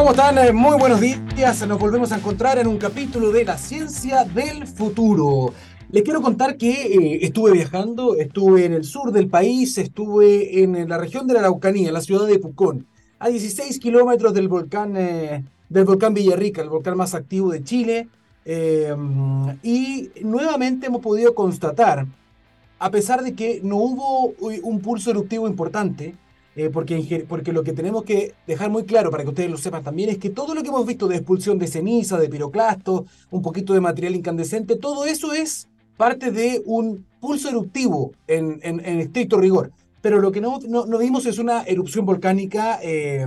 ¿Cómo 0.00 0.12
están? 0.12 0.38
Eh, 0.38 0.50
muy 0.50 0.78
buenos 0.78 0.98
días. 0.98 1.68
Nos 1.68 1.78
volvemos 1.78 2.10
a 2.10 2.16
encontrar 2.16 2.58
en 2.58 2.66
un 2.66 2.78
capítulo 2.78 3.30
de 3.32 3.44
La 3.44 3.58
Ciencia 3.58 4.24
del 4.24 4.66
Futuro. 4.66 5.52
Les 5.90 6.02
quiero 6.02 6.22
contar 6.22 6.56
que 6.56 6.70
eh, 6.70 7.18
estuve 7.20 7.52
viajando, 7.52 8.16
estuve 8.16 8.64
en 8.64 8.72
el 8.72 8.84
sur 8.84 9.12
del 9.12 9.28
país, 9.28 9.76
estuve 9.76 10.62
en 10.62 10.88
la 10.88 10.96
región 10.96 11.26
de 11.26 11.34
la 11.34 11.40
Araucanía, 11.40 11.88
en 11.88 11.92
la 11.92 12.00
ciudad 12.00 12.26
de 12.26 12.38
Pucón, 12.38 12.86
a 13.18 13.28
16 13.28 13.78
kilómetros 13.78 14.32
del 14.32 14.48
volcán, 14.48 14.96
eh, 14.96 15.44
del 15.68 15.84
volcán 15.84 16.14
Villarrica, 16.14 16.62
el 16.62 16.70
volcán 16.70 16.96
más 16.96 17.14
activo 17.14 17.50
de 17.52 17.62
Chile. 17.62 18.08
y 19.62 20.10
nuevamente 20.22 20.86
hemos 20.86 21.02
podido 21.02 21.34
constatar, 21.34 22.06
a 22.78 22.90
pesar 22.90 23.22
de 23.22 23.34
que 23.34 23.60
no 23.62 23.76
hubo 23.76 24.32
un 24.62 24.80
pulso 24.80 25.10
eruptivo 25.10 25.46
importante, 25.46 26.14
eh, 26.60 26.68
porque, 26.68 27.24
porque 27.26 27.54
lo 27.54 27.64
que 27.64 27.72
tenemos 27.72 28.04
que 28.04 28.34
dejar 28.46 28.68
muy 28.68 28.84
claro 28.84 29.10
para 29.10 29.22
que 29.22 29.30
ustedes 29.30 29.50
lo 29.50 29.56
sepan 29.56 29.82
también 29.82 30.10
es 30.10 30.18
que 30.18 30.28
todo 30.28 30.54
lo 30.54 30.62
que 30.62 30.68
hemos 30.68 30.84
visto 30.84 31.08
de 31.08 31.16
expulsión 31.16 31.58
de 31.58 31.66
ceniza, 31.66 32.18
de 32.18 32.28
piroclastos, 32.28 33.04
un 33.30 33.40
poquito 33.40 33.72
de 33.72 33.80
material 33.80 34.14
incandescente, 34.14 34.76
todo 34.76 35.06
eso 35.06 35.32
es 35.32 35.68
parte 35.96 36.30
de 36.30 36.62
un 36.66 37.06
pulso 37.18 37.48
eruptivo 37.48 38.12
en, 38.26 38.60
en, 38.62 39.00
estricto 39.00 39.38
rigor. 39.38 39.72
Pero 40.02 40.20
lo 40.20 40.30
que 40.32 40.42
no, 40.42 40.58
no, 40.68 40.98
vimos 40.98 41.24
es 41.24 41.38
una 41.38 41.62
erupción 41.62 42.04
volcánica 42.04 42.78
eh, 42.82 43.26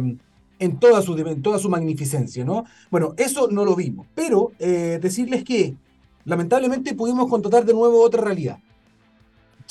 en, 0.60 0.78
toda 0.78 1.02
su, 1.02 1.16
toda 1.42 1.58
su 1.58 1.70
magnificencia, 1.70 2.46
¿no? 2.46 2.66
Bueno, 2.92 3.16
eso 3.18 3.48
no 3.50 3.66
lo 3.66 3.76
vimos. 3.76 4.06
Pero 4.14 4.52
eh, 4.60 5.00
decirles 5.02 5.44
que 5.44 5.74
lamentablemente 6.26 6.94
pudimos 6.94 7.28
constatar 7.30 7.66
de 7.66 7.74
nuevo 7.74 8.00
otra 8.00 8.22
realidad. 8.22 8.60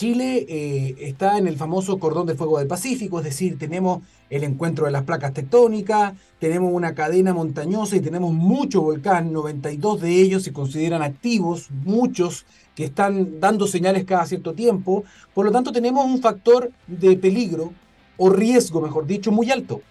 Chile 0.03 0.47
eh, 0.49 0.97
está 0.99 1.39
en 1.39 1.47
el 1.47 1.57
famoso 1.57 2.01
cordón 2.01 2.27
de 2.27 2.35
fuego 2.35 2.59
del 2.59 2.67
Pacífico, 2.67 3.21
es 3.21 3.25
decir, 3.25 3.57
tenemos 3.57 4.03
el 4.31 4.43
encuentro 4.43 4.87
de 4.87 4.91
las 4.91 5.05
placas 5.05 5.33
tectónicas, 5.33 6.15
tenemos 6.41 6.73
una 6.73 6.93
cadena 6.93 7.33
montañosa 7.33 7.95
y 7.95 8.01
tenemos 8.01 8.33
muchos 8.33 8.83
volcanes, 8.83 9.31
92 9.31 10.01
de 10.01 10.21
ellos 10.21 10.43
se 10.43 10.53
consideran 10.53 11.03
activos, 11.03 11.69
muchos 11.85 12.47
que 12.75 12.87
están 12.87 13.39
dando 13.39 13.69
señales 13.69 14.05
cada 14.05 14.27
cierto 14.27 14.55
tiempo, 14.55 15.05
por 15.35 15.47
lo 15.47 15.53
tanto 15.53 15.71
tenemos 15.71 16.05
un 16.05 16.21
factor 16.21 16.73
de 16.89 17.17
peligro 17.17 17.73
o 18.17 18.29
riesgo, 18.29 18.81
mejor 18.81 19.07
dicho, 19.07 19.31
muy 19.31 19.53
alto. 19.53 19.83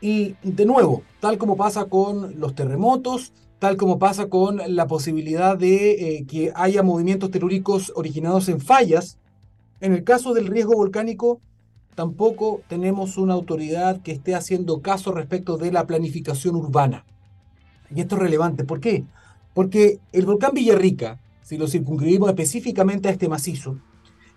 Y 0.00 0.34
de 0.42 0.66
nuevo, 0.66 1.04
tal 1.20 1.38
como 1.38 1.56
pasa 1.56 1.84
con 1.84 2.40
los 2.40 2.56
terremotos, 2.56 3.32
tal 3.60 3.76
como 3.76 4.00
pasa 4.00 4.26
con 4.26 4.60
la 4.74 4.88
posibilidad 4.88 5.56
de 5.56 6.16
eh, 6.16 6.26
que 6.26 6.50
haya 6.56 6.82
movimientos 6.82 7.30
telúricos 7.30 7.92
originados 7.94 8.48
en 8.48 8.60
fallas, 8.60 9.18
en 9.82 9.92
el 9.92 10.04
caso 10.04 10.32
del 10.32 10.46
riesgo 10.46 10.74
volcánico, 10.74 11.40
tampoco 11.96 12.62
tenemos 12.68 13.18
una 13.18 13.34
autoridad 13.34 14.00
que 14.00 14.12
esté 14.12 14.36
haciendo 14.36 14.80
caso 14.80 15.10
respecto 15.10 15.58
de 15.58 15.72
la 15.72 15.88
planificación 15.88 16.54
urbana. 16.54 17.04
Y 17.94 18.00
esto 18.00 18.14
es 18.14 18.22
relevante. 18.22 18.62
¿Por 18.62 18.78
qué? 18.78 19.04
Porque 19.52 19.98
el 20.12 20.24
volcán 20.24 20.52
Villarrica, 20.54 21.18
si 21.42 21.58
lo 21.58 21.66
circunscribimos 21.66 22.28
específicamente 22.28 23.08
a 23.08 23.10
este 23.10 23.28
macizo, 23.28 23.76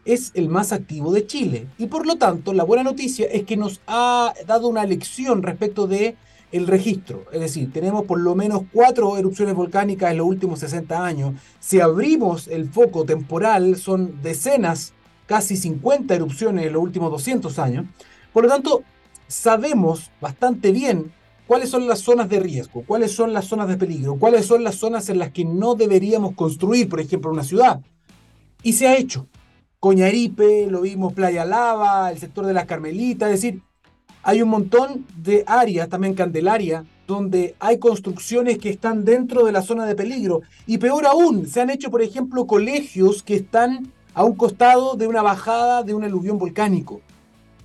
es 0.04 0.32
el 0.34 0.50
más 0.50 0.73
activo 0.73 1.14
de 1.14 1.28
Chile. 1.28 1.68
Y 1.78 1.86
por 1.86 2.08
lo 2.08 2.16
tanto, 2.16 2.52
la 2.52 2.64
buena 2.64 2.84
noticia 2.84 3.28
es 3.28 3.44
que 3.44 3.56
nos 3.56 3.82
ha 3.86 4.34
dado 4.48 4.68
una 4.68 4.84
lección 4.84 5.44
respecto 5.44 5.86
de 5.86 6.18
el 6.52 6.66
registro. 6.66 7.26
Es 7.32 7.40
decir, 7.40 7.72
tenemos 7.72 8.06
por 8.06 8.20
lo 8.20 8.34
menos 8.34 8.64
cuatro 8.73 9.16
erupciones 9.16 9.54
volcánicas 9.54 10.10
en 10.10 10.18
los 10.18 10.28
últimos 10.28 10.60
60 10.60 11.06
años. 11.06 11.36
Si 11.60 11.80
abrimos 11.80 12.48
el 12.48 12.68
foco 12.68 13.06
temporal, 13.06 13.76
son 13.76 14.23
decenas 14.23 14.94
casi 15.26 15.58
50 15.58 16.14
erupciones 16.14 16.66
en 16.66 16.73
los 16.73 16.81
últimos 16.81 17.12
200 17.12 17.58
años. 17.59 17.86
Por 18.34 18.44
lo 18.44 18.50
tanto, 18.50 18.84
sabemos 19.28 20.12
bastante 20.22 20.72
bien 20.72 21.12
cuáles 21.48 21.70
son 21.70 21.88
las 21.88 22.00
zonas 22.00 22.30
de 22.30 22.40
riesgo, 22.40 22.84
cuáles 22.86 23.12
son 23.12 23.34
las 23.34 23.45
zonas 23.45 23.67
de 23.67 23.78
peligro, 23.78 24.16
cuáles 24.17 24.45
son 24.45 24.64
las 24.64 24.76
zonas 24.76 25.09
en 25.09 25.20
las 25.20 25.32
que 25.32 25.45
no 25.45 25.76
deberíamos 25.76 26.34
construir, 26.34 26.90
por 26.90 27.00
ejemplo, 27.00 27.32
una 27.32 27.44
ciudad. 27.44 27.82
Y 28.64 28.73
se 28.73 28.88
ha 28.88 28.98
hecho. 28.98 29.27
Coñaripe, 29.80 30.67
lo 30.67 30.82
vimos 30.82 31.14
Playa 31.14 31.45
Lava, 31.45 32.11
el 32.11 32.17
sector 32.17 32.45
de 32.45 32.54
las 32.54 32.66
Carmelitas, 32.66 33.30
es 33.30 33.42
decir, 33.42 33.61
hay 34.23 34.42
un 34.42 34.49
montón 34.49 35.05
de 35.16 35.44
áreas, 35.45 35.88
también 35.88 36.16
Candelaria, 36.16 36.83
donde 37.05 37.55
hay 37.60 37.78
construcciones 37.78 38.58
que 38.58 38.72
están 38.72 39.05
dentro 39.05 39.45
de 39.45 39.52
la 39.52 39.61
zona 39.61 39.86
de 39.86 39.94
peligro. 39.94 40.42
Y 40.66 40.80
peor 40.80 41.05
aún, 41.05 41.45
se 41.48 41.61
han 41.61 41.70
hecho, 41.70 41.92
por 41.92 42.02
ejemplo, 42.02 42.48
colegios 42.48 43.22
que 43.22 43.36
están 43.36 43.92
a 44.15 44.23
un 44.23 44.36
costado 44.36 44.95
de 44.95 45.08
una 45.08 45.21
bajada 45.21 45.83
de 45.83 45.93
un 45.93 46.03
aluvión 46.03 46.39
volcánico. 46.39 47.02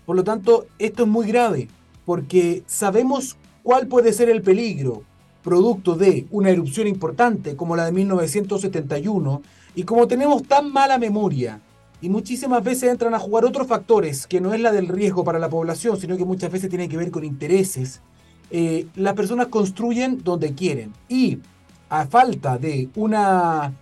Por 0.05 0.17
lo 0.17 0.25
tanto, 0.25 0.67
esto 0.79 1.05
es 1.05 1.09
muy 1.09 1.27
grave, 1.27 1.69
porque 2.05 2.65
sabemos 2.67 3.37
cuál 3.63 3.87
puede 3.87 4.13
ser 4.13 4.29
el 4.29 4.43
peligro 4.43 5.05
producto 5.43 5.95
de 5.95 6.27
una 6.31 6.51
erupción 6.51 6.87
importante 6.87 7.57
como 7.57 7.77
la 7.77 7.87
de 7.87 7.93
1971, 7.93 9.43
y 9.75 9.85
como 9.85 10.09
tenemos 10.09 10.43
tan 10.43 10.73
mala 10.73 10.99
memoria, 10.99 11.61
y 12.03 12.09
muchísimas 12.09 12.65
veces 12.65 12.91
entran 12.91 13.15
a 13.15 13.19
jugar 13.19 13.45
otros 13.45 13.67
factores, 13.67 14.27
que 14.27 14.41
no 14.41 14.53
es 14.53 14.61
la 14.61 14.73
del 14.73 14.89
riesgo 14.89 15.23
para 15.23 15.39
la 15.39 15.49
población, 15.49 15.99
sino 15.99 16.17
que 16.17 16.25
muchas 16.25 16.51
veces 16.51 16.69
tienen 16.69 16.91
que 16.91 16.97
ver 16.97 17.11
con 17.11 17.25
intereses, 17.25 18.01
eh, 18.51 18.87
las 18.97 19.15
personas 19.15 19.47
construyen 19.47 20.23
donde 20.25 20.55
quieren. 20.55 20.93
Y 21.09 21.39
a 21.89 22.07
falta 22.07 22.59
de 22.59 22.89
una 22.97 23.73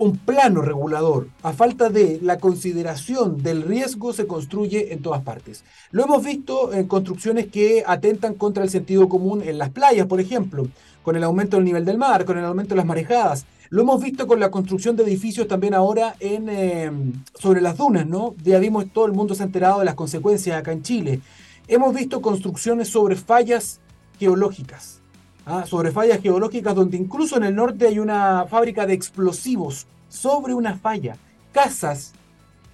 un 0.00 0.16
plano 0.16 0.62
regulador, 0.62 1.28
a 1.42 1.52
falta 1.52 1.90
de 1.90 2.20
la 2.22 2.38
consideración 2.38 3.42
del 3.42 3.62
riesgo, 3.62 4.14
se 4.14 4.26
construye 4.26 4.94
en 4.94 5.02
todas 5.02 5.22
partes. 5.22 5.62
Lo 5.90 6.04
hemos 6.04 6.24
visto 6.24 6.72
en 6.72 6.88
construcciones 6.88 7.48
que 7.48 7.84
atentan 7.86 8.32
contra 8.32 8.64
el 8.64 8.70
sentido 8.70 9.10
común 9.10 9.42
en 9.44 9.58
las 9.58 9.68
playas, 9.68 10.06
por 10.06 10.18
ejemplo, 10.18 10.68
con 11.02 11.16
el 11.16 11.22
aumento 11.22 11.58
del 11.58 11.66
nivel 11.66 11.84
del 11.84 11.98
mar, 11.98 12.24
con 12.24 12.38
el 12.38 12.46
aumento 12.46 12.70
de 12.70 12.76
las 12.76 12.86
marejadas. 12.86 13.44
Lo 13.68 13.82
hemos 13.82 14.02
visto 14.02 14.26
con 14.26 14.40
la 14.40 14.50
construcción 14.50 14.96
de 14.96 15.02
edificios 15.02 15.46
también 15.46 15.74
ahora 15.74 16.16
en, 16.18 16.48
em, 16.48 17.12
sobre 17.38 17.60
las 17.60 17.76
dunas, 17.76 18.06
¿no? 18.06 18.34
Ya 18.42 18.58
vimos, 18.58 18.86
todo 18.94 19.04
el 19.04 19.12
mundo 19.12 19.34
se 19.34 19.42
ha 19.42 19.46
enterado 19.46 19.80
de 19.80 19.84
las 19.84 19.96
consecuencias 19.96 20.56
acá 20.56 20.72
en 20.72 20.82
Chile. 20.82 21.20
Hemos 21.68 21.94
visto 21.94 22.22
construcciones 22.22 22.88
sobre 22.88 23.16
fallas 23.16 23.80
geológicas 24.18 24.99
¿ah? 25.46 25.64
sobre 25.66 25.90
fallas 25.92 26.20
geológicas 26.20 26.74
donde 26.74 26.96
incluso 26.96 27.36
en 27.36 27.44
el 27.44 27.54
norte 27.54 27.86
hay 27.86 27.98
una 27.98 28.46
fábrica 28.46 28.86
de 28.86 28.94
explosivos 28.94 29.86
sobre 30.08 30.54
una 30.54 30.76
falla, 30.76 31.16
casas, 31.52 32.12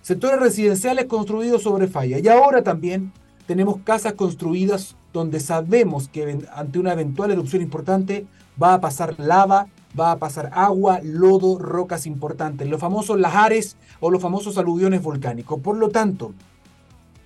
sectores 0.03 0.41
residenciales 0.41 1.07
construidos 1.07 1.63
sobre 1.63 1.89
falla. 1.89 2.19
Y 2.19 2.29
ahora 2.29 2.63
también 2.63 3.13
tenemos 3.47 3.79
casas 3.85 4.15
construidas 4.15 4.97
donde 5.13 5.41
sabemos 5.41 6.09
que 6.09 6.47
ante 6.55 6.79
una 6.79 6.93
eventual 6.93 7.31
erupción 7.31 7.63
importante 7.63 8.27
va 8.63 8.75
a 8.75 8.81
pasar 8.81 9.15
lava, 9.19 9.69
va 9.99 10.13
a 10.13 10.19
pasar 10.19 10.51
agua, 10.53 11.01
lodo, 11.03 11.59
rocas 11.59 12.07
importantes, 12.07 12.69
los 12.69 12.81
famosos 12.81 13.19
lajares 13.19 13.77
o 14.01 14.11
los 14.11 14.21
famosos 14.21 14.59
aluviones 14.59 15.03
volcánicos. 15.03 15.61
Por 15.61 15.77
lo 15.77 15.89
tanto, 15.89 16.35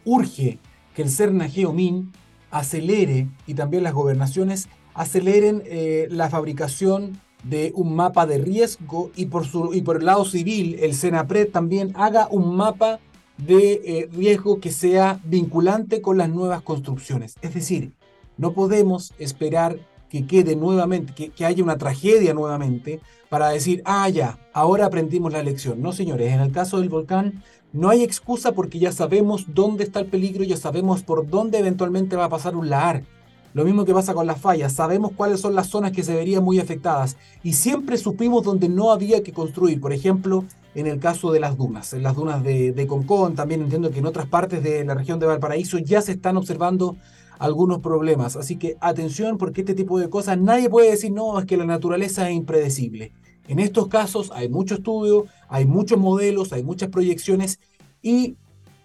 urge 0.04 0.58
que 0.94 1.02
el 1.02 1.10
CERNA 1.10 1.48
Geomin 1.48 2.12
acelere 2.50 3.28
y 3.46 3.54
también 3.54 3.82
las 3.82 3.92
gobernaciones 3.92 4.68
aceleren 4.94 5.62
eh, 5.66 6.08
la 6.10 6.30
fabricación 6.30 7.20
de 7.44 7.72
un 7.74 7.94
mapa 7.94 8.26
de 8.26 8.38
riesgo 8.38 9.10
y 9.16 9.26
por, 9.26 9.46
su, 9.46 9.72
y 9.72 9.82
por 9.82 9.96
el 9.96 10.04
lado 10.04 10.24
civil 10.24 10.76
el 10.80 10.94
SENAPRED 10.94 11.50
también 11.50 11.92
haga 11.94 12.28
un 12.30 12.54
mapa 12.54 13.00
de 13.38 13.80
eh, 13.84 14.08
riesgo 14.12 14.60
que 14.60 14.70
sea 14.70 15.20
vinculante 15.24 16.02
con 16.02 16.18
las 16.18 16.28
nuevas 16.28 16.62
construcciones. 16.62 17.36
Es 17.40 17.54
decir, 17.54 17.92
no 18.36 18.52
podemos 18.52 19.14
esperar 19.18 19.78
que 20.10 20.26
quede 20.26 20.56
nuevamente, 20.56 21.14
que, 21.14 21.30
que, 21.30 21.46
haya 21.46 21.62
una 21.62 21.78
tragedia 21.78 22.34
nuevamente 22.34 23.00
para 23.28 23.48
decir, 23.50 23.80
ah, 23.84 24.08
ya, 24.08 24.38
ahora 24.52 24.86
aprendimos 24.86 25.32
la 25.32 25.42
lección. 25.42 25.80
No, 25.80 25.92
señores, 25.92 26.32
en 26.32 26.40
el 26.40 26.50
caso 26.52 26.80
del 26.80 26.88
volcán 26.88 27.42
no 27.72 27.88
hay 27.88 28.02
excusa 28.02 28.52
porque 28.52 28.80
ya 28.80 28.90
sabemos 28.90 29.46
dónde 29.54 29.84
está 29.84 30.00
el 30.00 30.06
peligro, 30.06 30.42
ya 30.42 30.56
sabemos 30.56 31.02
por 31.04 31.28
dónde 31.28 31.58
eventualmente 31.58 32.16
va 32.16 32.24
a 32.24 32.28
pasar 32.28 32.56
un 32.56 32.68
lahar. 32.68 33.04
Lo 33.52 33.64
mismo 33.64 33.84
que 33.84 33.92
pasa 33.92 34.14
con 34.14 34.26
las 34.26 34.40
fallas, 34.40 34.72
sabemos 34.72 35.12
cuáles 35.16 35.40
son 35.40 35.54
las 35.54 35.66
zonas 35.66 35.92
que 35.92 36.04
se 36.04 36.14
verían 36.14 36.44
muy 36.44 36.60
afectadas 36.60 37.16
y 37.42 37.54
siempre 37.54 37.96
supimos 37.96 38.44
dónde 38.44 38.68
no 38.68 38.92
había 38.92 39.22
que 39.22 39.32
construir, 39.32 39.80
por 39.80 39.92
ejemplo, 39.92 40.44
en 40.74 40.86
el 40.86 41.00
caso 41.00 41.32
de 41.32 41.40
las 41.40 41.56
dunas, 41.56 41.92
en 41.92 42.04
las 42.04 42.14
dunas 42.14 42.44
de, 42.44 42.72
de 42.72 42.86
Concón, 42.86 43.34
también 43.34 43.62
entiendo 43.62 43.90
que 43.90 43.98
en 43.98 44.06
otras 44.06 44.26
partes 44.26 44.62
de 44.62 44.84
la 44.84 44.94
región 44.94 45.18
de 45.18 45.26
Valparaíso 45.26 45.78
ya 45.78 46.00
se 46.00 46.12
están 46.12 46.36
observando 46.36 46.96
algunos 47.40 47.80
problemas, 47.80 48.36
así 48.36 48.56
que 48.56 48.76
atención 48.80 49.36
porque 49.36 49.62
este 49.62 49.74
tipo 49.74 49.98
de 49.98 50.08
cosas 50.08 50.38
nadie 50.38 50.70
puede 50.70 50.90
decir 50.90 51.10
no, 51.10 51.38
es 51.40 51.46
que 51.46 51.56
la 51.56 51.64
naturaleza 51.64 52.30
es 52.30 52.36
impredecible. 52.36 53.12
En 53.48 53.58
estos 53.58 53.88
casos 53.88 54.30
hay 54.32 54.48
mucho 54.48 54.76
estudio, 54.76 55.26
hay 55.48 55.64
muchos 55.64 55.98
modelos, 55.98 56.52
hay 56.52 56.62
muchas 56.62 56.90
proyecciones 56.90 57.58
y 58.00 58.36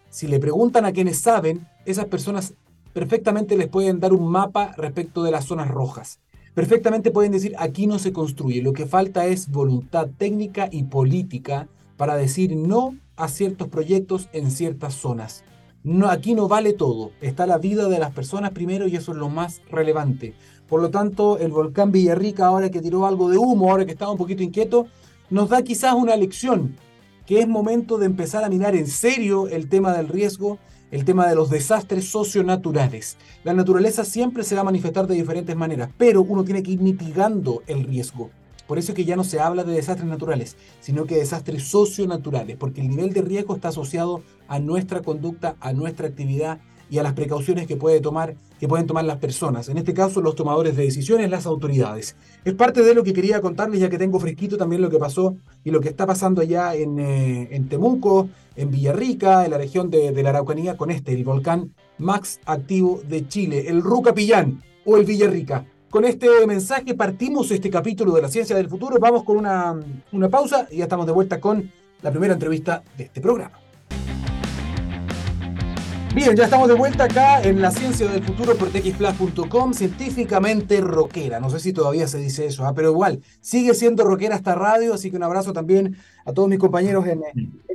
si 0.10 0.28
le 0.28 0.40
preguntan 0.40 0.86
a 0.86 0.94
quienes 0.94 1.20
saben, 1.20 1.68
esas 1.86 2.06
personas 2.06 2.54
perfectamente 2.96 3.58
les 3.58 3.68
pueden 3.68 4.00
dar 4.00 4.14
un 4.14 4.32
mapa 4.32 4.74
respecto 4.78 5.22
de 5.22 5.30
las 5.30 5.44
zonas 5.44 5.68
rojas. 5.68 6.22
Perfectamente 6.54 7.12
pueden 7.12 7.34
decir, 7.34 7.54
aquí 7.58 7.88
no 7.88 8.00
se 8.00 8.14
construye, 8.14 8.62
lo 8.62 8.72
que 8.72 8.86
falta 8.86 9.26
es 9.26 9.52
voluntad 9.52 10.08
técnica 10.18 10.70
y 10.72 10.84
política 10.84 11.68
para 11.98 12.16
decir 12.16 12.56
no 12.56 12.96
a 13.18 13.28
ciertos 13.28 13.68
proyectos 13.68 14.30
en 14.32 14.50
ciertas 14.50 14.94
zonas. 14.94 15.44
Aquí 16.08 16.36
no 16.36 16.48
vale 16.48 16.72
todo, 16.72 17.12
está 17.20 17.46
la 17.46 17.58
vida 17.58 17.90
de 17.90 18.00
las 18.00 18.14
personas 18.14 18.52
primero 18.52 18.88
y 18.88 18.96
eso 18.96 19.12
es 19.12 19.18
lo 19.18 19.28
más 19.28 19.62
relevante. 19.70 20.34
Por 20.66 20.82
lo 20.82 20.90
tanto, 20.90 21.38
el 21.38 21.52
volcán 21.52 21.92
Villarrica, 21.92 22.46
ahora 22.46 22.72
que 22.72 22.82
tiró 22.82 23.06
algo 23.06 23.30
de 23.30 23.38
humo, 23.38 23.72
ahora 23.72 23.86
que 23.86 23.92
estaba 23.92 24.14
un 24.14 24.18
poquito 24.18 24.42
inquieto, 24.42 24.88
nos 25.30 25.50
da 25.50 25.64
quizás 25.64 25.96
una 25.96 26.16
lección, 26.16 26.78
que 27.26 27.42
es 27.42 27.48
momento 27.48 27.98
de 27.98 28.06
empezar 28.06 28.46
a 28.46 28.50
mirar 28.50 28.74
en 28.74 28.88
serio 28.88 29.50
el 29.50 29.68
tema 29.68 29.92
del 29.92 30.08
riesgo, 30.08 30.60
el 30.92 31.06
tema 31.06 31.28
de 31.28 31.36
los 31.36 31.50
desastres 31.50 32.10
socionaturales. 32.10 33.18
La 33.44 33.54
naturaleza 33.54 34.06
siempre 34.06 34.44
se 34.44 34.56
va 34.56 34.62
a 34.62 34.66
manifestar 34.66 35.08
de 35.08 35.16
diferentes 35.16 35.56
maneras, 35.56 35.90
pero 35.98 36.22
uno 36.22 36.44
tiene 36.44 36.64
que 36.64 36.72
ir 36.72 36.82
mitigando 36.82 37.64
el 37.68 37.84
riesgo. 37.84 38.30
Por 38.68 38.80
eso 38.80 38.92
es 38.92 38.96
que 38.96 39.06
ya 39.06 39.16
no 39.16 39.24
se 39.24 39.40
habla 39.40 39.64
de 39.64 39.74
desastres 39.74 40.10
naturales, 40.10 40.58
sino 40.80 41.06
que 41.06 41.16
de 41.16 41.22
desastres 41.22 41.68
socionaturales, 41.68 42.58
porque 42.58 42.82
el 42.82 42.90
nivel 42.90 43.14
de 43.14 43.22
riesgo 43.22 43.56
está 43.56 43.68
asociado 43.68 44.24
a 44.48 44.60
nuestra 44.60 45.02
conducta, 45.02 45.56
a 45.60 45.74
nuestra 45.74 46.08
actividad 46.08 46.60
y 46.90 46.98
a 46.98 47.04
las 47.04 47.14
precauciones 47.14 47.68
que, 47.68 47.76
puede 47.76 48.00
tomar, 48.00 48.36
que 48.60 48.68
pueden 48.68 48.88
tomar 48.88 49.06
las 49.06 49.18
personas, 49.18 49.70
en 49.70 49.78
este 49.78 49.94
caso 49.94 50.22
los 50.22 50.36
tomadores 50.36 50.76
de 50.76 50.84
decisiones, 50.84 51.30
las 51.30 51.46
autoridades. 51.46 52.16
Es 52.44 52.54
parte 52.54 52.84
de 52.84 52.94
lo 52.94 53.04
que 53.04 53.14
quería 53.14 53.42
contarles, 53.42 53.80
ya 53.80 53.90
que 53.90 53.98
tengo 53.98 54.20
fresquito 54.20 54.58
también 54.58 54.82
lo 54.82 54.90
que 54.90 54.98
pasó 54.98 55.36
y 55.64 55.72
lo 55.72 55.82
que 55.82 55.90
está 55.90 56.06
pasando 56.06 56.42
allá 56.42 56.76
en, 56.76 57.00
eh, 57.00 57.66
Temuco, 57.70 58.30
en 58.56 58.72
Villarrica, 58.72 59.46
en 59.46 59.52
la 59.52 59.58
región 59.58 59.90
de, 59.90 60.12
de, 60.12 60.24
la 60.24 60.30
Araucanía, 60.30 60.78
con 60.78 60.92
este, 60.92 61.14
el 61.14 61.24
volcán 61.24 61.74
más 61.98 62.40
activo 62.46 63.02
de 63.08 63.28
Chile, 63.28 63.66
el 63.68 63.82
Rucapillán 63.82 64.62
o 64.86 64.98
el 64.98 65.06
Villarrica. 65.06 65.66
Con 65.90 66.04
este 66.04 66.28
mensaje 66.46 66.94
partimos 66.94 67.50
este 67.52 67.70
capítulo 67.70 68.14
de 68.14 68.22
la 68.22 68.28
ciencia 68.28 68.56
del 68.56 68.70
futuro, 68.70 69.00
vamos 69.00 69.24
con 69.24 69.38
una, 69.38 69.80
una 70.12 70.30
pausa 70.30 70.68
y 70.70 70.78
ya 70.78 70.84
estamos 70.84 71.06
de 71.06 71.14
vuelta 71.14 71.40
con 71.40 71.72
la 72.02 72.12
primera 72.12 72.34
entrevista 72.34 72.84
de 72.98 73.06
este 73.06 73.22
programa. 73.22 73.65
Bien, 76.16 76.34
ya 76.34 76.46
estamos 76.46 76.70
de 76.70 76.76
vuelta 76.76 77.04
acá 77.04 77.42
en 77.42 77.62
la 77.62 77.72
ciencia 77.72 78.08
del 78.08 78.24
futuro 78.24 78.56
por 78.56 78.70
txplus.com, 78.70 79.74
científicamente 79.74 80.80
rockera. 80.80 81.42
No 81.42 81.50
sé 81.50 81.60
si 81.60 81.74
todavía 81.74 82.08
se 82.08 82.20
dice 82.20 82.46
eso, 82.46 82.66
¿ah? 82.66 82.72
pero 82.74 82.92
igual, 82.92 83.22
sigue 83.42 83.74
siendo 83.74 84.06
rockera 84.06 84.38
esta 84.38 84.56
radio, 84.56 84.94
así 84.94 85.12
que 85.12 85.18
un 85.18 85.24
abrazo 85.24 85.52
también 85.52 85.98
a 86.24 86.32
todos 86.32 86.48
mis 86.48 86.58
compañeros 86.58 87.06
en, 87.06 87.22
en. 87.26 87.66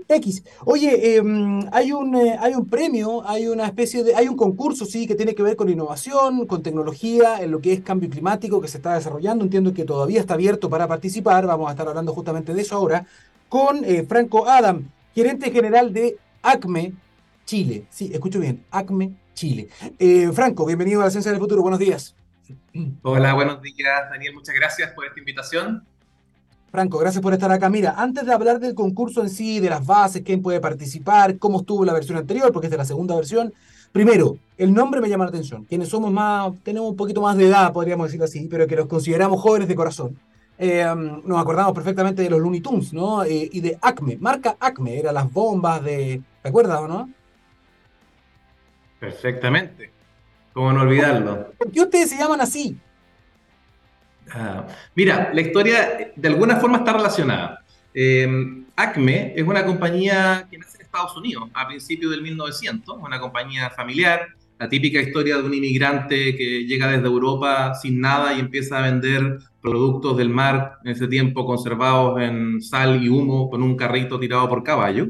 Oye, 0.65 1.19
eh, 1.19 1.23
hay, 1.71 1.93
un, 1.93 2.17
eh, 2.17 2.39
hay 2.41 2.55
un 2.55 2.67
premio, 2.67 3.29
hay 3.29 3.47
una 3.47 3.67
especie 3.67 4.03
de, 4.03 4.15
hay 4.15 4.27
un 4.27 4.37
concurso, 4.39 4.87
sí, 4.87 5.07
que 5.07 5.15
tiene 5.15 5.35
que 5.35 5.43
ver 5.43 5.55
con 5.55 5.69
innovación, 5.69 6.47
con 6.47 6.63
tecnología, 6.63 7.43
en 7.43 7.51
lo 7.51 7.61
que 7.61 7.75
es 7.75 7.81
cambio 7.83 8.09
climático 8.09 8.63
que 8.63 8.69
se 8.69 8.79
está 8.79 8.95
desarrollando. 8.95 9.45
Entiendo 9.45 9.75
que 9.75 9.85
todavía 9.85 10.19
está 10.19 10.33
abierto 10.33 10.71
para 10.71 10.89
participar, 10.89 11.47
vamos 11.47 11.69
a 11.69 11.73
estar 11.73 11.87
hablando 11.87 12.15
justamente 12.15 12.55
de 12.55 12.63
eso 12.63 12.75
ahora, 12.75 13.05
con 13.51 13.85
eh, 13.85 14.07
Franco 14.09 14.49
Adam, 14.49 14.89
gerente 15.15 15.51
general 15.51 15.93
de 15.93 16.17
ACME, 16.43 16.95
Chile. 17.51 17.85
Sí, 17.91 18.09
escucho 18.13 18.39
bien, 18.39 18.65
ACME 18.71 19.13
Chile. 19.35 19.69
Eh, 19.99 20.31
Franco, 20.33 20.65
bienvenido 20.65 21.01
a 21.01 21.07
la 21.07 21.11
Ciencia 21.11 21.33
del 21.33 21.41
Futuro, 21.41 21.63
buenos 21.63 21.81
días. 21.81 22.15
Hola, 23.03 23.35
buenos 23.35 23.61
días, 23.61 24.09
Daniel, 24.09 24.35
muchas 24.35 24.55
gracias 24.55 24.93
por 24.93 25.05
esta 25.05 25.19
invitación. 25.19 25.85
Franco, 26.71 26.99
gracias 26.99 27.21
por 27.21 27.33
estar 27.33 27.51
acá. 27.51 27.69
Mira, 27.69 27.97
antes 27.97 28.25
de 28.25 28.33
hablar 28.33 28.61
del 28.61 28.77
concurso 28.77 29.21
en 29.23 29.31
sí, 29.31 29.59
de 29.59 29.69
las 29.69 29.85
bases, 29.85 30.23
quién 30.25 30.43
puede 30.43 30.61
participar, 30.61 31.39
cómo 31.39 31.59
estuvo 31.59 31.85
la 31.85 31.93
versión 31.93 32.19
anterior, 32.19 32.53
porque 32.53 32.69
es 32.69 32.71
de 32.71 32.77
la 32.77 32.85
segunda 32.85 33.17
versión, 33.17 33.53
primero, 33.91 34.39
el 34.57 34.73
nombre 34.73 35.01
me 35.01 35.09
llama 35.09 35.25
la 35.25 35.31
atención. 35.31 35.65
Quienes 35.65 35.89
somos 35.89 36.13
más, 36.13 36.53
tenemos 36.63 36.89
un 36.89 36.97
poquito 36.97 37.21
más 37.21 37.37
de 37.37 37.49
edad, 37.49 37.73
podríamos 37.73 38.07
decirlo 38.07 38.27
así, 38.27 38.47
pero 38.49 38.69
que 38.69 38.77
los 38.77 38.87
consideramos 38.87 39.41
jóvenes 39.41 39.67
de 39.67 39.75
corazón. 39.75 40.17
Eh, 40.57 40.87
nos 41.25 41.41
acordamos 41.41 41.73
perfectamente 41.73 42.23
de 42.23 42.31
los 42.31 42.39
Looney 42.39 42.61
Tunes, 42.61 42.93
¿no? 42.93 43.25
Eh, 43.25 43.51
y 43.51 43.61
de 43.61 43.77
Acme, 43.83 44.19
marca 44.21 44.57
Acme, 44.61 45.01
eran 45.01 45.15
las 45.15 45.33
bombas 45.33 45.83
de. 45.83 46.23
¿Te 46.43 46.49
acuerdas 46.49 46.79
o 46.79 46.87
no? 46.87 47.09
Perfectamente. 49.01 49.91
¿Cómo 50.53 50.73
no 50.73 50.83
olvidarlo? 50.83 51.53
¿Por 51.59 51.73
qué 51.73 51.81
ustedes 51.81 52.11
se 52.11 52.19
llaman 52.19 52.41
así? 52.41 52.77
Ah, 54.33 54.67
mira, 54.95 55.31
la 55.33 55.41
historia 55.41 56.13
de 56.15 56.29
alguna 56.29 56.57
forma 56.57 56.79
está 56.79 56.93
relacionada. 56.93 57.65
Eh, 57.95 58.65
Acme 58.77 59.33
es 59.35 59.43
una 59.43 59.65
compañía 59.65 60.47
que 60.51 60.59
nace 60.59 60.77
en 60.77 60.83
Estados 60.83 61.17
Unidos 61.17 61.51
a 61.55 61.67
principios 61.67 62.11
del 62.13 62.23
1900, 62.23 62.99
una 63.01 63.19
compañía 63.19 63.71
familiar, 63.71 64.29
la 64.59 64.69
típica 64.69 65.01
historia 65.01 65.39
de 65.39 65.43
un 65.43 65.55
inmigrante 65.55 66.37
que 66.37 66.67
llega 66.67 66.89
desde 66.89 67.07
Europa 67.07 67.75
sin 67.75 68.01
nada 68.01 68.35
y 68.35 68.41
empieza 68.41 68.79
a 68.79 68.83
vender 68.83 69.39
productos 69.61 70.17
del 70.17 70.29
mar, 70.29 70.79
en 70.85 70.93
ese 70.93 71.09
tiempo 71.09 71.47
conservados 71.47 72.21
en 72.21 72.61
sal 72.61 73.03
y 73.03 73.09
humo, 73.09 73.51
con 73.51 73.63
un 73.63 73.77
carrito 73.77 74.21
tirado 74.21 74.49
por 74.49 74.63
caballo. 74.63 75.09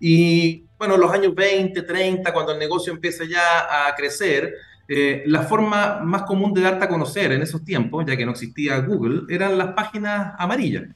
Y 0.00 0.61
bueno, 0.82 0.96
los 0.96 1.12
años 1.12 1.32
20, 1.32 1.80
30, 1.82 2.32
cuando 2.32 2.50
el 2.50 2.58
negocio 2.58 2.92
empieza 2.92 3.22
ya 3.24 3.86
a 3.86 3.94
crecer, 3.94 4.52
eh, 4.88 5.22
la 5.26 5.44
forma 5.44 6.00
más 6.00 6.22
común 6.22 6.52
de 6.52 6.60
darte 6.60 6.86
a 6.86 6.88
conocer 6.88 7.30
en 7.30 7.40
esos 7.40 7.64
tiempos, 7.64 8.04
ya 8.04 8.16
que 8.16 8.26
no 8.26 8.32
existía 8.32 8.80
Google, 8.80 9.32
eran 9.32 9.56
las 9.56 9.74
páginas 9.74 10.34
amarillas. 10.36 10.88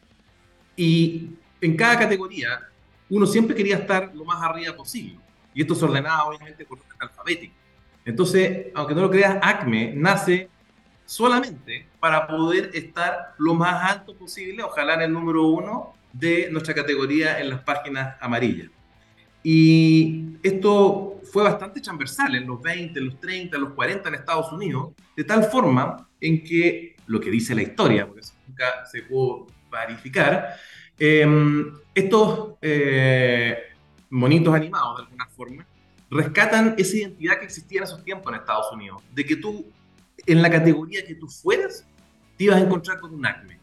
Y 0.74 1.30
en 1.60 1.76
cada 1.76 2.00
categoría, 2.00 2.66
uno 3.08 3.26
siempre 3.26 3.54
quería 3.54 3.76
estar 3.76 4.10
lo 4.12 4.24
más 4.24 4.42
arriba 4.42 4.74
posible. 4.74 5.20
Y 5.54 5.62
esto 5.62 5.76
se 5.76 5.84
ordenaba 5.84 6.24
obviamente 6.24 6.64
por 6.64 6.80
orden 6.80 6.90
alfabético. 6.98 7.54
Entonces, 8.04 8.66
aunque 8.74 8.92
no 8.96 9.02
lo 9.02 9.10
creas, 9.12 9.38
Acme 9.40 9.92
nace 9.94 10.48
solamente 11.04 11.86
para 12.00 12.26
poder 12.26 12.72
estar 12.74 13.34
lo 13.38 13.54
más 13.54 13.88
alto 13.88 14.16
posible, 14.16 14.64
ojalá 14.64 14.94
en 14.94 15.02
el 15.02 15.12
número 15.12 15.46
uno 15.46 15.94
de 16.12 16.48
nuestra 16.50 16.74
categoría 16.74 17.38
en 17.38 17.50
las 17.50 17.60
páginas 17.60 18.16
amarillas. 18.20 18.68
Y 19.48 20.38
esto 20.42 21.20
fue 21.22 21.44
bastante 21.44 21.80
transversal 21.80 22.34
en 22.34 22.48
los 22.48 22.60
20, 22.60 22.98
en 22.98 23.06
los 23.06 23.20
30, 23.20 23.56
en 23.56 23.62
los 23.62 23.74
40 23.74 24.08
en 24.08 24.14
Estados 24.16 24.50
Unidos, 24.50 24.94
de 25.16 25.22
tal 25.22 25.44
forma 25.44 26.08
en 26.20 26.42
que 26.42 26.96
lo 27.06 27.20
que 27.20 27.30
dice 27.30 27.54
la 27.54 27.62
historia, 27.62 28.08
porque 28.08 28.22
eso 28.22 28.34
nunca 28.48 28.84
se 28.90 29.02
pudo 29.02 29.46
verificar, 29.70 30.56
eh, 30.98 31.24
estos 31.94 32.54
eh, 32.60 33.56
monitos 34.10 34.52
animados 34.52 34.96
de 34.96 35.02
alguna 35.04 35.26
forma 35.28 35.64
rescatan 36.10 36.74
esa 36.76 36.96
identidad 36.96 37.38
que 37.38 37.44
existía 37.44 37.78
en 37.78 37.84
esos 37.84 38.02
tiempos 38.02 38.32
en 38.32 38.40
Estados 38.40 38.66
Unidos, 38.72 39.00
de 39.14 39.24
que 39.24 39.36
tú, 39.36 39.64
en 40.26 40.42
la 40.42 40.50
categoría 40.50 41.06
que 41.06 41.14
tú 41.14 41.28
fueras, 41.28 41.86
te 42.36 42.42
ibas 42.42 42.56
a 42.56 42.64
encontrar 42.64 42.98
con 42.98 43.14
un 43.14 43.24
acme. 43.24 43.60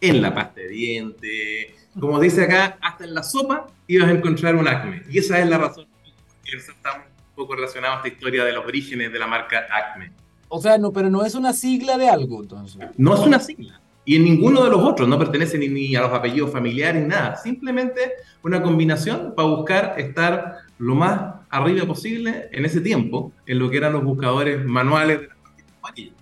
En 0.00 0.22
la 0.22 0.34
pasta 0.34 0.60
de 0.60 0.68
dientes, 0.68 1.76
como 1.98 2.20
dice 2.20 2.44
acá, 2.44 2.78
hasta 2.80 3.04
en 3.04 3.14
la 3.14 3.22
sopa 3.22 3.66
ibas 3.86 4.08
a 4.08 4.12
encontrar 4.12 4.54
un 4.54 4.68
Acme. 4.68 5.02
Y 5.10 5.18
esa 5.18 5.40
es 5.40 5.48
la 5.48 5.58
razón 5.58 5.86
por 5.86 6.42
que 6.44 6.56
está 6.56 6.94
un 6.94 7.34
poco 7.34 7.54
relacionado 7.54 7.94
a 7.94 7.96
esta 7.98 8.08
historia 8.08 8.44
de 8.44 8.52
los 8.52 8.64
orígenes 8.64 9.12
de 9.12 9.18
la 9.18 9.26
marca 9.26 9.66
Acme. 9.70 10.12
O 10.48 10.60
sea, 10.60 10.78
no, 10.78 10.92
pero 10.92 11.10
no 11.10 11.24
es 11.24 11.34
una 11.34 11.52
sigla 11.52 11.96
de 11.96 12.08
algo, 12.08 12.42
entonces. 12.42 12.80
No 12.96 13.14
es 13.14 13.20
una 13.20 13.40
sigla. 13.40 13.80
Y 14.04 14.14
en 14.14 14.24
ninguno 14.24 14.62
de 14.62 14.70
los 14.70 14.80
otros 14.80 15.08
no 15.08 15.18
pertenece 15.18 15.58
ni, 15.58 15.68
ni 15.68 15.96
a 15.96 16.02
los 16.02 16.12
apellidos 16.12 16.52
familiares, 16.52 17.02
ni 17.02 17.08
nada. 17.08 17.36
Simplemente 17.36 18.12
una 18.42 18.62
combinación 18.62 19.34
para 19.34 19.48
buscar 19.48 19.94
estar 19.98 20.58
lo 20.78 20.94
más 20.94 21.34
arriba 21.50 21.86
posible 21.86 22.48
en 22.52 22.64
ese 22.64 22.80
tiempo, 22.80 23.32
en 23.46 23.58
lo 23.58 23.68
que 23.68 23.78
eran 23.78 23.94
los 23.94 24.04
buscadores 24.04 24.64
manuales 24.64 25.22
de 25.22 25.26
las 25.26 25.36
páginas 25.80 26.15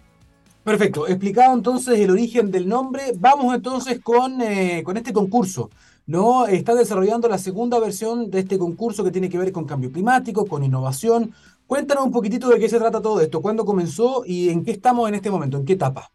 Perfecto, 0.64 1.06
explicado 1.06 1.54
entonces 1.54 2.00
el 2.00 2.10
origen 2.10 2.50
del 2.50 2.66
nombre, 2.66 3.12
vamos 3.16 3.54
entonces 3.54 4.00
con, 4.00 4.40
eh, 4.40 4.82
con 4.82 4.96
este 4.96 5.12
concurso. 5.12 5.70
¿no? 6.06 6.46
Está 6.46 6.74
desarrollando 6.74 7.28
la 7.28 7.38
segunda 7.38 7.78
versión 7.78 8.30
de 8.30 8.40
este 8.40 8.58
concurso 8.58 9.04
que 9.04 9.10
tiene 9.10 9.28
que 9.28 9.38
ver 9.38 9.52
con 9.52 9.64
cambio 9.64 9.90
climático, 9.90 10.46
con 10.46 10.64
innovación. 10.64 11.32
Cuéntanos 11.66 12.04
un 12.04 12.12
poquitito 12.12 12.48
de 12.48 12.58
qué 12.58 12.68
se 12.68 12.78
trata 12.78 13.00
todo 13.00 13.20
esto, 13.20 13.40
cuándo 13.40 13.64
comenzó 13.64 14.22
y 14.26 14.50
en 14.50 14.64
qué 14.64 14.72
estamos 14.72 15.08
en 15.08 15.14
este 15.14 15.30
momento, 15.30 15.56
en 15.56 15.64
qué 15.64 15.74
etapa. 15.74 16.10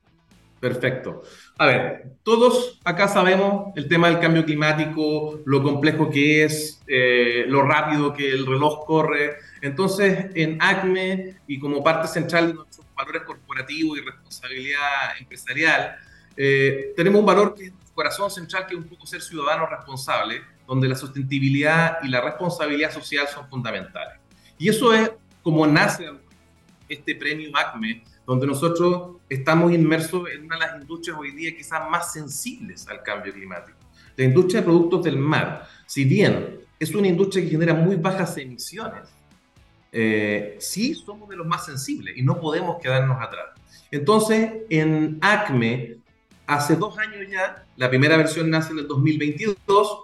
Perfecto. 0.59 1.23
A 1.61 1.65
ver, 1.65 2.13
todos 2.23 2.79
acá 2.85 3.09
sabemos 3.09 3.73
el 3.75 3.89
tema 3.89 4.07
del 4.07 4.21
cambio 4.21 4.45
climático, 4.45 5.41
lo 5.45 5.61
complejo 5.61 6.09
que 6.09 6.45
es, 6.45 6.81
eh, 6.87 7.43
lo 7.49 7.63
rápido 7.63 8.13
que 8.13 8.29
el 8.29 8.45
reloj 8.45 8.85
corre. 8.85 9.35
Entonces, 9.61 10.27
en 10.35 10.57
ACME 10.61 11.35
y 11.47 11.59
como 11.59 11.83
parte 11.83 12.07
central 12.07 12.47
de 12.47 12.53
nuestros 12.53 12.87
valores 12.95 13.23
corporativos 13.23 13.97
y 13.97 14.01
responsabilidad 14.01 15.17
empresarial, 15.19 15.97
eh, 16.37 16.93
tenemos 16.95 17.19
un 17.19 17.25
valor 17.25 17.53
que 17.53 17.65
es 17.65 17.73
corazón 17.93 18.31
central, 18.31 18.65
que 18.65 18.75
es 18.75 18.79
un 18.79 18.87
poco 18.87 19.05
ser 19.05 19.21
ciudadano 19.21 19.65
responsable, 19.65 20.41
donde 20.65 20.87
la 20.87 20.95
sostenibilidad 20.95 21.97
y 22.03 22.07
la 22.07 22.21
responsabilidad 22.21 22.93
social 22.93 23.27
son 23.27 23.49
fundamentales. 23.49 24.17
Y 24.57 24.69
eso 24.69 24.93
es 24.93 25.11
como 25.43 25.67
nace 25.67 26.09
este 26.87 27.15
premio 27.15 27.51
ACME, 27.53 28.01
donde 28.29 28.45
nosotros 28.45 29.17
estamos 29.27 29.73
inmersos 29.73 30.29
en 30.29 30.45
una 30.45 30.55
de 30.55 30.61
las 30.61 30.79
industrias 30.79 31.17
hoy 31.17 31.31
día 31.31 31.57
quizás 31.57 31.89
más 31.89 32.13
sensibles 32.13 32.87
al 32.87 33.01
cambio 33.01 33.33
climático. 33.33 33.75
La 34.15 34.23
industria 34.23 34.61
de 34.61 34.65
productos 34.65 35.03
del 35.03 35.17
mar, 35.17 35.67
si 35.87 36.03
bien 36.03 36.59
es 36.79 36.93
una 36.93 37.07
industria 37.07 37.43
que 37.43 37.49
genera 37.49 37.73
muy 37.73 37.95
bajas 37.95 38.37
emisiones, 38.37 39.09
eh, 39.91 40.57
sí 40.59 40.93
somos 40.93 41.27
de 41.27 41.37
los 41.37 41.47
más 41.47 41.65
sensibles 41.65 42.15
y 42.15 42.21
no 42.21 42.39
podemos 42.39 42.79
quedarnos 42.79 43.19
atrás. 43.19 43.47
Entonces, 43.89 44.51
en 44.69 45.17
ACME, 45.21 45.97
hace 46.45 46.75
dos 46.75 46.99
años 46.99 47.27
ya, 47.31 47.65
la 47.77 47.89
primera 47.89 48.15
versión 48.15 48.51
nace 48.51 48.73
en 48.73 48.77
el 48.77 48.87
2022, 48.87 50.03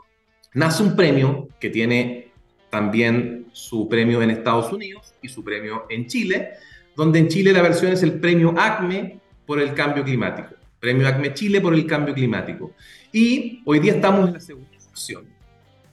nace 0.55 0.81
un 0.81 0.95
premio 0.95 1.47
que 1.59 1.69
tiene 1.69 2.31
también 2.71 3.49
su 3.51 3.87
premio 3.87 4.23
en 4.23 4.31
Estados 4.31 4.73
Unidos 4.73 5.13
y 5.21 5.29
su 5.29 5.43
premio 5.43 5.85
en 5.91 6.07
Chile, 6.07 6.53
donde 6.95 7.19
en 7.19 7.27
Chile 7.27 7.51
la 7.51 7.61
versión 7.61 7.91
es 7.91 8.03
el 8.03 8.19
premio 8.19 8.53
ACME 8.57 9.19
por 9.45 9.59
el 9.59 9.73
cambio 9.73 10.03
climático. 10.03 10.55
Premio 10.79 11.07
ACME 11.07 11.33
Chile 11.33 11.61
por 11.61 11.73
el 11.73 11.85
cambio 11.85 12.13
climático. 12.13 12.73
Y 13.11 13.61
hoy 13.65 13.79
día 13.79 13.93
estamos 13.93 14.27
en 14.27 14.33
la 14.33 14.39
segunda 14.39 14.69
versión. 14.89 15.25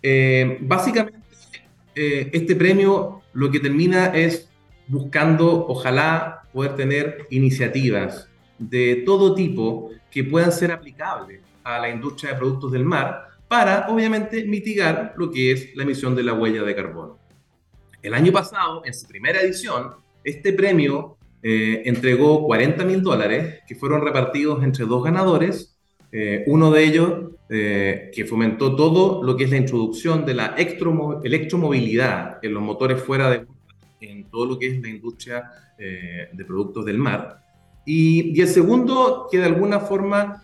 Eh, 0.03 0.59
básicamente, 0.61 1.21
eh, 1.95 2.31
este 2.33 2.57
premio 2.57 3.23
lo 3.33 3.51
que 3.51 3.61
termina 3.61 4.07
es 4.07 4.49
buscando, 4.87 5.67
ojalá, 5.67 6.43
poder 6.53 6.77
tener 6.77 7.27
iniciativas 7.31 8.29
de 8.59 9.03
todo 9.07 9.35
tipo 9.35 9.91
que 10.11 10.25
puedan 10.25 10.53
ser 10.53 10.73
aplicables 10.73 11.41
a 11.65 11.79
la 11.79 11.89
industria 11.89 12.33
de 12.33 12.39
productos 12.39 12.73
del 12.73 12.85
mar 12.85 13.29
para, 13.49 13.89
obviamente, 13.89 14.45
mitigar 14.45 15.15
lo 15.17 15.31
que 15.31 15.53
es 15.53 15.75
la 15.77 15.83
emisión 15.83 16.15
de 16.15 16.23
la 16.23 16.35
huella 16.35 16.63
de 16.63 16.75
carbono. 16.75 17.19
El 18.03 18.15
año 18.15 18.33
pasado, 18.33 18.83
en 18.85 18.93
su 18.93 19.07
primera 19.07 19.41
edición, 19.41 19.95
este 20.25 20.53
premio 20.53 21.17
eh, 21.43 21.83
entregó 21.87 22.47
40 22.47 22.85
mil 22.85 23.03
dólares 23.03 23.61
que 23.67 23.75
fueron 23.75 24.03
repartidos 24.03 24.63
entre 24.63 24.85
dos 24.85 25.03
ganadores. 25.03 25.77
Eh, 26.13 26.45
uno 26.47 26.71
de 26.71 26.85
ellos 26.85 27.33
eh, 27.49 28.11
que 28.15 28.25
fomentó 28.25 28.77
todo 28.77 29.25
lo 29.25 29.37
que 29.37 29.45
es 29.45 29.51
la 29.51 29.57
introducción 29.57 30.25
de 30.25 30.35
la 30.35 30.55
electromovilidad 31.25 32.39
en 32.43 32.55
los 32.55 32.63
motores 32.63 33.03
fuera 33.03 33.29
de 33.31 33.45
en 34.01 34.25
todo 34.31 34.47
lo 34.47 34.59
que 34.59 34.67
es 34.67 34.83
la 34.83 34.89
industria 34.89 35.51
de 35.79 36.45
productos 36.45 36.85
del 36.85 36.99
mar. 36.99 37.43
Y, 37.85 38.37
y, 38.39 38.41
el 38.41 38.47
segundo 38.47 39.27
que 39.31 39.39
de 39.39 39.47
alguna 39.47 39.81
forma 39.81 40.43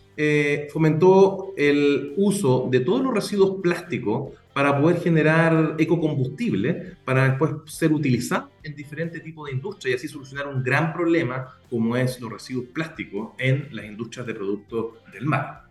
fomentó 0.73 1.52
el 1.56 2.12
uso 2.16 2.66
de 2.70 2.80
todos 2.80 3.02
los 3.02 3.14
residuos 3.14 3.61
plásticos 3.62 4.30
para 4.58 4.76
poder 4.76 5.00
generar 5.00 5.76
ecocombustible, 5.78 6.96
para 7.04 7.28
después 7.28 7.52
ser 7.66 7.92
utilizado 7.92 8.50
en 8.64 8.74
diferentes 8.74 9.22
tipos 9.22 9.46
de 9.46 9.52
industrias 9.54 9.92
y 9.92 9.94
así 9.94 10.08
solucionar 10.08 10.48
un 10.48 10.64
gran 10.64 10.92
problema 10.92 11.54
como 11.70 11.96
es 11.96 12.20
los 12.20 12.32
residuos 12.32 12.66
plásticos 12.74 13.34
en 13.38 13.68
las 13.70 13.84
industrias 13.84 14.26
de 14.26 14.34
productos 14.34 14.94
del 15.12 15.26
mar. 15.26 15.62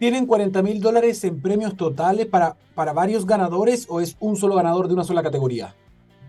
¿Tienen 0.00 0.26
40 0.26 0.60
mil 0.64 0.80
dólares 0.80 1.22
en 1.22 1.40
premios 1.40 1.76
totales 1.76 2.26
para, 2.26 2.56
para 2.74 2.92
varios 2.92 3.24
ganadores 3.24 3.86
o 3.88 4.00
es 4.00 4.16
un 4.18 4.34
solo 4.34 4.56
ganador 4.56 4.88
de 4.88 4.94
una 4.94 5.04
sola 5.04 5.22
categoría? 5.22 5.72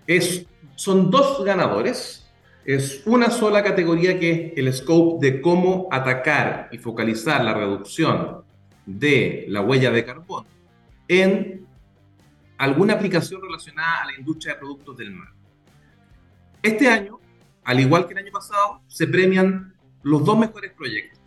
Es, 0.06 0.46
son 0.76 1.10
dos 1.10 1.44
ganadores. 1.44 2.30
Es 2.64 3.02
una 3.08 3.32
sola 3.32 3.64
categoría 3.64 4.20
que 4.20 4.54
es 4.56 4.58
el 4.58 4.72
scope 4.72 5.26
de 5.26 5.42
cómo 5.42 5.88
atacar 5.90 6.70
y 6.72 6.78
focalizar 6.78 7.44
la 7.44 7.56
reducción 7.56 8.44
de 8.86 9.46
la 9.48 9.62
huella 9.62 9.90
de 9.90 10.06
carbono 10.06 10.55
en 11.08 11.66
alguna 12.58 12.94
aplicación 12.94 13.42
relacionada 13.42 14.04
a 14.04 14.06
la 14.06 14.18
industria 14.18 14.54
de 14.54 14.60
productos 14.60 14.98
del 14.98 15.12
mar. 15.12 15.30
Este 16.62 16.88
año, 16.88 17.20
al 17.64 17.80
igual 17.80 18.08
que 18.08 18.14
el 18.14 18.20
año 18.20 18.32
pasado, 18.32 18.82
se 18.88 19.08
premian 19.08 19.74
los 20.04 20.24
dos 20.24 20.38
mejores 20.38 20.72
proyectos. 20.72 21.20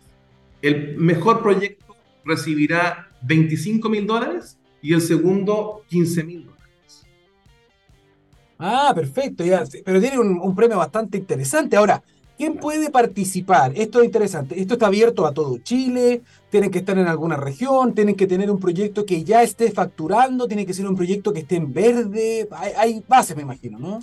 El 0.61 0.97
mejor 0.97 1.41
proyecto 1.41 1.95
recibirá 2.25 3.09
25 3.21 3.89
mil 3.89 4.05
dólares 4.05 4.57
y 4.81 4.93
el 4.93 5.01
segundo 5.01 5.83
15 5.89 6.23
mil 6.23 6.45
dólares. 6.45 7.05
Ah, 8.57 8.91
perfecto, 8.93 9.43
pero 9.85 10.01
tiene 10.01 10.19
un, 10.19 10.39
un 10.41 10.55
premio 10.55 10.77
bastante 10.77 11.17
interesante. 11.17 11.77
Ahora, 11.77 12.03
¿Quién 12.39 12.55
puede 12.55 12.89
participar? 12.89 13.73
Esto 13.75 13.99
es 13.99 14.05
interesante. 14.05 14.57
Esto 14.57 14.75
está 14.75 14.87
abierto 14.87 15.27
a 15.27 15.33
todo 15.33 15.57
Chile. 15.57 16.21
Tienen 16.49 16.71
que 16.71 16.79
estar 16.79 16.97
en 16.97 17.07
alguna 17.07 17.35
región. 17.35 17.93
Tienen 17.93 18.15
que 18.15 18.27
tener 18.27 18.49
un 18.49 18.61
proyecto 18.61 19.05
que 19.05 19.25
ya 19.25 19.43
esté 19.43 19.69
facturando. 19.71 20.47
Tiene 20.47 20.65
que 20.65 20.73
ser 20.73 20.87
un 20.87 20.95
proyecto 20.95 21.33
que 21.33 21.41
esté 21.41 21.57
en 21.57 21.73
verde. 21.73 22.47
Hay, 22.77 23.03
bases, 23.05 23.35
me 23.35 23.41
imagino, 23.41 23.77
¿no? 23.77 23.99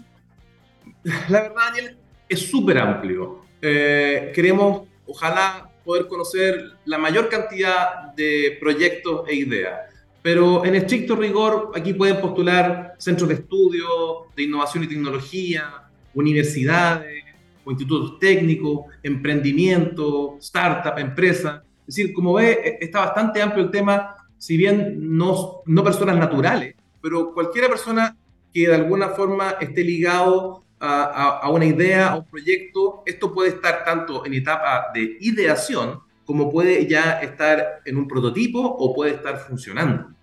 La 1.31 1.41
verdad, 1.41 1.55
Daniel, 1.73 1.97
es 2.29 2.51
súper 2.51 2.77
amplio. 2.77 3.41
Eh, 3.63 4.33
queremos, 4.35 4.83
ojalá, 5.07 5.71
poder 5.83 6.07
conocer 6.07 6.73
la 6.85 6.99
mayor 6.99 7.31
cantidad 7.31 8.13
de 8.15 8.59
proyectos 8.61 9.27
e 9.31 9.35
ideas. 9.35 9.81
Pero 10.21 10.63
en 10.63 10.75
estricto 10.75 11.17
rigor, 11.17 11.73
aquí 11.75 11.95
pueden 11.95 12.21
postular 12.21 12.97
centros 12.99 13.31
de 13.31 13.37
estudio, 13.37 14.27
de 14.37 14.43
innovación 14.43 14.85
y 14.85 14.89
tecnología, 14.89 15.85
universidades, 16.13 17.26
o 17.67 17.71
institutos 17.73 18.19
técnicos, 18.21 18.87
emprendimiento, 19.03 20.37
startup, 20.41 20.97
empresa. 20.99 21.65
Es 21.81 21.97
decir, 21.97 22.15
como 22.15 22.35
ve, 22.35 22.53
e, 22.53 22.85
está 22.85 23.01
bastante 23.01 23.43
amplio 23.43 23.65
el 23.65 23.71
tema, 23.73 24.15
si 24.39 24.57
bien 24.57 24.97
no, 25.17 25.63
no 25.67 25.85
personas 25.85 26.17
naturales, 26.17 26.77
pero 27.03 27.35
cualquier 27.35 27.69
persona 27.69 28.17
que 28.55 28.69
de 28.69 28.75
alguna 28.75 29.09
forma 29.09 29.57
esté 29.61 29.83
ligado 29.83 30.63
a, 30.79 31.41
a, 31.41 31.51
una 31.51 31.67
idea, 31.67 32.13
a 32.13 32.17
un 32.19 32.25
proyecto, 32.27 33.03
esto 33.05 33.35
puede 33.35 33.51
estar 33.51 33.85
tanto 33.85 34.25
en 34.25 34.35
etapa 34.35 34.87
de 34.95 35.17
ideación 35.21 36.01
como 36.25 36.51
puede 36.51 36.87
ya 36.87 37.21
estar 37.21 37.81
en 37.85 37.97
un 37.97 38.09
prototipo 38.09 38.61
o 38.61 38.95
puede 38.95 39.13
estar 39.13 39.39
funcionando. 39.39 40.16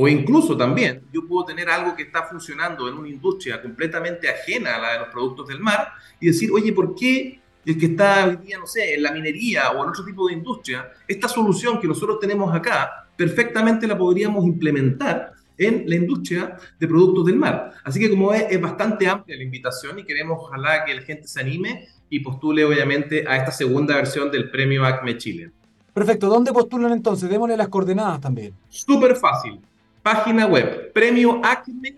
O 0.00 0.06
incluso 0.06 0.56
también 0.56 1.02
yo 1.12 1.26
puedo 1.26 1.46
tener 1.46 1.68
algo 1.68 1.96
que 1.96 2.04
está 2.04 2.22
funcionando 2.22 2.88
en 2.88 2.94
una 2.94 3.08
industria 3.08 3.60
completamente 3.60 4.28
ajena 4.28 4.76
a 4.76 4.78
la 4.78 4.92
de 4.92 4.98
los 5.00 5.08
productos 5.08 5.48
del 5.48 5.58
mar 5.58 5.88
y 6.20 6.28
decir, 6.28 6.52
oye, 6.52 6.72
¿por 6.72 6.94
qué 6.94 7.40
el 7.66 7.76
que 7.76 7.86
está 7.86 8.24
hoy 8.28 8.36
día, 8.36 8.58
no 8.58 8.66
sé, 8.68 8.94
en 8.94 9.02
la 9.02 9.10
minería 9.10 9.72
o 9.72 9.82
en 9.82 9.90
otro 9.90 10.04
tipo 10.04 10.28
de 10.28 10.34
industria, 10.34 10.88
esta 11.08 11.26
solución 11.26 11.80
que 11.80 11.88
nosotros 11.88 12.20
tenemos 12.20 12.54
acá, 12.54 13.08
perfectamente 13.16 13.88
la 13.88 13.98
podríamos 13.98 14.46
implementar 14.46 15.32
en 15.58 15.82
la 15.88 15.96
industria 15.96 16.56
de 16.78 16.86
productos 16.86 17.26
del 17.26 17.34
mar. 17.34 17.72
Así 17.82 17.98
que 17.98 18.08
como 18.08 18.32
es, 18.32 18.44
es 18.50 18.60
bastante 18.60 19.08
amplia 19.08 19.36
la 19.36 19.42
invitación 19.42 19.98
y 19.98 20.04
queremos 20.04 20.38
ojalá 20.40 20.84
que 20.84 20.94
la 20.94 21.02
gente 21.02 21.26
se 21.26 21.40
anime 21.40 21.88
y 22.08 22.20
postule 22.20 22.64
obviamente 22.64 23.26
a 23.26 23.36
esta 23.36 23.50
segunda 23.50 23.96
versión 23.96 24.30
del 24.30 24.48
premio 24.48 24.84
ACME 24.84 25.18
Chile. 25.18 25.50
Perfecto, 25.92 26.28
¿dónde 26.28 26.52
postulan 26.52 26.92
entonces? 26.92 27.28
Démosle 27.28 27.56
las 27.56 27.66
coordenadas 27.66 28.20
también. 28.20 28.54
Súper 28.68 29.16
fácil 29.16 29.60
página 30.08 30.46
web 30.46 30.90
premioacme.cl. 30.94 31.92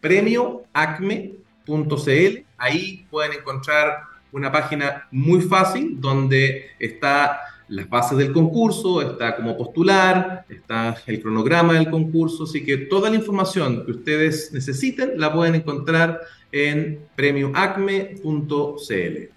Premioacme.cl. 0.00 2.44
Ahí 2.58 3.06
pueden 3.08 3.38
encontrar 3.38 4.02
una 4.32 4.50
página 4.50 5.06
muy 5.12 5.40
fácil 5.42 6.00
donde 6.00 6.70
está 6.80 7.38
las 7.68 7.88
bases 7.88 8.18
del 8.18 8.32
concurso, 8.32 9.02
está 9.02 9.36
cómo 9.36 9.56
postular, 9.56 10.44
está 10.48 10.96
el 11.06 11.22
cronograma 11.22 11.74
del 11.74 11.88
concurso, 11.88 12.42
así 12.42 12.64
que 12.64 12.76
toda 12.76 13.08
la 13.08 13.14
información 13.14 13.86
que 13.86 13.92
ustedes 13.92 14.52
necesiten 14.52 15.20
la 15.20 15.32
pueden 15.32 15.54
encontrar 15.54 16.22
en 16.50 17.06
premioacme.cl. 17.14 19.30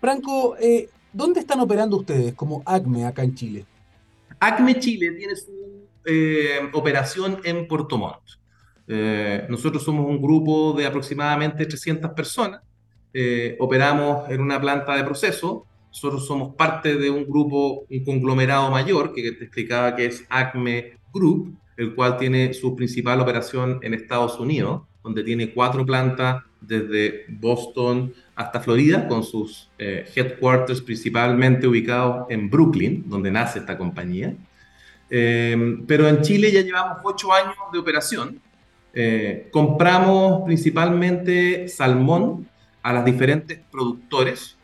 Franco, 0.00 0.56
eh, 0.60 0.88
¿dónde 1.12 1.40
están 1.40 1.58
operando 1.58 1.96
ustedes 1.96 2.32
como 2.34 2.62
ACME 2.64 3.06
acá 3.06 3.24
en 3.24 3.34
Chile? 3.34 3.66
ACME 4.38 4.78
Chile 4.78 5.10
tiene 5.12 5.34
su 5.34 5.65
eh, 6.08 6.70
operación 6.72 7.40
en 7.42 7.66
Puerto 7.66 7.98
Montt. 7.98 8.22
Eh, 8.86 9.44
nosotros 9.48 9.82
somos 9.82 10.06
un 10.06 10.22
grupo 10.22 10.72
de 10.72 10.86
aproximadamente 10.86 11.66
300 11.66 12.12
personas. 12.12 12.62
Eh, 13.12 13.56
operamos 13.58 14.30
en 14.30 14.40
una 14.40 14.60
planta 14.60 14.94
de 14.94 15.02
proceso. 15.02 15.66
Nosotros 15.88 16.24
somos 16.24 16.54
parte 16.54 16.94
de 16.94 17.10
un 17.10 17.24
grupo, 17.24 17.86
un 17.90 18.04
conglomerado 18.04 18.70
mayor, 18.70 19.12
que 19.12 19.32
te 19.32 19.44
explicaba 19.44 19.96
que 19.96 20.06
es 20.06 20.24
ACME 20.28 20.98
Group, 21.12 21.56
el 21.76 21.94
cual 21.96 22.18
tiene 22.18 22.54
su 22.54 22.76
principal 22.76 23.20
operación 23.20 23.80
en 23.82 23.92
Estados 23.92 24.38
Unidos, 24.38 24.82
donde 25.02 25.24
tiene 25.24 25.52
cuatro 25.52 25.84
plantas 25.84 26.44
desde 26.60 27.24
Boston 27.28 28.14
hasta 28.36 28.60
Florida, 28.60 29.08
con 29.08 29.24
sus 29.24 29.70
headquarters 29.78 30.82
principalmente 30.82 31.66
ubicados 31.66 32.26
en 32.28 32.48
Brooklyn, 32.48 33.02
donde 33.08 33.32
nace 33.32 33.58
esta 33.58 33.76
compañía. 33.76 34.36
Em, 35.08 35.86
pero 35.86 36.08
en 36.08 36.20
Chile 36.22 36.50
ya 36.50 36.62
llevamos 36.62 36.98
ocho 37.04 37.32
años 37.32 37.54
de 37.72 37.78
operación. 37.78 38.40
Eh, 38.92 39.48
compramos 39.52 40.42
principalmente 40.44 41.68
salmón 41.68 42.48
a 42.82 42.92
las 42.92 43.04
diferentes 43.04 43.60
productores 43.70 44.56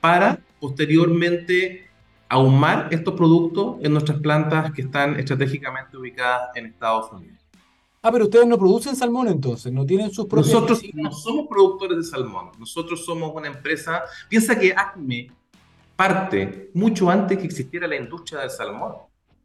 para 0.00 0.38
posteriormente 0.58 1.88
ahumar 2.28 2.88
estos 2.90 3.14
productos 3.14 3.76
en 3.82 3.92
nuestras 3.92 4.18
plantas 4.20 4.72
que 4.72 4.82
están 4.82 5.18
estratégicamente 5.20 5.96
ubicadas 5.96 6.50
en 6.56 6.66
Estados 6.66 7.12
Unidos. 7.12 7.38
Ah, 8.02 8.10
pero 8.12 8.24
ustedes 8.24 8.46
no 8.46 8.58
producen 8.58 8.96
salmón 8.96 9.28
entonces, 9.28 9.72
no 9.72 9.86
tienen 9.86 10.10
sus 10.10 10.26
propios. 10.26 10.52
Nosotros 10.52 10.82
no 10.92 11.12
somos 11.12 11.46
productores 11.48 11.96
de 11.96 12.04
salmón, 12.04 12.50
nosotros 12.58 13.04
somos 13.04 13.32
una 13.34 13.48
empresa. 13.48 14.02
Piensa 14.28 14.58
que 14.58 14.72
ACME 14.72 15.30
parte 15.96 16.70
mucho 16.74 17.08
antes 17.08 17.38
que 17.38 17.44
existiera 17.44 17.86
la 17.86 17.96
industria 17.96 18.40
del 18.40 18.50
salmón 18.50 18.94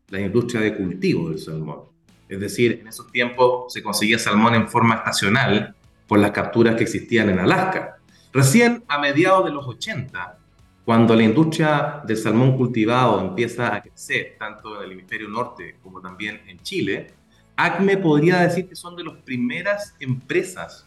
la 0.10 0.20
industria 0.20 0.62
de 0.62 0.76
cultivo 0.76 1.30
del 1.30 1.40
salmón. 1.40 1.84
Es 2.28 2.40
decir, 2.40 2.80
en 2.82 2.88
esos 2.88 3.12
tiempos 3.12 3.74
se 3.74 3.82
conseguía 3.82 4.20
salmón 4.20 4.56
en 4.56 4.68
forma 4.68 4.96
estacional 4.96 5.76
por 6.08 6.20
las 6.20 6.32
capturas 6.32 6.76
que 6.76 6.84
existían 6.84 7.30
en 7.30 7.40
Alaska. 7.40 7.98
Recién 8.32 8.84
a 8.88 9.00
mediados 9.00 9.46
de 9.46 9.52
los 9.52 9.68
80, 9.68 10.38
cuando 10.86 11.16
la 11.16 11.24
industria 11.24 12.02
del 12.06 12.18
salmón 12.18 12.58
cultivado 12.58 13.22
empieza 13.22 13.76
a 13.76 13.82
crecer, 13.82 14.36
tanto 14.40 14.78
en 14.78 14.86
el 14.86 14.92
hemisferio 14.94 15.28
norte 15.28 15.78
como 15.82 16.02
también 16.02 16.42
en 16.48 16.60
Chile, 16.60 17.14
ACME 17.56 17.98
podría 17.98 18.40
decir 18.42 18.68
que 18.70 18.76
son 18.76 18.96
de 18.96 19.04
las 19.04 19.18
primeras 19.18 19.96
empresas, 20.00 20.86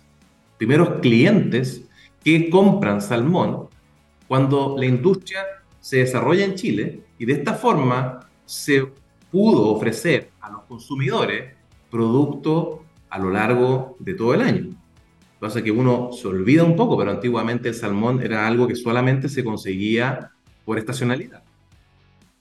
primeros 0.57 1.00
clientes 1.00 1.83
que 2.25 2.49
compran 2.50 3.00
salmón 3.00 3.69
cuando 4.26 4.76
la 4.79 4.87
industria 4.87 5.45
se 5.81 5.99
desarrolla 5.99 6.45
en 6.45 6.55
Chile 6.55 7.05
y 7.19 7.26
de 7.26 7.35
esta 7.35 7.55
forma 7.55 8.21
se 8.45 8.91
pudo 9.32 9.70
ofrecer 9.70 10.30
a 10.42 10.50
los 10.50 10.62
consumidores 10.64 11.54
producto 11.90 12.84
a 13.10 13.18
lo 13.18 13.30
largo 13.30 13.96
de 13.98 14.14
todo 14.14 14.34
el 14.34 14.42
año. 14.42 14.76
Pasa 15.40 15.62
que 15.62 15.72
uno 15.72 16.10
se 16.12 16.28
olvida 16.28 16.62
un 16.62 16.76
poco, 16.76 16.96
pero 16.96 17.10
antiguamente 17.10 17.70
el 17.70 17.74
salmón 17.74 18.22
era 18.22 18.46
algo 18.46 18.68
que 18.68 18.76
solamente 18.76 19.28
se 19.28 19.42
conseguía 19.42 20.30
por 20.64 20.78
estacionalidad. 20.78 21.42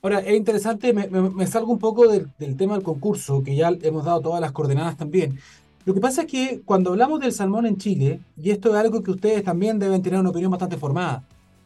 Ahora, 0.04 0.20
es 0.20 0.36
interesante, 0.36 0.94
me, 0.94 1.48
salgo 1.48 1.72
un 1.72 1.80
poco 1.80 2.08
del, 2.08 2.28
tema 2.58 2.74
del 2.74 2.84
concurso, 2.84 3.44
que 3.44 3.56
ya 3.56 3.72
hemos 3.82 4.06
dado 4.06 4.20
todas 4.22 4.42
las 4.42 4.52
coordenadas 4.52 4.98
también. 4.98 5.40
Lo 5.86 5.94
que 5.94 6.00
pasa 6.00 6.22
es 6.24 6.28
que 6.28 6.62
cuando 6.64 6.92
hablamos 6.92 7.20
del 7.20 7.32
salmón 7.32 7.66
en 7.66 7.78
Chile, 7.78 8.20
y 8.38 8.52
esto 8.52 8.70
es 8.70 8.76
algo 8.76 9.02
que 9.02 9.12
ustedes 9.12 9.44
también 9.44 9.80
deben 9.80 10.02
tener 10.02 10.20
una 10.20 10.30
opinión 10.30 10.52
bastante 10.52 10.78
formada, 10.78 11.24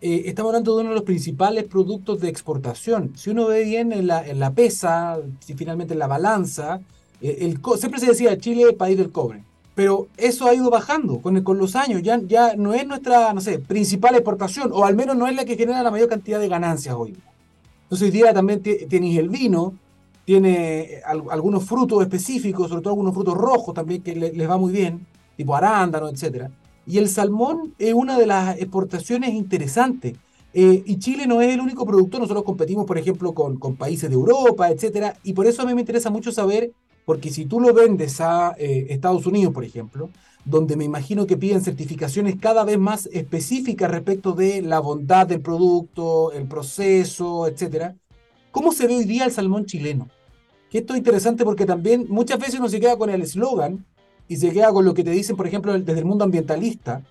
eh, 0.08 0.30
estamos 0.30 0.52
hablando 0.52 0.76
de 0.76 0.82
uno 0.82 0.90
de 0.92 0.98
los 0.98 1.04
principales 1.04 1.64
productos 1.64 2.22
de 2.22 2.30
exportación. 2.30 3.14
Si 3.16 3.32
uno 3.32 3.48
ve 3.48 3.64
bien 3.64 3.92
en 3.92 4.06
la, 4.06 4.24
en 4.24 4.40
la 4.40 4.52
pesa, 4.52 5.18
si 5.40 5.56
finalmente 5.56 5.94
en 5.94 6.00
la 6.00 6.06
balanza, 6.06 6.80
eh, 7.22 7.38
el, 7.40 7.60
siempre 7.80 8.00
se 8.00 8.06
decía 8.06 8.38
Chile 8.38 8.72
país 8.74 9.00
del 9.00 9.12
cobre, 9.12 9.42
pero 9.74 10.08
eso 10.16 10.46
ha 10.46 10.54
ido 10.54 10.70
bajando 10.70 11.22
con, 11.22 11.42
con 11.42 11.58
los 11.58 11.76
años, 11.76 12.04
ya, 12.04 12.22
ya 12.22 12.56
no 12.56 12.76
es 12.76 12.86
nuestra, 12.86 13.34
no 13.34 13.42
sé, 13.42 13.58
principal 13.58 14.14
exportación, 14.14 14.70
o 14.72 14.86
al 14.86 14.96
menos 14.96 15.16
no 15.18 15.26
es 15.28 15.36
la 15.36 15.44
que 15.44 15.58
genera 15.58 15.82
la 15.82 15.90
mayor 15.90 16.08
cantidad 16.08 16.40
de 16.40 16.50
ganancias 16.50 16.94
hoy. 16.94 17.16
Entonces 17.86 18.06
hoy 18.06 18.12
día 18.12 18.32
también 18.32 18.62
tienes 18.62 19.18
el 19.18 19.30
vino, 19.30 19.74
tiene 20.24 21.02
algunos 21.32 21.64
frutos 21.64 22.04
específicos, 22.04 22.70
sobre 22.70 22.84
todo 22.84 22.92
algunos 22.94 23.16
frutos 23.16 23.36
rojos 23.36 23.74
también 23.74 24.04
que 24.04 24.16
les 24.16 24.48
va 24.48 24.58
muy 24.58 24.72
bien, 24.72 25.04
tipo 25.36 25.56
arándano, 25.56 26.10
etc. 26.10 26.48
Y 26.88 26.98
el 26.98 27.10
salmón 27.10 27.74
es 27.80 27.94
una 27.94 28.18
de 28.18 28.28
las 28.28 28.58
exportaciones 28.58 29.34
interesantes. 29.34 30.16
Eh, 30.54 30.84
y 30.86 31.00
Chile 31.00 31.28
no 31.28 31.42
es 31.42 31.54
el 31.54 31.60
único 31.60 31.86
productor, 31.86 32.22
nosotros 32.22 32.46
competimos, 32.46 32.86
por 32.86 32.98
ejemplo, 32.98 33.34
con, 33.34 33.58
con 33.58 33.76
países 33.76 34.10
de 34.10 34.16
Europa, 34.16 34.70
etc. 34.70 35.18
Y 35.24 35.34
por 35.34 35.48
eso 35.48 35.62
a 35.62 35.66
mí 35.66 35.74
me 35.74 35.82
interesa 35.82 36.10
mucho 36.10 36.32
saber 36.32 36.72
porque 37.06 37.30
si 37.30 37.46
tú 37.46 37.60
lo 37.60 37.74
vendes 37.74 38.20
a 38.20 38.56
eh, 38.58 38.88
Estados 38.90 39.26
Unidos, 39.26 39.54
por 39.54 39.64
ejemplo, 39.64 40.10
donde 40.44 40.76
me 40.76 40.84
imagino 40.84 41.26
que 41.26 41.38
piden 41.38 41.62
certificaciones 41.62 42.36
cada 42.40 42.64
vez 42.64 42.78
más 42.78 43.08
específicas 43.12 43.92
respecto 43.92 44.34
de 44.34 44.62
la 44.62 44.80
bondad 44.80 45.28
del 45.28 45.42
producto, 45.42 46.32
el 46.32 46.48
proceso, 46.48 47.48
etcétera, 47.48 47.96
¿cómo 48.52 48.72
se 48.72 48.88
ve 48.88 48.98
hoy 48.98 49.06
día 49.06 49.26
el 49.26 49.32
salmón 49.32 49.66
chileno? 49.66 50.10
Que 50.70 50.80
esto 50.80 50.94
es 50.94 51.00
interesante 51.00 51.46
porque 51.46 51.66
también 51.66 52.06
muchas 52.10 52.40
veces 52.40 52.60
uno 52.60 52.70
se 52.70 52.80
queda 52.80 52.98
con 52.98 53.10
el 53.10 53.22
eslogan 53.22 53.86
y 54.28 54.38
se 54.38 54.52
queda 54.52 54.72
con 54.72 54.86
lo 54.86 54.94
que 54.94 55.04
te 55.04 55.12
dicen, 55.12 55.36
por 55.36 55.48
ejemplo, 55.48 55.78
desde 55.78 56.00
el 56.00 56.06
mundo 56.06 56.24
ambientalista. 56.24 57.04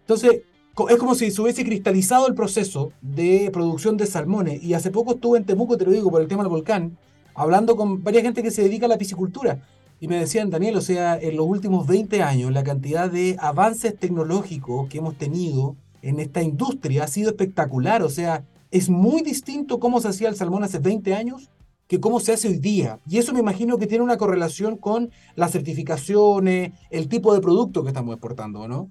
Entonces, 0.00 0.42
es 0.88 0.96
como 0.96 1.14
si 1.14 1.30
se 1.30 1.40
hubiese 1.40 1.64
cristalizado 1.64 2.26
el 2.26 2.34
proceso 2.34 2.92
de 3.00 3.50
producción 3.52 3.96
de 3.96 4.06
salmones. 4.06 4.62
Y 4.62 4.74
hace 4.74 4.90
poco 4.90 5.14
estuve 5.14 5.38
en 5.38 5.44
Temuco, 5.44 5.76
te 5.76 5.84
lo 5.84 5.92
digo, 5.92 6.10
por 6.10 6.20
el 6.20 6.28
tema 6.28 6.42
del 6.42 6.50
volcán, 6.50 6.98
hablando 7.34 7.76
con 7.76 8.02
varias 8.02 8.24
gente 8.24 8.42
que 8.42 8.50
se 8.50 8.62
dedica 8.62 8.86
a 8.86 8.88
la 8.88 8.98
piscicultura. 8.98 9.62
Y 10.00 10.08
me 10.08 10.18
decían, 10.18 10.50
Daniel, 10.50 10.76
o 10.76 10.80
sea, 10.80 11.18
en 11.18 11.36
los 11.36 11.46
últimos 11.46 11.86
20 11.86 12.22
años 12.22 12.52
la 12.52 12.64
cantidad 12.64 13.10
de 13.10 13.36
avances 13.38 13.96
tecnológicos 13.96 14.88
que 14.88 14.98
hemos 14.98 15.16
tenido 15.16 15.76
en 16.02 16.18
esta 16.18 16.42
industria 16.42 17.04
ha 17.04 17.08
sido 17.08 17.30
espectacular. 17.30 18.02
O 18.02 18.10
sea, 18.10 18.44
es 18.70 18.90
muy 18.90 19.22
distinto 19.22 19.78
cómo 19.78 20.00
se 20.00 20.08
hacía 20.08 20.28
el 20.28 20.36
salmón 20.36 20.64
hace 20.64 20.80
20 20.80 21.14
años 21.14 21.50
que 21.86 22.00
cómo 22.00 22.20
se 22.20 22.32
hace 22.32 22.48
hoy 22.48 22.58
día. 22.58 22.98
Y 23.08 23.18
eso 23.18 23.32
me 23.32 23.40
imagino 23.40 23.78
que 23.78 23.86
tiene 23.86 24.04
una 24.04 24.16
correlación 24.16 24.76
con 24.76 25.10
las 25.36 25.52
certificaciones, 25.52 26.72
el 26.90 27.08
tipo 27.08 27.34
de 27.34 27.40
producto 27.40 27.82
que 27.82 27.88
estamos 27.88 28.14
exportando, 28.14 28.66
¿no? 28.68 28.90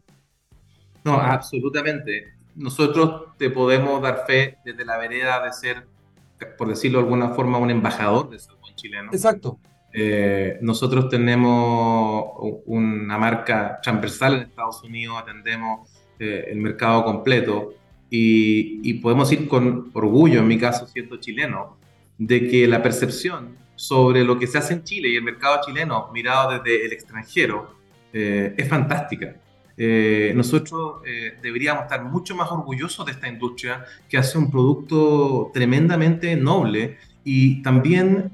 No, 1.03 1.13
absolutamente. 1.13 2.33
Nosotros 2.55 3.35
te 3.37 3.49
podemos 3.49 4.01
dar 4.01 4.25
fe 4.25 4.57
desde 4.63 4.85
la 4.85 4.97
vereda 4.97 5.43
de 5.43 5.51
ser 5.51 5.87
por 6.57 6.67
decirlo 6.67 6.99
de 6.99 7.05
alguna 7.05 7.29
forma, 7.29 7.57
un 7.57 7.71
embajador 7.71 8.29
de 8.29 8.39
salmón 8.39 8.71
chileno. 8.75 9.11
Exacto. 9.11 9.59
Eh, 9.93 10.57
nosotros 10.61 11.07
tenemos 11.09 12.25
una 12.65 13.17
marca 13.17 13.79
transversal 13.81 14.35
en 14.35 14.41
Estados 14.41 14.83
Unidos, 14.83 15.17
atendemos 15.21 15.89
eh, 16.19 16.45
el 16.49 16.57
mercado 16.57 17.03
completo 17.03 17.73
y, 18.09 18.89
y, 18.89 18.95
podemos 18.95 19.31
ir 19.31 19.47
con 19.47 19.91
orgullo, 19.93 20.39
en 20.39 20.47
mi 20.47 20.57
caso 20.57 20.87
siendo 20.87 21.17
chileno, 21.17 21.77
de 22.27 22.47
que 22.47 22.67
la 22.67 22.81
percepción 22.81 23.57
sobre 23.75 24.23
lo 24.23 24.39
que 24.39 24.47
se 24.47 24.57
hace 24.57 24.73
en 24.73 24.83
Chile 24.83 25.09
y 25.09 25.15
el 25.15 25.23
mercado 25.23 25.59
chileno 25.65 26.09
mirado 26.13 26.51
desde 26.51 26.85
el 26.85 26.93
extranjero 26.93 27.75
eh, 28.13 28.53
es 28.57 28.67
fantástica. 28.69 29.35
Eh, 29.75 30.31
nosotros 30.35 31.01
eh, 31.05 31.33
deberíamos 31.41 31.83
estar 31.83 32.03
mucho 32.05 32.35
más 32.35 32.49
orgullosos 32.51 33.05
de 33.05 33.11
esta 33.11 33.27
industria 33.27 33.83
que 34.07 34.17
hace 34.17 34.37
un 34.37 34.51
producto 34.51 35.51
tremendamente 35.53 36.35
noble 36.35 36.97
y 37.25 37.61
también, 37.61 38.31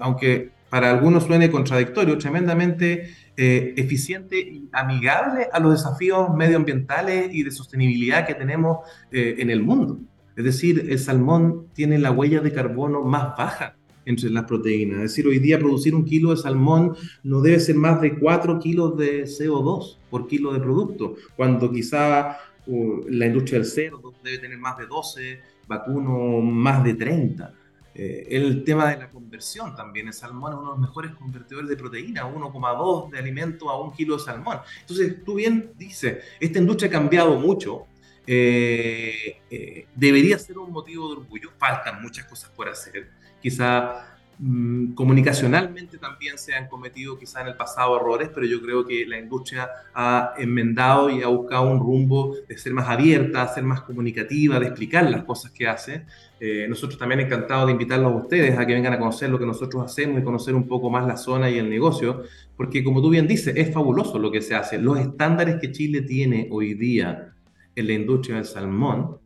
aunque 0.00 0.50
para 0.68 0.90
algunos 0.90 1.24
suene 1.24 1.50
contradictorio, 1.50 2.16
tremendamente 2.16 3.14
eficiente 3.36 4.38
y 4.38 4.68
amigable 4.72 5.48
a 5.52 5.60
los 5.60 5.72
desafíos 5.72 6.34
medioambientales 6.34 7.32
y 7.32 7.42
de 7.42 7.50
sostenibilidad 7.50 8.26
que 8.26 8.34
tenemos 8.34 8.78
en 9.12 9.50
el 9.50 9.62
mundo. 9.62 9.98
Es 10.36 10.44
decir, 10.44 10.86
el 10.88 10.98
salmón 10.98 11.66
tiene 11.74 11.98
la 11.98 12.12
huella 12.12 12.40
de 12.40 12.52
carbono 12.52 13.02
más 13.02 13.36
baja 13.36 13.76
entre 14.04 14.30
las 14.30 14.44
proteínas. 14.44 14.98
Es 14.98 15.02
decir, 15.10 15.26
hoy 15.26 15.38
día 15.38 15.58
producir 15.58 15.94
un 15.94 16.04
kilo 16.04 16.30
de 16.30 16.36
salmón 16.36 16.96
no 17.22 17.40
debe 17.40 17.60
ser 17.60 17.76
más 17.76 18.00
de 18.00 18.18
4 18.18 18.58
kilos 18.58 18.96
de 18.96 19.24
CO2 19.24 19.96
por 20.10 20.26
kilo 20.26 20.52
de 20.52 20.60
producto, 20.60 21.16
cuando 21.36 21.70
quizá 21.70 22.38
uh, 22.66 23.00
la 23.08 23.26
industria 23.26 23.60
del 23.60 23.68
cerdo 23.68 24.14
debe 24.22 24.38
tener 24.38 24.58
más 24.58 24.78
de 24.78 24.86
12, 24.86 25.40
vacuno 25.68 26.40
más 26.40 26.82
de 26.84 26.94
30. 26.94 27.54
Eh, 27.92 28.28
el 28.30 28.62
tema 28.64 28.88
de 28.88 28.98
la 28.98 29.10
conversión 29.10 29.74
también, 29.74 30.06
el 30.06 30.12
salmón 30.12 30.52
es 30.52 30.58
uno 30.58 30.70
de 30.70 30.78
los 30.78 30.88
mejores 30.88 31.10
convertidores 31.12 31.68
de 31.68 31.76
proteína, 31.76 32.22
1,2 32.22 33.10
de 33.10 33.18
alimento 33.18 33.68
a 33.68 33.80
un 33.80 33.92
kilo 33.92 34.16
de 34.16 34.22
salmón. 34.22 34.58
Entonces, 34.80 35.24
tú 35.24 35.34
bien 35.34 35.72
dices, 35.76 36.18
esta 36.38 36.58
industria 36.58 36.88
ha 36.88 36.92
cambiado 36.92 37.38
mucho, 37.38 37.86
eh, 38.32 39.38
eh, 39.50 39.86
debería 39.92 40.38
ser 40.38 40.56
un 40.56 40.70
motivo 40.70 41.08
de 41.08 41.20
orgullo, 41.20 41.50
faltan 41.58 42.00
muchas 42.00 42.26
cosas 42.26 42.48
por 42.50 42.68
hacer, 42.68 43.08
quizá 43.42 44.06
mm, 44.38 44.92
comunicacionalmente 44.92 45.98
también 45.98 46.38
se 46.38 46.54
han 46.54 46.68
cometido 46.68 47.18
quizá 47.18 47.40
en 47.40 47.48
el 47.48 47.56
pasado 47.56 47.96
errores, 47.96 48.30
pero 48.32 48.46
yo 48.46 48.62
creo 48.62 48.86
que 48.86 49.04
la 49.04 49.18
industria 49.18 49.68
ha 49.92 50.34
enmendado 50.38 51.10
y 51.10 51.24
ha 51.24 51.26
buscado 51.26 51.68
un 51.72 51.80
rumbo 51.80 52.36
de 52.48 52.56
ser 52.56 52.72
más 52.72 52.88
abierta, 52.88 53.48
ser 53.48 53.64
más 53.64 53.80
comunicativa, 53.80 54.60
de 54.60 54.66
explicar 54.66 55.10
las 55.10 55.24
cosas 55.24 55.50
que 55.50 55.66
hace. 55.66 56.06
Eh, 56.38 56.66
nosotros 56.68 57.00
también 57.00 57.22
encantados 57.22 57.66
de 57.66 57.72
invitarlos 57.72 58.12
a 58.12 58.14
ustedes 58.14 58.56
a 58.56 58.64
que 58.64 58.74
vengan 58.74 58.92
a 58.92 58.98
conocer 59.00 59.28
lo 59.28 59.40
que 59.40 59.46
nosotros 59.46 59.84
hacemos 59.84 60.20
y 60.20 60.22
conocer 60.22 60.54
un 60.54 60.68
poco 60.68 60.88
más 60.88 61.04
la 61.04 61.16
zona 61.16 61.50
y 61.50 61.58
el 61.58 61.68
negocio, 61.68 62.22
porque 62.56 62.84
como 62.84 63.02
tú 63.02 63.10
bien 63.10 63.26
dices, 63.26 63.56
es 63.56 63.74
fabuloso 63.74 64.20
lo 64.20 64.30
que 64.30 64.40
se 64.40 64.54
hace. 64.54 64.78
Los 64.78 65.00
estándares 65.00 65.56
que 65.60 65.72
Chile 65.72 66.02
tiene 66.02 66.46
hoy 66.52 66.74
día 66.74 67.34
en 67.80 67.86
la 67.88 67.92
industria 67.94 68.36
del 68.36 68.44
salmón 68.44 69.18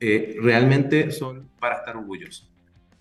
eh, 0.00 0.36
realmente 0.40 1.12
son 1.12 1.48
para 1.60 1.76
estar 1.76 1.96
orgullosos. 1.96 2.50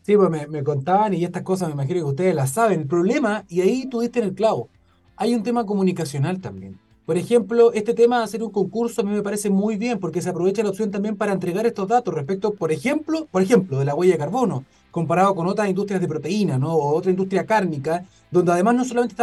Sí, 0.04 0.15
pues 0.15 0.49
me, 0.49 0.63
contaban 0.63 1.13
y 1.13 1.23
estas 1.23 1.43
cosas 1.43 1.67
me 1.67 1.73
imagino 1.73 1.99
que 1.99 2.06
ustedes 2.06 2.36
las 2.36 2.51
saben. 2.51 2.82
El 2.82 2.88
problema, 2.88 3.43
y 3.49 3.62
ahí 3.62 3.88
tú 3.88 4.01
diste 4.01 4.19
en 4.19 4.25
el 4.25 4.34
clavo, 4.34 4.69
hay 5.15 5.34
un 5.36 5.43
tema 5.43 5.65
comunicacional 5.65 6.39
también. 6.41 6.80
Por 7.06 7.17
ejemplo, 7.17 7.73
este 7.73 7.93
tema 7.93 8.19
de 8.19 8.23
hacer 8.23 8.43
un 8.43 8.51
concurso 8.51 9.01
a 9.01 9.04
mí 9.04 9.12
me 9.12 9.21
parece 9.21 9.49
muy 9.49 9.77
bien 9.77 9.99
porque 9.99 10.21
se 10.21 10.30
aprovecha 10.30 10.63
la 10.63 10.69
opción 10.69 10.91
también 10.91 11.15
para 11.15 11.34
entregar 11.34 11.65
estos 11.65 11.88
datos 11.88 12.13
respecto, 12.13 12.54
por 12.54 12.71
ejemplo, 12.71 13.27
por 13.32 13.41
ejemplo, 13.41 13.80
de 13.80 13.86
la 13.86 13.95
huella 13.95 14.13
de 14.13 14.19
carbono, 14.19 14.63
comparado 14.91 15.36
con 15.36 15.47
otras 15.47 15.67
industrias 15.69 16.01
de 16.01 16.08
proteína, 16.08 16.58
¿no? 16.58 16.73
O 16.73 16.95
otra 16.95 17.12
industria 17.12 17.45
cárnica, 17.45 18.06
donde 18.30 18.51
además 18.51 18.75
no 18.75 18.86
solamente 18.86 19.15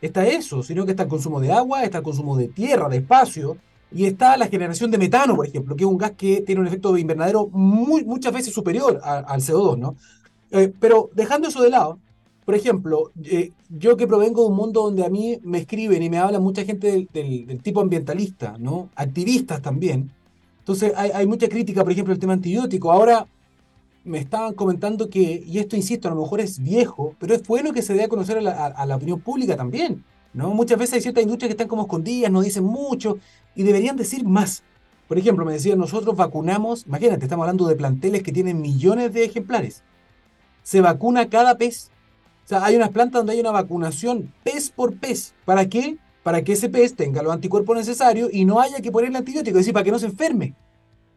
está 0.00 0.26
eso, 0.26 0.62
sino 0.62 0.84
que 0.84 0.92
está 0.92 1.04
el 1.04 1.08
consumo 1.08 1.40
de 1.40 1.52
agua, 1.52 1.84
está 1.84 1.98
el 1.98 2.04
consumo 2.04 2.36
de 2.36 2.48
tierra, 2.48 2.88
de 2.88 2.98
espacio, 2.98 3.56
y 3.92 4.06
está 4.06 4.36
la 4.36 4.48
generación 4.48 4.90
de 4.90 4.98
metano, 4.98 5.36
por 5.36 5.46
ejemplo, 5.46 5.76
que 5.76 5.84
es 5.84 5.90
un 5.90 5.98
gas 5.98 6.12
que 6.12 6.42
tiene 6.42 6.60
un 6.60 6.66
efecto 6.66 6.92
de 6.92 7.00
invernadero 7.00 7.48
muy, 7.48 8.04
muchas 8.04 8.32
veces 8.32 8.52
superior 8.52 9.00
al 9.02 9.40
CO2, 9.40 9.78
¿no? 9.78 9.96
Eh, 10.50 10.72
pero 10.80 11.10
dejando 11.14 11.48
eso 11.48 11.62
de 11.62 11.70
lado, 11.70 11.98
por 12.44 12.54
ejemplo, 12.54 13.10
eh, 13.24 13.52
yo 13.68 13.96
que 13.96 14.06
provengo 14.06 14.42
de 14.42 14.48
un 14.48 14.56
mundo 14.56 14.82
donde 14.82 15.04
a 15.04 15.08
mí 15.08 15.38
me 15.42 15.58
escriben 15.58 16.02
y 16.02 16.10
me 16.10 16.18
habla 16.18 16.38
mucha 16.38 16.64
gente 16.64 17.08
del, 17.12 17.60
tipo 17.62 17.80
ambientalista, 17.80 18.56
¿no? 18.58 18.88
Activistas 18.94 19.60
también. 19.62 20.10
Entonces 20.60 20.92
hay, 20.96 21.26
mucha 21.26 21.48
crítica, 21.48 21.82
por 21.82 21.92
ejemplo, 21.92 22.12
el 22.12 22.20
tema 22.20 22.32
antibiótico. 22.32 22.90
Ahora 22.90 23.26
me 24.04 24.18
estaban 24.18 24.54
comentando 24.54 25.08
que, 25.08 25.42
y 25.46 25.58
esto 25.58 25.76
insisto, 25.76 26.08
a 26.08 26.12
lo 26.12 26.20
mejor 26.20 26.40
es 26.40 26.60
viejo, 26.60 27.14
pero 27.18 27.34
es 27.34 27.46
bueno 27.46 27.72
que 27.72 27.82
se 27.82 27.94
dé 27.94 28.04
a 28.04 28.08
conocer 28.08 28.38
a 28.38 28.40
la, 28.40 28.66
a 28.66 28.86
la 28.86 28.96
opinión 28.96 29.20
pública 29.20 29.56
también, 29.56 30.04
¿no? 30.36 30.54
Muchas 30.54 30.78
veces 30.78 30.94
hay 30.94 31.00
ciertas 31.00 31.24
industrias 31.24 31.48
que 31.48 31.54
están 31.54 31.66
como 31.66 31.82
escondidas, 31.82 32.30
no 32.30 32.42
dicen 32.42 32.62
mucho, 32.62 33.18
y 33.56 33.64
deberían 33.64 33.96
decir 33.96 34.24
más. 34.24 34.62
Por 35.08 35.18
ejemplo, 35.18 35.44
me 35.44 35.52
decían, 35.52 35.78
nosotros 35.78 36.14
vacunamos, 36.14 36.86
imagínate, 36.86 37.24
estamos 37.24 37.42
hablando 37.42 37.66
de 37.66 37.74
planteles 37.74 38.22
que 38.22 38.32
tienen 38.32 38.60
millones 38.60 39.12
de 39.12 39.24
ejemplares 39.24 39.82
se 40.66 40.80
vacuna 40.80 41.28
cada 41.28 41.56
pez. 41.56 41.92
O 42.44 42.48
sea, 42.48 42.64
hay 42.64 42.74
unas 42.74 42.90
plantas 42.90 43.20
donde 43.20 43.34
hay 43.34 43.40
una 43.40 43.52
vacunación 43.52 44.34
pez 44.42 44.68
por 44.70 44.96
pez. 44.96 45.32
¿Para 45.44 45.68
qué? 45.68 45.96
Para 46.24 46.42
que 46.42 46.54
ese 46.54 46.68
pez 46.68 46.96
tenga 46.96 47.22
los 47.22 47.32
anticuerpos 47.32 47.76
necesarios 47.76 48.30
y 48.32 48.44
no 48.44 48.58
haya 48.58 48.80
que 48.80 48.90
ponerle 48.90 49.16
antibiótico, 49.16 49.58
es 49.58 49.60
decir, 49.60 49.72
para 49.72 49.84
que 49.84 49.92
no 49.92 50.00
se 50.00 50.06
enferme. 50.06 50.56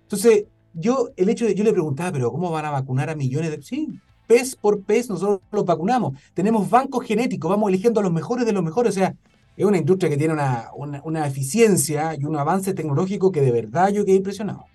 Entonces, 0.04 0.46
yo, 0.76 1.10
el 1.18 1.30
hecho 1.30 1.46
de, 1.46 1.56
yo 1.56 1.64
le 1.64 1.72
preguntaba, 1.72 2.12
pero 2.12 2.32
¿cómo 2.32 2.52
van 2.52 2.66
a 2.66 2.70
vacunar 2.70 3.10
a 3.10 3.16
millones 3.16 3.50
de... 3.50 3.64
Sí, 3.64 4.00
pez 4.30 4.56
por 4.56 4.84
pez 4.84 5.10
nosotros 5.10 5.42
los 5.52 5.66
vacunamos. 5.66 6.14
Tenemos 6.36 6.70
bancos 6.70 7.04
genéticos, 7.04 7.50
vamos 7.50 7.70
eligiendo 7.70 8.00
a 8.00 8.04
los 8.04 8.14
mejores 8.14 8.46
de 8.46 8.54
los 8.54 8.64
mejores. 8.64 8.96
O 8.96 9.00
sea, 9.00 9.16
es 9.58 9.66
una 9.66 9.80
industria 9.80 10.08
que 10.08 10.18
tiene 10.18 10.36
una, 10.36 10.70
una, 10.76 11.28
eficiencia 11.28 12.16
y 12.16 12.24
un 12.26 12.38
avance 12.38 12.76
tecnológico 12.76 13.32
que 13.32 13.42
de 13.42 13.52
verdad 13.52 13.90
yo 13.90 14.06
quedé 14.06 14.18
impresionado. 14.18 14.66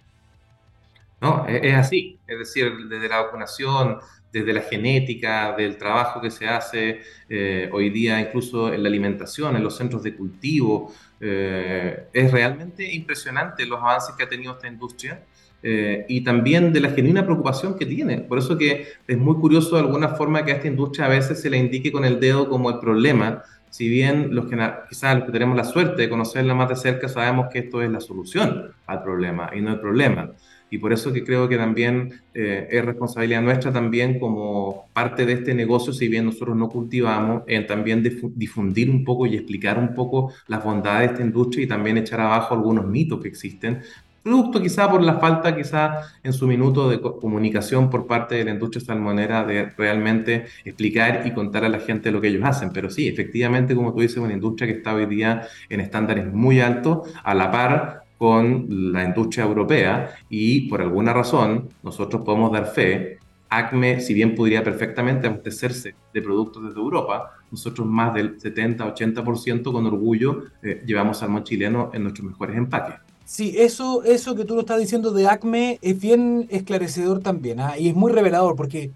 No, 1.21 1.47
es, 1.47 1.75
así. 1.75 2.19
Es 2.27 2.39
decir, 2.39 2.73
desde 2.91 3.09
la 3.09 3.23
vacunación, 3.23 3.99
desde 4.33 4.53
la 4.53 4.63
genética, 4.63 5.55
del 5.57 5.79
trabajo 5.79 6.21
que 6.21 6.31
se 6.31 6.49
hace 6.49 7.01
eh, 7.29 7.71
hoy 7.73 7.91
día, 7.91 8.21
incluso 8.21 8.75
en 8.75 8.83
la 8.83 8.89
alimentación, 8.89 9.55
en 9.57 9.63
los 9.63 9.77
centros 9.77 10.03
de 10.03 10.17
cultivo, 10.17 10.93
eh, 11.21 12.09
es 12.13 12.33
realmente 12.33 12.93
impresionante 12.93 13.65
los 13.65 13.79
avances 13.79 14.17
que 14.17 14.25
ha 14.25 14.29
tenido 14.29 14.53
esta 14.53 14.67
industria. 14.67 15.23
Eh, 15.67 16.05
y 16.09 16.21
también 16.21 16.75
de 16.75 16.81
la 16.81 16.91
genuina 16.91 17.25
preocupación 17.25 17.79
que 17.79 17.87
tiene. 17.87 18.19
Por 18.19 18.37
eso 18.37 18.59
que 18.59 18.87
es 19.09 19.17
muy 19.17 19.37
curioso 19.37 19.77
de 19.77 19.81
alguna 19.81 20.11
forma 20.11 20.45
que 20.45 20.53
a 20.53 20.57
esta 20.57 20.69
industria 20.69 21.07
a 21.07 21.09
veces 21.09 21.41
se 21.41 21.49
le 21.49 21.57
indique 21.57 21.91
con 21.91 22.05
el 22.05 22.21
dedo 22.21 22.51
como 22.51 22.69
el 22.69 22.81
problema, 22.81 23.43
si 23.71 23.89
bien 23.89 24.35
los 24.35 24.45
que 24.45 24.59
quizás 24.91 25.21
los 25.21 25.33
tenemos 25.33 25.57
la 25.57 25.65
suerte 25.65 26.03
de 26.03 26.11
conocerla 26.11 26.55
más 26.55 26.69
de 26.69 26.77
cerca 26.77 27.09
sabemos 27.09 27.47
que 27.51 27.61
esto 27.61 27.81
es 27.81 27.91
la 27.91 28.01
solución 28.01 28.73
al 28.87 29.03
problema 29.03 29.51
y 29.57 29.63
no 29.63 29.71
el 29.73 29.81
problema. 29.81 30.33
Y 30.69 30.79
por 30.79 30.93
eso 30.93 31.13
que 31.13 31.25
creo 31.25 31.49
que 31.49 31.57
también 31.57 32.21
eh, 32.35 32.69
es 32.71 32.85
responsabilidad 32.85 33.41
nuestra 33.41 33.73
también 33.73 34.19
como 34.19 34.89
parte 34.93 35.25
de 35.25 35.35
este 35.35 35.55
negocio, 35.55 35.93
si 35.93 36.09
bien 36.09 36.27
nosotros 36.27 36.57
no 36.57 36.69
cultivamos, 36.69 37.43
en 37.47 37.67
también 37.67 38.03
difundir 38.35 38.91
un 38.91 39.05
poco 39.05 39.25
y 39.25 39.37
explicar 39.37 39.79
un 39.79 39.95
poco 39.95 40.33
las 40.49 40.63
bondades 40.63 41.09
de 41.09 41.13
esta 41.15 41.25
industria 41.25 41.65
y 41.65 41.69
también 41.69 41.97
echar 41.97 42.21
abajo 42.21 42.55
algunos 42.55 42.87
mitos 42.87 43.21
que 43.21 43.29
existen 43.29 43.83
producto 44.25 44.61
quizá 44.61 44.91
por 44.91 45.03
la 45.03 45.21
falta 45.21 45.55
quizá 45.55 46.01
en 46.23 46.33
su 46.33 46.47
minuto 46.47 46.89
de 46.89 47.01
comunicación 47.01 47.91
por 47.91 48.07
parte 48.07 48.35
de 48.37 48.45
la 48.45 48.51
industria 48.53 48.85
salmonera 48.85 49.45
de 49.45 49.67
realmente 49.77 50.47
explicar 50.65 51.27
y 51.27 51.33
contar 51.33 51.65
a 51.65 51.69
la 51.69 51.79
gente 51.79 52.11
lo 52.11 52.21
que 52.21 52.29
ellos 52.29 52.43
hacen. 52.45 52.71
Pero 52.73 52.91
sí, 52.91 53.07
efectivamente, 53.07 53.75
como 53.75 53.93
tú 53.93 54.01
dices, 54.01 54.17
una 54.17 54.33
industria 54.33 54.67
que 54.67 54.79
está 54.79 54.95
hoy 54.95 55.07
día 55.07 55.47
en 55.69 55.81
estándares 55.81 56.33
muy 56.33 56.61
altos, 56.61 57.09
a 57.23 57.35
la 57.35 57.51
par 57.51 58.05
con 58.17 58.93
la 58.93 59.05
industria 59.05 59.45
europea 59.45 60.15
y 60.31 60.69
por 60.69 60.81
alguna 60.81 61.13
razón 61.13 61.69
nosotros 61.83 62.23
podemos 62.25 62.51
dar 62.53 62.67
fe 62.67 63.19
ACME, 63.51 64.01
si 64.01 64.15
bien 64.15 64.35
podría 64.35 64.65
perfectamente 64.65 65.27
abastecerse 65.27 65.95
de 66.13 66.23
productos 66.23 66.65
desde 66.65 66.81
Europa, 66.81 67.33
nosotros 67.51 67.87
más 67.87 68.15
del 68.15 68.39
70-80% 68.39 69.71
con 69.71 69.87
orgullo 69.87 70.45
eh, 70.63 70.83
llevamos 70.87 71.19
salmón 71.19 71.45
chileno 71.45 71.91
en 71.93 72.03
nuestros 72.03 72.27
mejores 72.27 72.57
empaques. 72.57 73.04
Sí, 73.25 73.55
eso, 73.57 74.05
eso 74.05 74.35
que 74.35 74.45
tú 74.45 74.55
lo 74.55 74.61
estás 74.61 74.79
diciendo 74.79 75.11
de 75.11 75.27
ACME 75.27 75.79
es 75.81 75.99
bien 75.99 76.47
esclarecedor 76.51 77.21
también, 77.21 77.59
¿ah? 77.59 77.79
y 77.79 77.89
es 77.89 77.95
muy 77.95 78.13
revelador 78.13 78.55
porque 78.55 78.91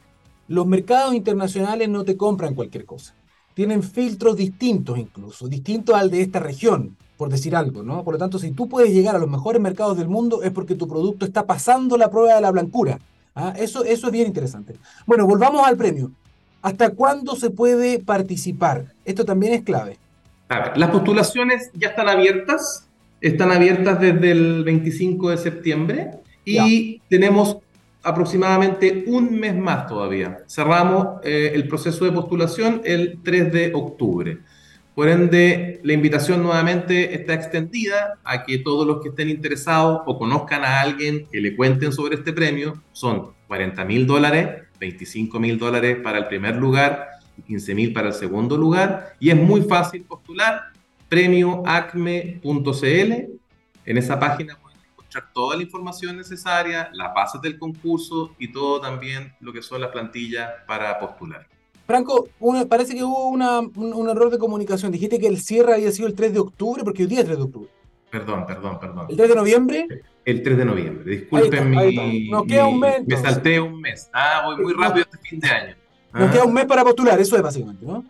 los 0.49 0.67
mercados 0.67 1.15
internacionales 1.15 1.89
no 1.89 2.05
te 2.05 2.17
compran 2.17 2.55
cualquier 2.55 2.85
cosa. 2.85 3.15
Tienen 3.55 3.83
filtros 3.83 4.37
distintos 4.37 4.99
incluso, 4.99 5.49
distintos 5.49 5.97
al 5.97 6.11
de 6.11 6.21
esta 6.21 6.41
región, 6.41 6.97
por 7.17 7.31
decir 7.31 7.57
algo, 7.57 7.83
¿no? 7.83 8.05
Por 8.05 8.15
lo 8.15 8.19
tanto, 8.19 8.39
si 8.39 8.53
tú 8.53 8.69
puedes 8.69 8.93
llegar 8.93 9.17
a 9.17 9.19
los 9.19 9.29
mejores 9.29 9.61
mercados 9.61 9.97
del 9.97 10.09
mundo 10.09 10.43
es 10.43 10.53
porque 10.53 10.75
tu 10.75 10.87
producto 10.87 11.25
está 11.25 11.47
pasando 11.47 11.97
la 11.97 12.11
prueba 12.11 12.35
de 12.35 12.41
la 12.41 12.51
blancura. 12.51 12.99
¿ah? 13.35 13.55
Eso, 13.57 13.83
eso 13.85 14.07
es 14.07 14.13
bien 14.13 14.27
interesante. 14.27 14.77
Bueno, 15.07 15.27
volvamos 15.27 15.67
al 15.67 15.77
premio. 15.77 16.13
¿Hasta 16.63 16.91
cuándo 16.91 17.35
se 17.35 17.51
puede 17.51 17.99
participar? 17.99 18.93
Esto 19.05 19.25
también 19.25 19.55
es 19.55 19.63
clave. 19.63 19.99
las 20.77 20.91
postulaciones 20.91 21.71
ya 21.75 21.89
están 21.89 22.09
abiertas 22.09 22.88
están 23.21 23.51
abiertas 23.51 24.01
desde 24.01 24.31
el 24.31 24.65
25 24.65 25.31
de 25.31 25.37
septiembre 25.39 26.11
y 26.45 27.01
tenemos 27.09 27.59
aproximadamente 28.03 29.05
un 29.07 29.39
mes 29.39 29.55
más 29.57 29.87
todavía. 29.87 30.39
Cerramos 30.49 31.21
eh, 31.25 31.53
el 31.55 31.69
proceso 31.69 32.05
de 32.05 32.13
postulación 32.13 32.81
el 32.85 33.19
3 33.23 33.53
de 33.53 33.73
octubre. 33.75 34.39
Por 34.95 35.09
ende, 35.09 35.81
la 35.85 35.93
invitación 35.93 36.43
nuevamente 36.43 37.15
está 37.15 37.35
extendida 37.35 38.19
a 38.25 38.45
que 38.45 38.59
todos 38.59 38.87
los 38.87 39.01
que 39.01 39.11
estén 39.11 39.29
interesados 39.31 40.01
o 40.07 40.19
conozcan 40.19 40.65
a 40.65 40.81
alguien 40.81 41.27
que 41.31 41.41
le 41.41 41.55
cuenten 41.55 41.93
sobre 41.93 42.17
este 42.17 42.33
premio, 42.33 42.83
son 42.93 43.31
40 43.47 43.85
mil 43.85 44.07
dólares, 44.07 44.65
25 44.81 45.39
mil 45.39 45.59
dólares 45.59 45.99
para 46.03 46.19
el 46.19 46.27
primer 46.27 46.57
lugar 46.57 47.11
y 47.37 47.43
15 47.43 47.75
mil 47.75 47.93
para 47.93 48.09
el 48.09 48.15
segundo 48.15 48.57
lugar. 48.57 49.15
Y 49.21 49.31
es 49.31 49.37
muy 49.37 49.63
fácil 49.63 50.03
postular 50.03 50.73
premioacme.cl. 51.09 53.13
En 53.85 53.97
esa 53.97 54.19
página 54.19 54.59
pueden 54.61 54.79
encontrar 54.91 55.33
toda 55.33 55.57
la 55.57 55.63
información 55.63 56.17
necesaria, 56.17 56.91
las 56.93 57.15
bases 57.15 57.41
del 57.41 57.59
concurso 57.59 58.35
y 58.39 58.53
todo 58.53 58.81
también 58.81 59.33
lo 59.41 59.53
que 59.53 59.63
son 59.63 59.81
las 59.81 59.91
plantillas 59.91 60.51
para 60.67 60.99
postular. 60.99 61.47
Franco, 61.87 62.29
parece 62.69 62.95
que 62.95 63.03
hubo 63.03 63.31
un, 63.31 64.09
error 64.11 64.31
de 64.31 64.39
comunicación. 64.39 64.93
Dijiste 64.93 65.19
que 65.19 65.27
el 65.27 65.41
cierre 65.41 65.75
había 65.75 65.91
sido 65.91 66.07
el 66.07 66.15
3 66.15 66.35
de 66.35 66.39
octubre, 66.39 66.85
porque 66.85 67.05
hoy 67.05 67.09
día 67.09 67.21
es 67.21 67.25
3 67.25 67.39
de 67.39 67.45
octubre. 67.45 67.71
Perdón, 68.11 68.45
perdón, 68.47 68.79
perdón. 68.79 69.07
¿El 69.09 69.17
3 69.17 69.29
de 69.31 69.35
noviembre? 69.35 69.89
El 70.23 70.43
3 70.43 70.59
de 70.59 70.65
noviembre. 70.67 71.11
Disculpen 71.11 71.71
mi, 71.71 72.29
Nos 72.29 72.45
queda 72.45 72.67
un 72.67 72.81
mes. 72.81 73.07
Me 73.07 73.17
salté 73.17 73.59
un 73.59 73.81
mes. 73.81 74.11
Ah, 74.13 74.43
voy 74.45 74.63
muy 74.63 74.75
rápido 74.75 75.07
este 75.11 75.17
fin 75.27 75.41
de 75.41 75.49
año. 75.49 75.77
Nos 76.13 76.31
queda 76.31 76.45
un 76.45 76.53
mes 76.53 76.67
para 76.67 76.85
postular, 76.85 77.19
eso 77.19 77.37
es 77.37 77.43
básicamente, 77.43 77.87
¿no? 77.87 78.05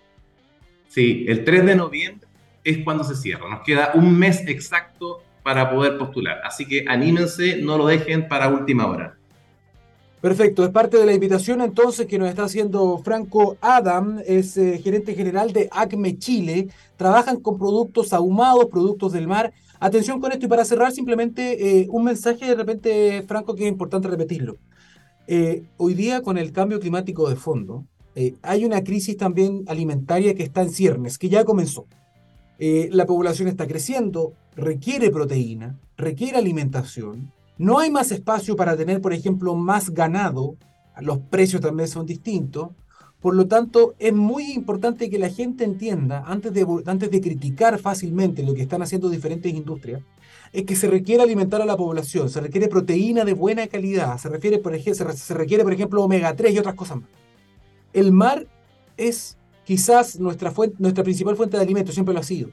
Sí, 0.89 1.25
el 1.29 1.45
3 1.45 1.67
de 1.67 1.77
noviembre 1.77 2.28
es 2.69 2.85
cuando 2.85 3.05
se 3.05 3.17
cierra. 3.17 3.49
Nos 3.49 3.63
queda 3.63 3.93
un 3.95 4.19
mes 4.19 4.43
exacto 4.47 5.23
para 5.43 5.71
poder 5.71 5.97
postular. 5.97 6.41
Así 6.45 6.67
que 6.67 6.85
anímense, 6.87 7.57
no 7.63 7.79
lo 7.79 7.87
dejen 7.87 8.29
para 8.29 8.49
última 8.49 8.87
hora. 8.87 9.19
Perfecto, 10.21 10.65
es 10.65 10.71
parte 10.71 10.99
de 10.99 11.07
la 11.07 11.15
invitación 11.15 11.61
entonces 11.61 12.07
que 12.07 12.19
nos 12.19 12.29
está 12.29 12.43
haciendo 12.43 12.99
Franco 12.99 13.57
Adam, 13.61 14.21
es 14.27 14.57
eh, 14.57 14.79
gerente 14.83 15.15
general 15.15 15.53
de 15.53 15.69
ACME 15.71 16.19
Chile. 16.19 16.69
Trabajan 16.97 17.39
con 17.41 17.57
productos 17.57 18.13
ahumados, 18.13 18.67
productos 18.67 19.13
del 19.13 19.29
mar. 19.29 19.53
Atención 19.79 20.21
con 20.21 20.33
esto 20.33 20.47
y 20.47 20.49
para 20.49 20.65
cerrar 20.65 20.91
simplemente 20.91 21.83
eh, 21.83 21.87
un 21.89 22.03
mensaje 22.03 22.47
de 22.47 22.57
repente, 22.57 23.25
Franco, 23.29 23.55
que 23.55 23.63
es 23.63 23.69
importante 23.71 24.09
repetirlo. 24.09 24.57
Eh, 25.29 25.63
hoy 25.77 25.95
día 25.95 26.21
con 26.21 26.37
el 26.37 26.51
cambio 26.53 26.81
climático 26.81 27.29
de 27.29 27.37
fondo, 27.37 27.85
hay 28.43 28.65
una 28.65 28.83
crisis 28.83 29.17
también 29.17 29.63
alimentaria 29.69 30.35
que 30.35 30.43
está 30.43 30.63
en 30.63 30.71
ciernes, 30.71 31.17
que 31.17 31.29
ya 31.29 31.45
comenzó. 31.45 31.87
Eh, 32.59 32.89
la 32.93 33.07
población 33.07 33.49
está 33.49 33.67
creciendo, 33.67 34.33
requiere 34.57 35.11
proteína, 35.11 35.79
requiere 35.97 36.39
alimentación, 36.39 37.33
no 37.57 37.79
hay 37.79 37.91
más 37.91 38.11
espacio 38.13 38.57
para 38.57 38.77
tener, 38.77 39.01
por 39.01 39.13
ejemplo, 39.13 39.55
más 39.55 39.91
ganado, 39.91 40.57
los 41.01 41.19
precios 41.19 41.61
también 41.61 41.89
son 41.89 42.07
distintos, 42.07 42.71
por 43.21 43.35
lo 43.35 43.49
tanto, 43.49 43.95
es 43.99 44.13
muy 44.13 44.53
importante 44.53 45.11
que 45.11 45.19
la 45.19 45.29
gente 45.29 45.65
entienda, 45.65 46.23
antes 46.27 46.53
de, 46.53 46.65
antes 46.87 47.11
de 47.11 47.21
criticar 47.21 47.79
fácilmente 47.79 48.45
lo 48.45 48.55
que 48.55 48.63
están 48.63 48.81
haciendo 48.83 49.09
diferentes 49.09 49.53
industrias, 49.53 50.03
es 50.53 50.65
que 50.65 50.77
se 50.77 50.89
requiere 50.89 51.25
alimentar 51.25 51.61
a 51.61 51.67
la 51.67 51.77
población, 51.77 52.31
se 52.31 52.41
requiere 52.41 52.69
proteína 52.69 53.25
de 53.25 53.35
buena 53.35 53.67
calidad, 53.67 54.19
se, 54.19 54.29
refiere, 54.29 54.59
por 54.59 54.75
ejemplo, 54.75 55.13
se 55.13 55.35
requiere, 55.35 55.65
por 55.65 55.73
ejemplo, 55.73 56.03
omega 56.03 56.35
3 56.35 56.55
y 56.55 56.59
otras 56.59 56.77
cosas 56.77 56.99
más. 56.99 57.11
El 57.93 58.13
mar 58.13 58.47
es 58.97 59.37
quizás 59.69 60.19
nuestra, 60.19 60.51
nuestra 60.79 61.05
principal 61.05 61.37
fuente 61.37 61.59
de 61.59 61.63
alimento, 61.63 61.93
siempre 61.93 62.15
lo 62.15 62.21
ha 62.21 62.23
sido. 62.23 62.49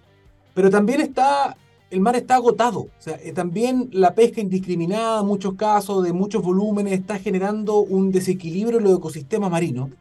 Pero 0.54 0.69
también 0.69 0.99
está, 0.99 1.56
el 1.89 2.01
mar 2.01 2.17
está 2.17 2.36
agotado. 2.36 2.80
O 2.82 2.89
sea, 2.99 3.17
eh, 3.23 3.32
también 3.32 3.88
la 3.93 4.13
pesca 4.13 4.41
indiscriminada, 4.41 5.21
en 5.21 5.25
muchos 5.25 5.54
casos, 5.54 6.04
de 6.04 6.12
muchos 6.12 6.43
volúmenes, 6.43 6.91
está 6.91 7.17
generando 7.17 7.78
un 7.78 8.12
desequilibrio 8.12 8.80
en 8.80 8.84
los 8.84 8.97
ecosistemas 8.97 9.49
marinos, 9.49 9.91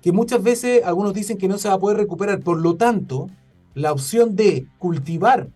que 0.00 0.12
muchas 0.12 0.44
veces 0.44 0.84
algunos 0.84 1.12
dicen 1.12 1.38
que 1.38 1.48
no 1.48 1.58
se 1.58 1.66
va 1.66 1.74
a 1.74 1.80
poder 1.80 1.96
recuperar. 1.96 2.38
Por 2.38 2.60
lo 2.60 2.76
tanto, 2.76 3.28
la 3.74 3.90
opción 3.90 4.36
de 4.36 4.68
cultivar 4.78 5.48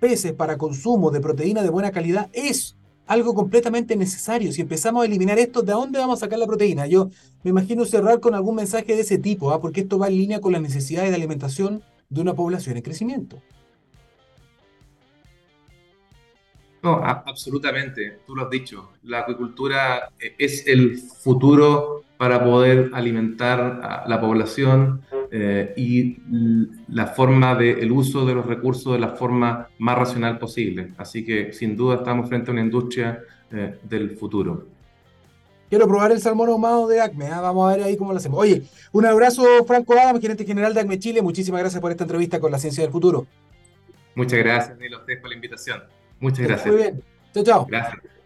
peces 0.00 0.32
para 0.32 0.56
consumo 0.56 1.10
de 1.10 1.20
proteína 1.20 1.62
de 1.62 1.68
buena 1.68 1.90
calidad 1.90 2.30
es 2.32 2.76
algo 3.10 3.34
completamente 3.34 3.96
necesario. 3.96 4.52
Si 4.52 4.60
empezamos 4.60 5.02
a 5.02 5.06
eliminar 5.06 5.36
esto, 5.36 5.62
¿de 5.62 5.72
dónde 5.72 5.98
vamos 5.98 6.20
a 6.20 6.26
sacar 6.26 6.38
la 6.38 6.46
proteína? 6.46 6.86
Yo 6.86 7.10
me 7.42 7.50
imagino 7.50 7.84
cerrar 7.84 8.20
con 8.20 8.36
algún 8.36 8.54
mensaje 8.54 8.94
de 8.94 9.00
ese 9.00 9.18
tipo, 9.18 9.50
¿ah? 9.50 9.60
porque 9.60 9.80
esto 9.80 9.98
va 9.98 10.06
en 10.06 10.16
línea 10.16 10.40
con 10.40 10.52
las 10.52 10.62
necesidades 10.62 11.10
de 11.10 11.16
alimentación 11.16 11.82
de 12.08 12.20
una 12.20 12.34
población 12.34 12.76
en 12.76 12.84
crecimiento. 12.84 13.42
No, 16.84 17.02
absolutamente, 17.02 18.20
tú 18.24 18.36
lo 18.36 18.44
has 18.44 18.50
dicho. 18.50 18.92
La 19.02 19.20
acuicultura 19.20 20.12
eh, 20.20 20.36
es 20.38 20.68
el 20.68 20.96
futuro 20.96 22.04
para 22.20 22.44
poder 22.44 22.90
alimentar 22.92 23.80
a 23.82 24.04
la 24.06 24.20
población 24.20 25.00
eh, 25.32 25.72
y 25.74 26.18
la 26.88 27.06
forma 27.06 27.54
de 27.54 27.80
el 27.80 27.90
uso 27.90 28.26
de 28.26 28.34
los 28.34 28.44
recursos 28.44 28.92
de 28.92 28.98
la 28.98 29.16
forma 29.16 29.68
más 29.78 29.96
racional 29.96 30.38
posible. 30.38 30.92
Así 30.98 31.24
que 31.24 31.54
sin 31.54 31.78
duda 31.78 31.94
estamos 31.94 32.28
frente 32.28 32.50
a 32.50 32.52
una 32.52 32.60
industria 32.60 33.20
eh, 33.50 33.78
del 33.84 34.18
futuro. 34.18 34.66
Quiero 35.70 35.88
probar 35.88 36.12
el 36.12 36.20
salmón 36.20 36.50
ahumado 36.50 36.86
de 36.88 37.00
Acme. 37.00 37.26
¿ah? 37.28 37.40
Vamos 37.40 37.72
a 37.72 37.74
ver 37.74 37.86
ahí 37.86 37.96
cómo 37.96 38.12
lo 38.12 38.18
hacemos. 38.18 38.38
Oye, 38.38 38.64
un 38.92 39.06
abrazo, 39.06 39.42
Franco 39.66 39.94
Adam, 39.94 40.20
gerente 40.20 40.44
general 40.44 40.74
de 40.74 40.80
Acme 40.80 40.98
Chile. 40.98 41.22
Muchísimas 41.22 41.62
gracias 41.62 41.80
por 41.80 41.90
esta 41.90 42.04
entrevista 42.04 42.38
con 42.38 42.52
la 42.52 42.58
ciencia 42.58 42.82
del 42.82 42.92
futuro. 42.92 43.26
Muchas 44.14 44.40
gracias, 44.40 44.76
Neil, 44.76 44.92
a 44.92 44.98
ustedes 44.98 45.20
por 45.20 45.30
la 45.30 45.36
invitación. 45.36 45.82
Muchas 46.18 46.46
gracias. 46.46 46.66
Muy 46.66 46.82
bien. 46.82 47.02
Chao, 47.32 47.44
chao. 47.44 47.66
Gracias. 47.66 48.19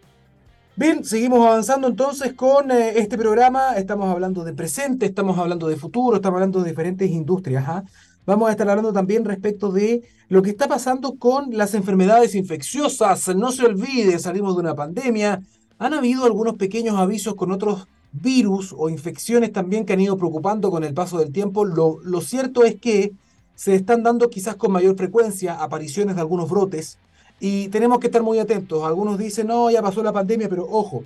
Bien, 0.77 1.05
seguimos 1.05 1.47
avanzando 1.47 1.87
entonces 1.87 2.33
con 2.33 2.73
eh, 2.73 2.99
este 2.99 3.17
programa. 3.17 3.77
Estamos 3.77 4.11
hablando 4.11 4.43
de 4.43 4.55
presente, 4.55 5.07
estamos 5.07 5.39
hablando 5.39 5.69
de 5.69 5.77
futuro, 5.77 6.17
estamos 6.17 6.39
hablando 6.39 6.63
de 6.63 6.71
diferentes 6.71 7.09
industrias. 7.09 7.65
¿ah? 7.69 7.85
Vamos 8.27 8.49
a 8.49 8.51
estar 8.51 8.69
hablando 8.69 8.93
también 8.93 9.25
respecto 9.25 9.71
de 9.71 10.03
lo 10.29 10.43
que 10.43 10.51
está 10.51 10.67
pasando 10.67 11.15
con 11.17 11.57
las 11.57 11.75
enfermedades 11.75 12.35
infecciosas. 12.35 13.29
No 13.37 13.53
se 13.53 13.65
olvide, 13.65 14.19
salimos 14.19 14.57
de 14.57 14.63
una 14.63 14.75
pandemia. 14.75 15.43
Han 15.79 15.95
habido 15.95 16.25
algunos 16.25 16.57
pequeños 16.57 16.97
avisos 16.97 17.37
con 17.37 17.53
otros 17.53 17.87
virus 18.11 18.75
o 18.77 18.89
infecciones 18.89 19.53
también 19.53 19.87
que 19.87 19.93
han 19.93 20.01
ido 20.01 20.17
preocupando 20.17 20.73
con 20.73 20.83
el 20.83 20.93
paso 20.93 21.19
del 21.19 21.31
tiempo. 21.31 21.65
Lo, 21.65 22.01
lo 22.03 22.21
cierto 22.21 22.65
es 22.65 22.81
que 22.81 23.13
se 23.55 23.77
están 23.77 24.03
dando 24.03 24.29
quizás 24.29 24.57
con 24.57 24.73
mayor 24.73 24.97
frecuencia 24.97 25.55
apariciones 25.63 26.17
de 26.17 26.23
algunos 26.23 26.51
brotes 26.51 26.99
y 27.41 27.69
tenemos 27.69 27.99
que 27.99 28.07
estar 28.07 28.23
muy 28.23 28.39
atentos. 28.39 28.85
Algunos 28.85 29.19
dicen, 29.19 29.47
no, 29.47 29.71
ya 29.71 29.83
pasó 29.83 30.03
la 30.03 30.13
pandemia, 30.13 30.49
pero 30.49 30.67
ojo, 30.69 31.05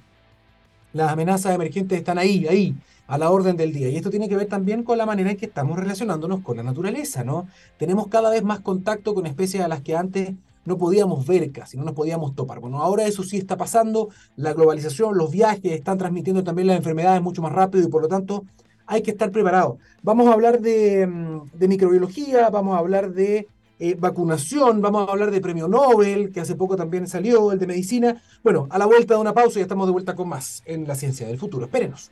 las 0.92 1.12
amenazas 1.12 1.54
emergentes 1.54 1.98
están 1.98 2.18
ahí, 2.18 2.46
ahí, 2.46 2.74
a 3.06 3.18
la 3.18 3.30
orden 3.30 3.56
del 3.56 3.72
día. 3.72 3.88
Y 3.88 3.96
esto 3.96 4.10
tiene 4.10 4.28
que 4.28 4.36
ver 4.36 4.46
también 4.46 4.82
con 4.82 4.98
la 4.98 5.06
manera 5.06 5.30
en 5.30 5.36
que 5.36 5.46
estamos 5.46 5.78
relacionándonos 5.78 6.40
con 6.40 6.56
la 6.56 6.62
naturaleza, 6.62 7.24
¿no? 7.24 7.48
Tenemos 7.78 8.08
cada 8.08 8.30
vez 8.30 8.42
más 8.42 8.60
contacto 8.60 9.14
con 9.14 9.26
especies 9.26 9.62
a 9.62 9.68
las 9.68 9.80
que 9.80 9.96
antes 9.96 10.32
no 10.64 10.76
podíamos 10.76 11.26
ver 11.26 11.50
casi, 11.50 11.78
no 11.78 11.84
nos 11.84 11.94
podíamos 11.94 12.34
topar. 12.34 12.60
Bueno, 12.60 12.82
ahora 12.82 13.04
eso 13.04 13.22
sí 13.22 13.38
está 13.38 13.56
pasando, 13.56 14.10
la 14.36 14.52
globalización, 14.52 15.16
los 15.16 15.30
viajes 15.30 15.72
están 15.72 15.96
transmitiendo 15.96 16.44
también 16.44 16.68
las 16.68 16.76
enfermedades 16.76 17.22
mucho 17.22 17.40
más 17.40 17.52
rápido 17.52 17.88
y 17.88 17.90
por 17.90 18.02
lo 18.02 18.08
tanto 18.08 18.44
hay 18.86 19.02
que 19.02 19.10
estar 19.10 19.30
preparados. 19.30 19.78
Vamos 20.02 20.28
a 20.28 20.32
hablar 20.32 20.60
de, 20.60 21.06
mm, 21.06 21.58
de 21.58 21.68
microbiología, 21.68 22.50
vamos 22.50 22.76
a 22.76 22.78
hablar 22.78 23.12
de 23.12 23.48
eh, 23.80 23.94
vacunación, 23.98 24.80
vamos 24.80 25.08
a 25.08 25.12
hablar 25.12 25.30
de 25.30 25.40
premio 25.40 25.68
Nobel, 25.68 26.32
que 26.32 26.40
hace 26.40 26.56
poco 26.56 26.76
también 26.76 27.06
salió, 27.06 27.52
el 27.52 27.58
de 27.58 27.66
medicina. 27.66 28.20
Bueno, 28.42 28.66
a 28.70 28.78
la 28.78 28.86
vuelta 28.86 29.14
de 29.14 29.20
una 29.20 29.32
pausa 29.32 29.56
ya 29.56 29.62
estamos 29.62 29.86
de 29.86 29.92
vuelta 29.92 30.16
con 30.16 30.28
más 30.28 30.62
en 30.66 30.86
la 30.86 30.94
ciencia 30.96 31.26
del 31.26 31.38
futuro. 31.38 31.66
Espérenos. 31.66 32.10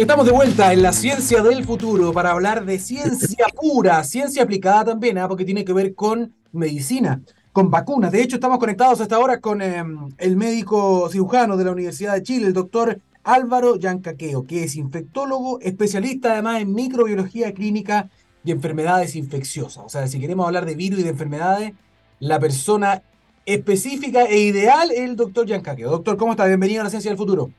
Estamos 0.00 0.24
de 0.24 0.32
vuelta 0.32 0.72
en 0.72 0.82
la 0.82 0.92
ciencia 0.92 1.42
del 1.42 1.62
futuro 1.64 2.12
para 2.12 2.30
hablar 2.30 2.64
de 2.64 2.78
ciencia 2.78 3.46
pura, 3.54 4.02
ciencia 4.02 4.42
aplicada 4.42 4.86
también, 4.86 5.18
¿ah? 5.18 5.28
porque 5.28 5.44
tiene 5.44 5.64
que 5.64 5.74
ver 5.74 5.94
con 5.94 6.32
medicina, 6.52 7.20
con 7.52 7.70
vacunas. 7.70 8.10
De 8.10 8.22
hecho, 8.22 8.36
estamos 8.36 8.58
conectados 8.58 9.00
hasta 9.00 9.16
ahora 9.16 9.40
con 9.40 9.60
em, 9.60 10.08
el 10.16 10.36
médico 10.36 11.08
cirujano 11.10 11.56
de 11.56 11.64
la 11.64 11.72
Universidad 11.72 12.14
de 12.14 12.22
Chile, 12.22 12.46
el 12.46 12.54
doctor 12.54 12.98
Álvaro 13.32 13.76
Yancaqueo, 13.76 14.44
que 14.44 14.64
es 14.64 14.76
infectólogo, 14.76 15.60
especialista 15.60 16.32
además 16.32 16.62
en 16.62 16.74
microbiología 16.74 17.52
clínica 17.54 18.10
y 18.44 18.50
enfermedades 18.50 19.14
infecciosas. 19.14 19.84
O 19.84 19.88
sea, 19.88 20.06
si 20.08 20.18
queremos 20.18 20.46
hablar 20.46 20.66
de 20.66 20.74
virus 20.74 21.00
y 21.00 21.02
de 21.04 21.10
enfermedades, 21.10 21.72
la 22.18 22.40
persona 22.40 23.02
específica 23.46 24.24
e 24.24 24.40
ideal 24.40 24.90
es 24.90 25.00
el 25.00 25.16
doctor 25.16 25.46
Yancaqueo. 25.46 25.90
Doctor, 25.90 26.16
¿cómo 26.16 26.32
está? 26.32 26.46
Bienvenido 26.46 26.80
a 26.80 26.84
la 26.84 26.90
Ciencia 26.90 27.10
del 27.10 27.18
Futuro. 27.18 27.50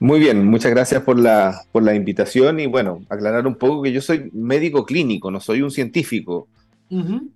Muy 0.00 0.18
bien, 0.18 0.46
muchas 0.46 0.70
gracias 0.70 1.02
por 1.02 1.18
la, 1.18 1.62
por 1.70 1.82
la 1.82 1.94
invitación 1.94 2.58
y 2.58 2.66
bueno, 2.66 3.02
aclarar 3.10 3.46
un 3.46 3.54
poco 3.54 3.82
que 3.82 3.92
yo 3.92 4.00
soy 4.00 4.30
médico 4.32 4.86
clínico, 4.86 5.30
no 5.30 5.40
soy 5.40 5.62
un 5.62 5.70
científico, 5.70 6.48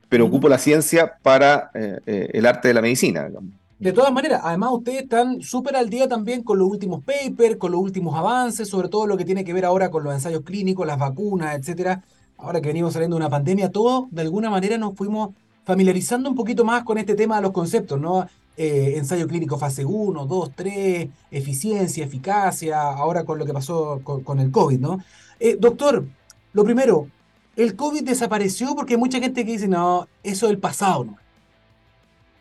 pero 0.08 0.26
ocupo 0.26 0.48
la 0.48 0.58
ciencia 0.58 1.18
para 1.22 1.70
eh, 1.74 2.00
eh, 2.06 2.30
el 2.32 2.46
arte 2.46 2.68
de 2.68 2.74
la 2.74 2.82
medicina. 2.82 3.28
Digamos. 3.28 3.52
De 3.84 3.92
todas 3.92 4.14
maneras, 4.14 4.40
además 4.42 4.70
ustedes 4.72 5.02
están 5.02 5.42
súper 5.42 5.76
al 5.76 5.90
día 5.90 6.08
también 6.08 6.42
con 6.42 6.58
los 6.58 6.70
últimos 6.70 7.04
papers, 7.04 7.58
con 7.58 7.70
los 7.70 7.82
últimos 7.82 8.16
avances, 8.16 8.66
sobre 8.66 8.88
todo 8.88 9.06
lo 9.06 9.18
que 9.18 9.26
tiene 9.26 9.44
que 9.44 9.52
ver 9.52 9.66
ahora 9.66 9.90
con 9.90 10.02
los 10.02 10.14
ensayos 10.14 10.40
clínicos, 10.40 10.86
las 10.86 10.98
vacunas, 10.98 11.54
etcétera. 11.58 12.02
Ahora 12.38 12.62
que 12.62 12.68
venimos 12.68 12.94
saliendo 12.94 13.16
de 13.16 13.20
una 13.20 13.28
pandemia, 13.28 13.70
todos 13.70 14.06
de 14.10 14.22
alguna 14.22 14.48
manera 14.48 14.78
nos 14.78 14.94
fuimos 14.94 15.34
familiarizando 15.66 16.30
un 16.30 16.34
poquito 16.34 16.64
más 16.64 16.82
con 16.82 16.96
este 16.96 17.14
tema 17.14 17.36
de 17.36 17.42
los 17.42 17.52
conceptos, 17.52 18.00
¿no? 18.00 18.26
Eh, 18.56 18.94
ensayo 18.96 19.28
clínico 19.28 19.58
fase 19.58 19.84
1, 19.84 20.24
2, 20.24 20.50
3, 20.56 21.08
eficiencia, 21.30 22.06
eficacia, 22.06 22.80
ahora 22.80 23.24
con 23.24 23.38
lo 23.38 23.44
que 23.44 23.52
pasó 23.52 24.00
con, 24.02 24.40
el 24.40 24.50
COVID, 24.50 24.80
¿no? 24.80 25.00
Eh, 25.38 25.58
doctor, 25.60 26.06
lo 26.54 26.64
primero, 26.64 27.08
¿el 27.54 27.76
COVID 27.76 28.02
desapareció? 28.02 28.74
Porque 28.74 28.94
hay 28.94 28.98
mucha 28.98 29.20
gente 29.20 29.44
que 29.44 29.52
dice, 29.52 29.68
no, 29.68 30.08
eso 30.22 30.46
es 30.46 30.52
el 30.52 30.58
pasado, 30.58 31.04
¿no? 31.04 31.18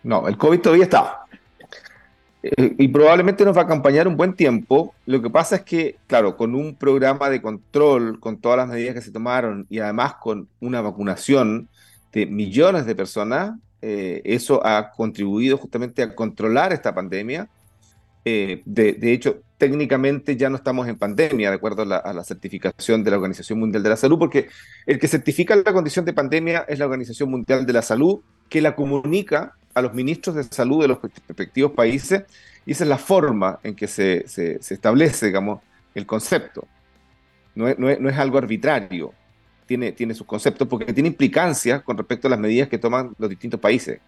No, 0.03 0.27
el 0.29 0.37
COVID 0.37 0.61
todavía 0.61 0.85
está. 0.85 1.22
Eh, 2.43 2.75
y 2.77 2.89
probablemente 2.89 3.45
nos 3.45 3.55
va 3.55 3.61
a 3.61 3.65
acompañar 3.65 4.07
un 4.07 4.17
buen 4.17 4.33
tiempo. 4.33 4.93
Lo 5.05 5.21
que 5.21 5.29
pasa 5.29 5.55
es 5.55 5.61
que, 5.61 5.95
claro, 6.07 6.35
con 6.35 6.53
un 6.55 6.75
programa 6.75 7.29
de 7.29 7.41
control, 7.41 8.19
con 8.19 8.37
todas 8.37 8.57
las 8.57 8.67
medidas 8.67 8.93
que 8.93 9.01
se 9.01 9.11
tomaron 9.11 9.65
y 9.69 9.79
además 9.79 10.15
con 10.15 10.49
una 10.59 10.81
vacunación 10.81 11.69
de 12.11 12.25
millones 12.25 12.85
de 12.85 12.95
personas, 12.95 13.57
eh, 13.81 14.21
eso 14.25 14.65
ha 14.65 14.91
contribuido 14.91 15.57
justamente 15.57 16.03
a 16.03 16.13
controlar 16.13 16.73
esta 16.73 16.93
pandemia. 16.93 17.47
Eh, 18.25 18.61
de, 18.65 19.13
hecho, 19.13 19.41
técnicamente 19.57 20.35
ya 20.35 20.49
no 20.49 20.57
estamos 20.57 20.87
en 20.87 20.97
pandemia, 20.97 21.49
de 21.49 21.55
acuerdo 21.55 21.83
a 21.83 21.85
la, 21.85 21.97
a 21.97 22.13
la, 22.13 22.23
certificación 22.23 23.03
de 23.03 23.11
la 23.11 23.17
Organización 23.17 23.59
Mundial 23.59 23.83
de 23.83 23.89
la 23.89 23.97
Salud, 23.97 24.19
porque 24.19 24.47
el 24.85 24.99
que 24.99 25.07
certifica 25.07 25.55
la 25.55 25.73
condición 25.73 26.05
de 26.05 26.13
pandemia 26.13 26.65
es 26.67 26.79
la 26.79 26.85
Organización 26.85 27.31
Mundial 27.31 27.65
de 27.65 27.73
la 27.73 27.81
Salud, 27.81 28.19
que 28.49 28.61
la 28.61 28.75
comunica 28.75 29.55
a 29.73 29.81
los 29.81 29.93
ministros 29.93 30.35
de 30.35 30.43
salud 30.43 30.81
de 30.81 30.87
los 30.89 30.99
respectivos 31.01 31.71
países 31.71 32.23
y 32.65 32.71
esa 32.71 32.83
es 32.83 32.89
la 32.89 32.97
forma 32.97 33.59
en 33.63 33.75
que 33.75 33.87
se, 33.87 34.27
se, 34.27 34.59
establece, 34.73 35.27
digamos, 35.27 35.61
el 35.93 36.05
concepto. 36.05 36.67
No 37.55 37.67
es, 37.67 37.77
no 37.77 37.89
es, 37.89 37.99
no 37.99 38.09
es 38.09 38.17
algo 38.17 38.37
arbitrario, 38.37 39.13
tiene, 39.65 39.91
tiene 39.91 40.13
sus 40.13 40.25
conceptos 40.25 40.67
porque 40.67 40.93
tiene 40.93 41.09
implicancias 41.09 41.81
con 41.83 41.97
respecto 41.97 42.27
a 42.27 42.31
las 42.31 42.39
medidas 42.39 42.69
que 42.69 42.77
toman 42.77 43.13
los 43.17 43.29
distintos 43.29 43.59
países. 43.59 43.99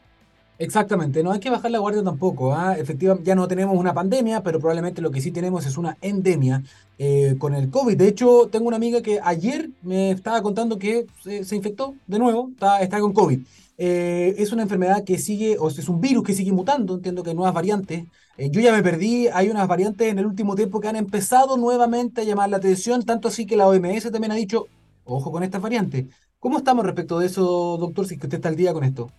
Exactamente, 0.57 1.21
no 1.21 1.33
hay 1.33 1.41
que 1.41 1.49
bajar 1.49 1.69
la 1.69 1.79
guardia 1.79 2.01
tampoco. 2.03 2.53
¿ah? 2.53 2.77
Efectivamente, 2.77 3.27
ya 3.27 3.35
no 3.35 3.47
tenemos 3.47 3.77
una 3.77 3.93
pandemia, 3.93 4.41
pero 4.41 4.59
probablemente 4.59 5.01
lo 5.01 5.11
que 5.11 5.19
sí 5.19 5.31
tenemos 5.31 5.65
es 5.65 5.77
una 5.77 5.97
endemia 6.01 6.63
eh, 6.97 7.35
con 7.37 7.53
el 7.53 7.69
COVID. 7.69 7.97
De 7.97 8.07
hecho, 8.07 8.47
tengo 8.49 8.67
una 8.67 8.77
amiga 8.77 9.01
que 9.01 9.19
ayer 9.21 9.69
me 9.81 10.11
estaba 10.11 10.41
contando 10.41 10.79
que 10.79 11.07
se, 11.23 11.55
infectó 11.55 11.95
de 12.07 12.19
nuevo, 12.19 12.49
está, 12.51 12.99
con 13.01 13.11
COVID. 13.13 13.39
Eh, 13.77 14.35
es 14.37 14.53
una 14.53 14.63
enfermedad 14.63 15.03
que 15.03 15.17
sigue, 15.17 15.57
o 15.59 15.67
es 15.67 15.89
un 15.89 15.99
virus 15.99 16.23
que 16.23 16.33
sigue 16.33 16.53
mutando, 16.53 16.95
entiendo 16.95 17.21
que 17.23 17.31
hay 17.31 17.35
nuevas 17.35 17.53
variantes. 17.53 18.05
Eh, 18.37 18.49
yo 18.49 18.61
ya 18.61 18.71
me 18.71 18.81
perdí, 18.81 19.27
hay 19.27 19.49
unas 19.49 19.67
variantes 19.67 20.07
en 20.09 20.19
el 20.19 20.25
último 20.25 20.55
tiempo 20.55 20.79
que 20.79 20.87
han 20.87 20.95
empezado 20.95 21.57
nuevamente 21.57 22.21
a 22.21 22.23
llamar 22.23 22.49
la 22.49 22.57
atención, 22.57 23.03
tanto 23.03 23.27
así 23.27 23.45
que 23.45 23.57
la 23.57 23.67
OMS 23.67 24.09
también 24.11 24.31
ha 24.31 24.35
dicho, 24.35 24.67
ojo 25.03 25.31
con 25.33 25.43
estas 25.43 25.61
variantes. 25.61 26.05
¿Cómo 26.39 26.59
estamos 26.59 26.85
respecto 26.85 27.19
de 27.19 27.25
eso, 27.27 27.77
doctor, 27.77 28.07
si 28.07 28.15
usted 28.15 28.33
está 28.33 28.47
al 28.49 28.55
día 28.55 28.73
con 28.73 28.85
esto? 28.85 29.09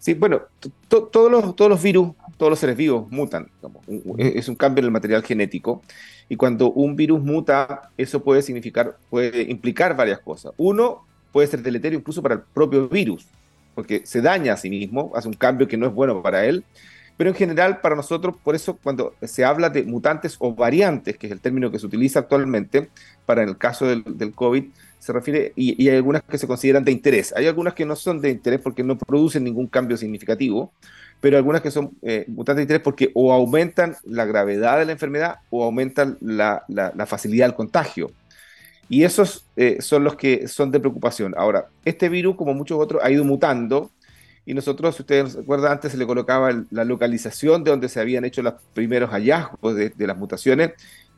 Sí, 0.00 0.14
bueno, 0.14 0.42
todos, 0.88 1.30
los, 1.30 1.54
todos 1.54 1.70
los 1.70 1.80
virus, 1.80 2.10
todos 2.36 2.50
los 2.50 2.58
seres 2.58 2.76
vivos 2.76 3.08
mutan. 3.10 3.48
Es 4.18 4.48
un 4.48 4.56
cambio 4.56 4.80
en 4.80 4.86
el 4.86 4.90
material 4.90 5.22
genético. 5.22 5.82
Y 6.28 6.36
cuando 6.36 6.72
un 6.72 6.96
virus 6.96 7.22
muta, 7.22 7.92
eso 7.96 8.24
puede 8.24 8.42
significar, 8.42 8.96
puede 9.10 9.42
implicar 9.42 9.94
varias 9.94 10.18
cosas. 10.20 10.52
Uno, 10.56 11.04
puede 11.30 11.46
ser 11.46 11.62
deleterio 11.62 11.98
incluso 11.98 12.22
para 12.22 12.34
el 12.34 12.40
propio 12.40 12.88
virus 12.88 13.26
porque 13.74 14.02
se 14.04 14.20
daña 14.20 14.54
a 14.54 14.56
sí 14.56 14.70
mismo, 14.70 15.12
hace 15.14 15.28
un 15.28 15.34
cambio 15.34 15.68
que 15.68 15.76
no 15.76 15.86
es 15.86 15.92
bueno 15.94 16.22
para 16.22 16.44
él. 16.44 16.64
Pero 17.16 17.30
en 17.30 17.36
general, 17.36 17.80
para 17.80 17.96
nosotros, 17.96 18.34
por 18.42 18.54
eso 18.54 18.78
cuando 18.82 19.14
se 19.22 19.44
habla 19.44 19.68
de 19.68 19.84
mutantes 19.84 20.36
o 20.38 20.54
variantes, 20.54 21.18
que 21.18 21.26
es 21.26 21.32
el 21.32 21.40
término 21.40 21.70
que 21.70 21.78
se 21.78 21.86
utiliza 21.86 22.20
actualmente 22.20 22.88
para 23.26 23.42
el 23.42 23.58
caso 23.58 23.86
del, 23.86 24.04
del 24.06 24.32
COVID, 24.32 24.64
se 25.00 25.12
refiere, 25.12 25.52
y, 25.56 25.88
hay 25.88 25.96
algunas 25.96 26.22
que 26.22 26.38
se 26.38 26.46
consideran 26.46 26.84
de 26.84 26.92
interés. 26.92 27.32
Hay 27.34 27.46
algunas 27.46 27.74
que 27.74 27.86
no 27.86 27.96
son 27.96 28.20
de 28.20 28.30
interés 28.30 28.60
porque 28.60 28.84
no 28.84 28.96
producen 28.96 29.42
ningún 29.42 29.66
cambio 29.66 29.96
significativo, 29.96 30.72
pero 31.20 31.38
algunas 31.38 31.62
que 31.62 31.70
son 31.70 31.92
eh, 32.02 32.24
mutantes 32.28 32.58
de 32.58 32.62
interés 32.62 32.82
porque 32.82 33.10
o 33.14 33.32
aumentan 33.32 33.96
la 34.04 34.26
gravedad 34.26 34.78
de 34.78 34.84
la 34.84 34.92
enfermedad 34.92 35.38
o 35.48 35.64
aumentan 35.64 36.18
la, 36.20 36.64
facilidad 37.06 37.46
del 37.46 37.54
contagio. 37.54 38.10
Y 38.90 39.04
esos 39.04 39.46
eh, 39.56 39.78
son 39.80 40.04
los 40.04 40.16
que 40.16 40.48
son 40.48 40.70
de 40.70 40.80
preocupación. 40.80 41.34
Ahora, 41.36 41.68
este 41.84 42.08
virus, 42.08 42.36
como 42.36 42.52
muchos 42.54 42.78
otros, 42.78 43.02
ha 43.02 43.10
ido 43.10 43.24
mutando. 43.24 43.90
Y 44.44 44.52
nosotros, 44.52 44.96
si 44.96 45.02
ustedes 45.02 45.34
recuerdan, 45.34 45.72
antes 45.72 45.92
se 45.92 45.98
le 45.98 46.06
colocaba 46.06 46.50
la 46.70 46.84
localización 46.84 47.64
de 47.64 47.70
donde 47.70 47.88
se 47.88 48.00
habían 48.00 48.24
hecho 48.24 48.42
los 48.42 48.54
primeros 48.74 49.10
hallazgos 49.10 49.76
de, 49.76 49.92
las 49.98 50.16
mutaciones. 50.16 50.72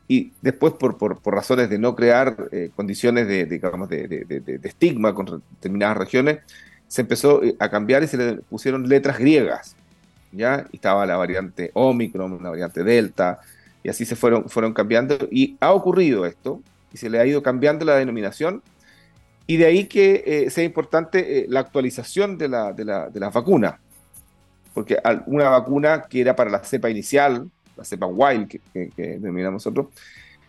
Y 0.07 0.33
después, 0.41 0.73
por, 0.73 0.97
por, 0.97 1.33
razones 1.33 1.69
de 1.69 1.79
no 1.79 1.95
crear 1.95 2.49
eh, 2.51 2.71
condiciones 2.75 3.27
de, 3.27 3.45
digamos, 3.45 3.87
de, 3.89 4.59
estigma 4.63 5.13
con 5.13 5.41
determinadas 5.51 5.97
regiones, 5.97 6.39
se 6.87 7.01
empezó 7.01 7.43
eh, 7.43 7.55
a 7.59 7.69
cambiar 7.69 8.03
y 8.03 8.07
se 8.07 8.17
le 8.17 8.33
pusieron 8.35 8.87
letras 8.87 9.17
griegas. 9.17 9.75
¿ya? 10.31 10.67
Y 10.71 10.75
estaba 10.75 11.05
la 11.05 11.15
variante 11.15 11.71
Omicron, 11.73 12.41
la 12.43 12.49
variante 12.49 12.83
Delta, 12.83 13.39
y 13.83 13.89
así 13.89 14.05
se 14.05 14.15
fueron, 14.15 14.49
fueron 14.49 14.73
cambiando. 14.73 15.17
Y 15.31 15.57
ha 15.59 15.71
ocurrido 15.71 16.25
esto, 16.25 16.61
y 16.93 16.97
se 16.97 17.09
le 17.09 17.19
ha 17.19 17.25
ido 17.25 17.41
cambiando 17.41 17.85
la 17.85 17.95
denominación. 17.95 18.61
Y 19.47 19.57
de 19.57 19.65
ahí 19.65 19.85
que 19.85 20.23
eh, 20.25 20.49
sea 20.49 20.63
importante 20.63 21.39
eh, 21.39 21.45
la 21.49 21.59
actualización 21.61 22.37
de 22.37 22.47
la, 22.47 22.71
de, 22.71 22.85
la, 22.85 23.09
de 23.09 23.19
las 23.19 23.33
vacunas. 23.33 23.75
porque 24.73 24.97
una 25.25 25.49
vacuna 25.49 26.03
que 26.03 26.21
era 26.21 26.35
para 26.35 26.49
la 26.49 26.63
cepa 26.63 26.89
inicial, 26.89 27.49
la 27.75 27.83
cepa 27.83 28.05
wild 28.05 28.47
que, 28.47 28.89
que, 28.89 29.03
denominamos 29.19 29.65
nosotros, 29.65 29.87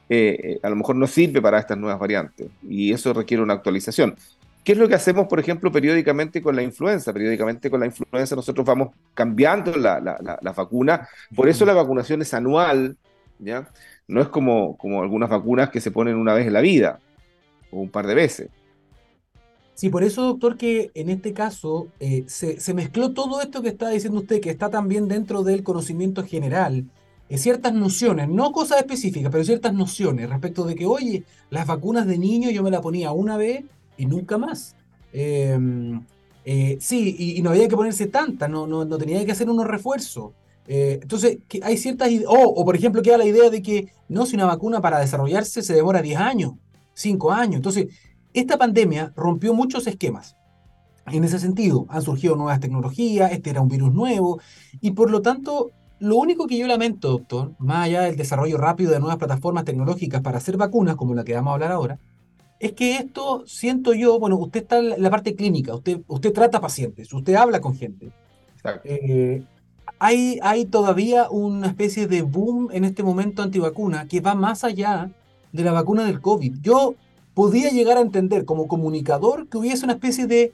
eh, 0.08 0.38
eh, 0.42 0.60
a 0.62 0.68
lo 0.68 0.76
mejor 0.76 0.96
no 0.96 1.06
sirve 1.06 1.40
para 1.40 1.58
estas 1.58 1.78
nuevas 1.78 1.98
variantes 1.98 2.48
y 2.62 2.92
eso 2.92 3.12
requiere 3.12 3.42
una 3.42 3.54
actualización. 3.54 4.16
¿Qué 4.62 4.72
es 4.72 4.78
lo 4.78 4.88
que 4.88 4.94
hacemos, 4.94 5.26
por 5.26 5.38
ejemplo, 5.38 5.70
periódicamente 5.70 6.40
con 6.40 6.56
la 6.56 6.62
influenza? 6.62 7.12
Periódicamente 7.12 7.68
con 7.68 7.80
la 7.80 7.86
influenza 7.86 8.34
nosotros 8.34 8.66
vamos 8.66 8.90
cambiando 9.12 9.76
la, 9.76 10.00
la, 10.00 10.38
la, 10.40 10.52
vacuna, 10.52 11.06
por 11.36 11.48
eso 11.48 11.66
la 11.66 11.74
vacunación 11.74 12.22
es 12.22 12.32
anual, 12.32 12.96
¿ya? 13.38 13.68
No 14.08 14.22
es 14.22 14.28
como, 14.28 14.76
como 14.78 15.02
algunas 15.02 15.28
vacunas 15.28 15.68
que 15.68 15.80
se 15.80 15.90
ponen 15.90 16.16
una 16.16 16.32
vez 16.32 16.46
en 16.46 16.54
la 16.54 16.62
vida 16.62 16.98
o 17.70 17.80
un 17.80 17.90
par 17.90 18.06
de 18.06 18.14
veces. 18.14 18.48
Sí, 19.74 19.90
por 19.90 20.04
eso, 20.04 20.22
doctor, 20.22 20.56
que 20.56 20.90
en 20.94 21.10
este 21.10 21.32
caso 21.32 21.88
eh, 22.00 22.24
se, 22.26 22.60
se, 22.60 22.74
mezcló 22.74 23.12
todo 23.12 23.42
esto 23.42 23.60
que 23.60 23.68
está 23.68 23.90
diciendo 23.90 24.20
usted, 24.20 24.40
que 24.40 24.50
está 24.50 24.70
también 24.70 25.08
dentro 25.08 25.42
del 25.42 25.64
conocimiento 25.64 26.24
general, 26.24 26.84
ciertas 27.30 27.72
nociones, 27.72 28.28
no 28.28 28.52
cosas 28.52 28.78
específicas, 28.78 29.30
pero 29.30 29.44
ciertas 29.44 29.74
nociones 29.74 30.28
respecto 30.28 30.64
de 30.64 30.74
que, 30.74 30.86
oye, 30.86 31.24
las 31.50 31.66
vacunas 31.66 32.06
de 32.06 32.18
niños 32.18 32.52
yo 32.52 32.62
me 32.62 32.70
la 32.70 32.80
ponía 32.80 33.12
una 33.12 33.36
vez 33.36 33.64
y 33.96 34.06
nunca 34.06 34.38
más. 34.38 34.76
Em, 35.12 36.02
eh, 36.44 36.76
sí, 36.80 37.16
y, 37.18 37.42
no 37.42 37.50
había 37.50 37.68
que 37.68 37.76
ponerse 37.76 38.06
tantas, 38.06 38.50
no, 38.50 38.66
no, 38.66 38.84
no 38.84 38.98
tenía 38.98 39.24
que 39.24 39.32
hacer 39.32 39.48
unos 39.48 39.66
refuerzos. 39.66 40.32
entonces, 40.66 41.38
que 41.46 41.60
hay 41.62 41.76
ciertas 41.76 42.10
ideas, 42.10 42.30
o 42.30 42.64
por 42.64 42.74
ejemplo, 42.74 43.02
queda 43.02 43.18
la 43.18 43.26
idea 43.26 43.50
de 43.50 43.60
que 43.62 43.92
no, 44.08 44.24
si 44.26 44.34
una 44.36 44.46
vacuna 44.46 44.80
para 44.80 44.98
desarrollarse 45.00 45.62
se 45.62 45.74
demora 45.74 46.00
10 46.02 46.18
años, 46.18 46.54
5 46.94 47.32
años. 47.32 47.56
Entonces, 47.56 47.88
esta 48.32 48.58
pandemia 48.58 49.12
rompió 49.16 49.54
muchos 49.54 49.86
esquemas. 49.86 50.36
En 51.06 51.22
ese 51.22 51.38
sentido, 51.38 51.86
han 51.88 52.02
surgido 52.02 52.34
nuevas 52.34 52.60
tecnologías, 52.60 53.32
este 53.32 53.50
era 53.50 53.60
un 53.60 53.68
virus 53.68 53.92
nuevo, 53.92 54.40
y 54.80 54.92
por 54.92 55.10
lo 55.10 55.20
tanto, 55.22 55.70
lo 56.04 56.16
único 56.16 56.46
que 56.46 56.58
yo 56.58 56.66
lamento, 56.66 57.10
doctor, 57.10 57.52
más 57.58 57.86
allá 57.86 58.02
del 58.02 58.16
desarrollo 58.16 58.58
rápido 58.58 58.92
de 58.92 59.00
nuevas 59.00 59.16
plataformas 59.16 59.64
tecnológicas 59.64 60.20
para 60.20 60.38
hacer 60.38 60.56
vacunas, 60.56 60.96
como 60.96 61.14
la 61.14 61.24
que 61.24 61.34
vamos 61.34 61.50
a 61.50 61.54
hablar 61.54 61.72
ahora, 61.72 61.98
es 62.60 62.72
que 62.72 62.96
esto, 62.96 63.44
siento 63.46 63.94
yo, 63.94 64.18
bueno, 64.18 64.36
usted 64.36 64.62
está 64.62 64.78
en 64.78 65.02
la 65.02 65.10
parte 65.10 65.34
clínica, 65.34 65.74
usted, 65.74 66.00
usted 66.06 66.32
trata 66.32 66.60
pacientes, 66.60 67.12
usted 67.12 67.34
habla 67.34 67.60
con 67.60 67.74
gente. 67.74 68.12
Eh, 68.84 69.44
hay, 69.98 70.38
hay 70.42 70.66
todavía 70.66 71.28
una 71.30 71.68
especie 71.68 72.06
de 72.06 72.22
boom 72.22 72.68
en 72.72 72.84
este 72.84 73.02
momento 73.02 73.42
antivacuna 73.42 74.06
que 74.06 74.20
va 74.20 74.34
más 74.34 74.62
allá 74.62 75.10
de 75.52 75.64
la 75.64 75.72
vacuna 75.72 76.04
del 76.04 76.20
COVID. 76.20 76.60
Yo 76.60 76.94
podía 77.32 77.70
llegar 77.70 77.96
a 77.96 78.02
entender 78.02 78.44
como 78.44 78.68
comunicador 78.68 79.48
que 79.48 79.58
hubiese 79.58 79.84
una 79.84 79.94
especie 79.94 80.26
de 80.26 80.52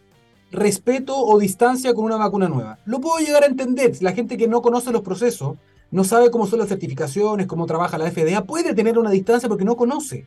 respeto 0.50 1.16
o 1.16 1.38
distancia 1.38 1.94
con 1.94 2.04
una 2.04 2.16
vacuna 2.16 2.48
nueva. 2.48 2.78
Lo 2.84 3.00
puedo 3.00 3.24
llegar 3.24 3.42
a 3.44 3.46
entender. 3.46 3.96
La 4.00 4.12
gente 4.12 4.36
que 4.36 4.48
no 4.48 4.62
conoce 4.62 4.92
los 4.92 5.02
procesos, 5.02 5.56
no 5.90 6.04
sabe 6.04 6.30
cómo 6.30 6.46
son 6.46 6.60
las 6.60 6.68
certificaciones, 6.68 7.46
cómo 7.46 7.66
trabaja 7.66 7.98
la 7.98 8.10
FDA, 8.10 8.44
puede 8.44 8.74
tener 8.74 8.98
una 8.98 9.10
distancia 9.10 9.48
porque 9.48 9.64
no 9.64 9.76
conoce. 9.76 10.26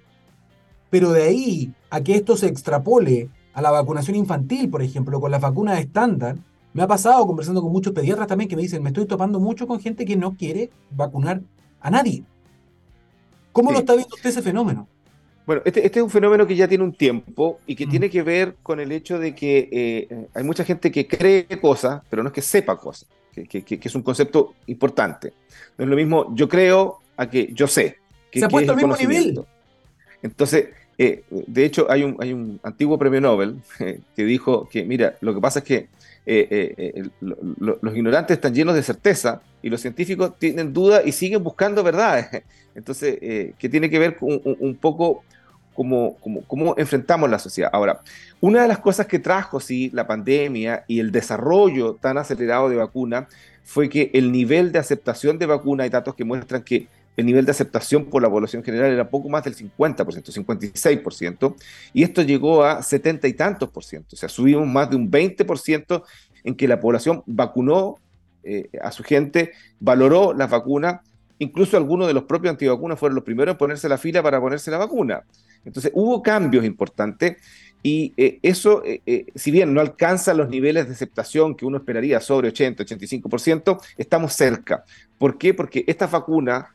Pero 0.90 1.12
de 1.12 1.24
ahí 1.24 1.74
a 1.90 2.02
que 2.02 2.16
esto 2.16 2.38
se 2.38 2.48
extrapole 2.48 3.30
a 3.54 3.62
la 3.62 3.72
vacunación 3.72 4.16
infantil, 4.16 4.70
por 4.70 4.82
ejemplo, 4.82 5.20
con 5.22 5.32
las 5.32 5.42
vacunas 5.42 5.80
estándar, 5.80 6.38
me 6.74 6.84
ha 6.84 6.88
pasado 6.88 7.26
conversando 7.26 7.62
con 7.62 7.72
muchos 7.72 7.94
pediatras 7.94 8.28
también 8.28 8.50
que 8.50 8.56
me 8.56 8.64
dicen, 8.64 8.82
me 8.82 8.90
estoy 8.90 9.06
topando 9.06 9.40
mucho 9.40 9.68
con 9.68 9.80
gente 9.80 10.06
que 10.06 10.16
no 10.16 10.36
quiere 10.36 10.72
vacunar 10.92 11.42
a 11.80 11.90
nadie. 11.90 12.24
¿Cómo 13.52 13.72
lo 13.72 13.80
está 13.80 13.94
viendo 13.94 14.16
usted 14.16 14.32
ese 14.32 14.42
fenómeno? 14.42 14.88
Bueno, 15.46 15.62
este, 15.66 15.86
este, 15.86 16.00
es 16.00 16.04
un 16.04 16.10
fenómeno 16.10 16.48
que 16.48 16.56
ya 16.56 16.68
tiene 16.68 16.84
un 16.84 16.94
tiempo 16.94 17.60
y 17.68 17.76
que 17.76 17.86
mm. 17.86 17.90
tiene 17.90 18.10
que 18.10 18.24
ver 18.24 18.56
con 18.64 18.80
el 18.80 18.92
hecho 18.92 19.20
de 19.20 19.36
que 19.36 19.70
eh, 19.72 20.28
hay 20.34 20.44
mucha 20.44 20.64
gente 20.64 20.92
que 20.92 21.06
cree 21.06 21.46
cosas, 21.62 22.02
pero 22.10 22.24
no 22.24 22.30
es 22.30 22.34
que 22.34 22.42
sepa 22.42 22.78
cosas, 22.78 23.10
que, 23.34 23.64
es 23.82 23.96
un 23.96 24.04
concepto 24.04 24.54
importante. 24.68 25.34
No 25.78 25.84
es 25.84 25.90
lo 25.90 25.96
mismo 25.96 26.34
yo 26.34 26.48
creo 26.48 27.00
a 27.18 27.30
que 27.30 27.52
yo 27.54 27.68
sé. 27.68 27.98
Que, 28.32 28.40
Se 28.40 28.46
ha 28.46 28.50
puesto 28.50 28.72
al 28.72 28.78
mismo 28.78 28.96
nivel. 28.96 29.44
Entonces, 30.22 30.70
eh, 30.98 31.24
de 31.30 31.66
hecho, 31.66 31.92
hay 31.92 32.04
un, 32.04 32.16
hay 32.20 32.32
un 32.32 32.60
antiguo 32.64 32.98
premio 32.98 33.20
Nobel 33.20 33.58
que 34.16 34.24
dijo 34.24 34.70
que, 34.70 34.86
mira, 34.86 35.18
lo 35.20 35.36
que 35.36 35.42
pasa 35.42 35.60
es 35.60 35.66
que 35.66 35.88
eh, 36.26 37.04
los 37.20 37.98
ignorantes 37.98 38.38
están 38.38 38.56
llenos 38.56 38.76
de 38.76 38.84
certeza 38.84 39.42
y 39.62 39.70
los 39.70 39.82
científicos 39.82 40.40
tienen 40.40 40.72
dudas 40.72 41.04
y 41.06 41.12
siguen 41.12 41.44
buscando 41.44 41.84
verdades. 41.84 42.44
Entonces, 42.76 43.20
que 43.20 43.70
tiene 43.70 43.90
que 43.90 44.00
ver 44.00 44.18
un 44.22 44.78
poco 44.80 45.24
cómo, 45.74 46.76
enfrentamos 46.78 47.30
la 47.30 47.40
sociedad. 47.40 47.70
Ahora, 47.74 48.02
una 48.42 48.62
de 48.62 48.68
las 48.68 48.80
cosas 48.80 49.08
que 49.08 49.20
trajo, 49.20 49.60
sí, 49.60 49.90
la 49.94 50.08
pandemia 50.08 50.86
y 50.88 51.00
el 51.00 51.12
desarrollo 51.12 51.96
tan 51.96 52.18
acelerado 52.18 52.70
de 52.70 52.76
vacuna 52.76 53.28
fue 53.64 53.90
que 53.90 54.12
el 54.14 54.32
nivel 54.32 54.72
de 54.72 54.80
aceptación 54.80 55.40
de 55.40 55.46
vacuna, 55.46 55.84
hay 55.84 55.90
datos 55.90 56.16
que 56.16 56.26
muestran 56.26 56.64
que 56.64 56.88
el 57.16 57.26
nivel 57.26 57.46
de 57.46 57.52
aceptación 57.52 58.06
por 58.06 58.22
la 58.22 58.30
población 58.30 58.64
general 58.64 58.92
era 58.92 59.10
poco 59.10 59.30
más 59.30 59.44
del 59.44 59.56
50%, 59.56 60.06
56%, 60.06 61.56
y 61.94 62.04
esto 62.04 62.22
llegó 62.24 62.64
a 62.64 62.82
70 62.82 63.28
y 63.28 63.34
tantos 63.34 63.70
por 63.70 63.84
ciento, 63.84 64.16
o 64.16 64.18
sea, 64.18 64.30
subimos 64.30 64.68
más 64.68 64.90
de 64.90 64.96
un 64.96 65.12
20% 65.12 66.04
en 66.44 66.56
que 66.56 66.68
la 66.68 66.80
población 66.80 67.24
vacunó 67.26 68.00
eh, 68.44 68.70
a 68.82 68.92
su 68.92 69.04
gente, 69.04 69.52
valoró 69.80 70.34
las 70.34 70.50
vacunas, 70.50 71.02
incluso 71.40 71.78
algunos 71.78 72.08
de 72.08 72.14
los 72.14 72.24
propios 72.24 72.52
antivacunas 72.52 73.00
fueron 73.00 73.16
los 73.16 73.24
primeros 73.24 73.54
en 73.54 73.58
ponerse 73.58 73.88
la 73.88 73.98
fila 73.98 74.22
para 74.24 74.40
ponerse 74.40 74.72
la 74.72 74.78
vacuna. 74.78 75.24
Entonces 75.66 75.92
hubo 75.94 76.22
cambios 76.22 76.66
importantes 76.66 77.38
y 77.82 78.14
eh, 78.16 78.40
eso, 78.42 78.84
eh, 78.86 79.02
eh, 79.06 79.26
si 79.36 79.52
bien 79.52 79.74
no 79.74 79.82
alcanza 79.82 80.34
los 80.34 80.48
niveles 80.48 80.88
de 80.88 80.94
aceptación 80.94 81.54
que 81.54 81.66
uno 81.66 81.78
esperaría 81.78 82.22
sobre 82.22 82.48
80, 82.48 82.86
85%, 82.86 83.82
estamos 83.98 84.34
cerca. 84.34 84.86
¿Por 85.18 85.38
qué? 85.38 85.54
Porque 85.54 85.84
estas 85.86 86.10
vacunas 86.10 86.66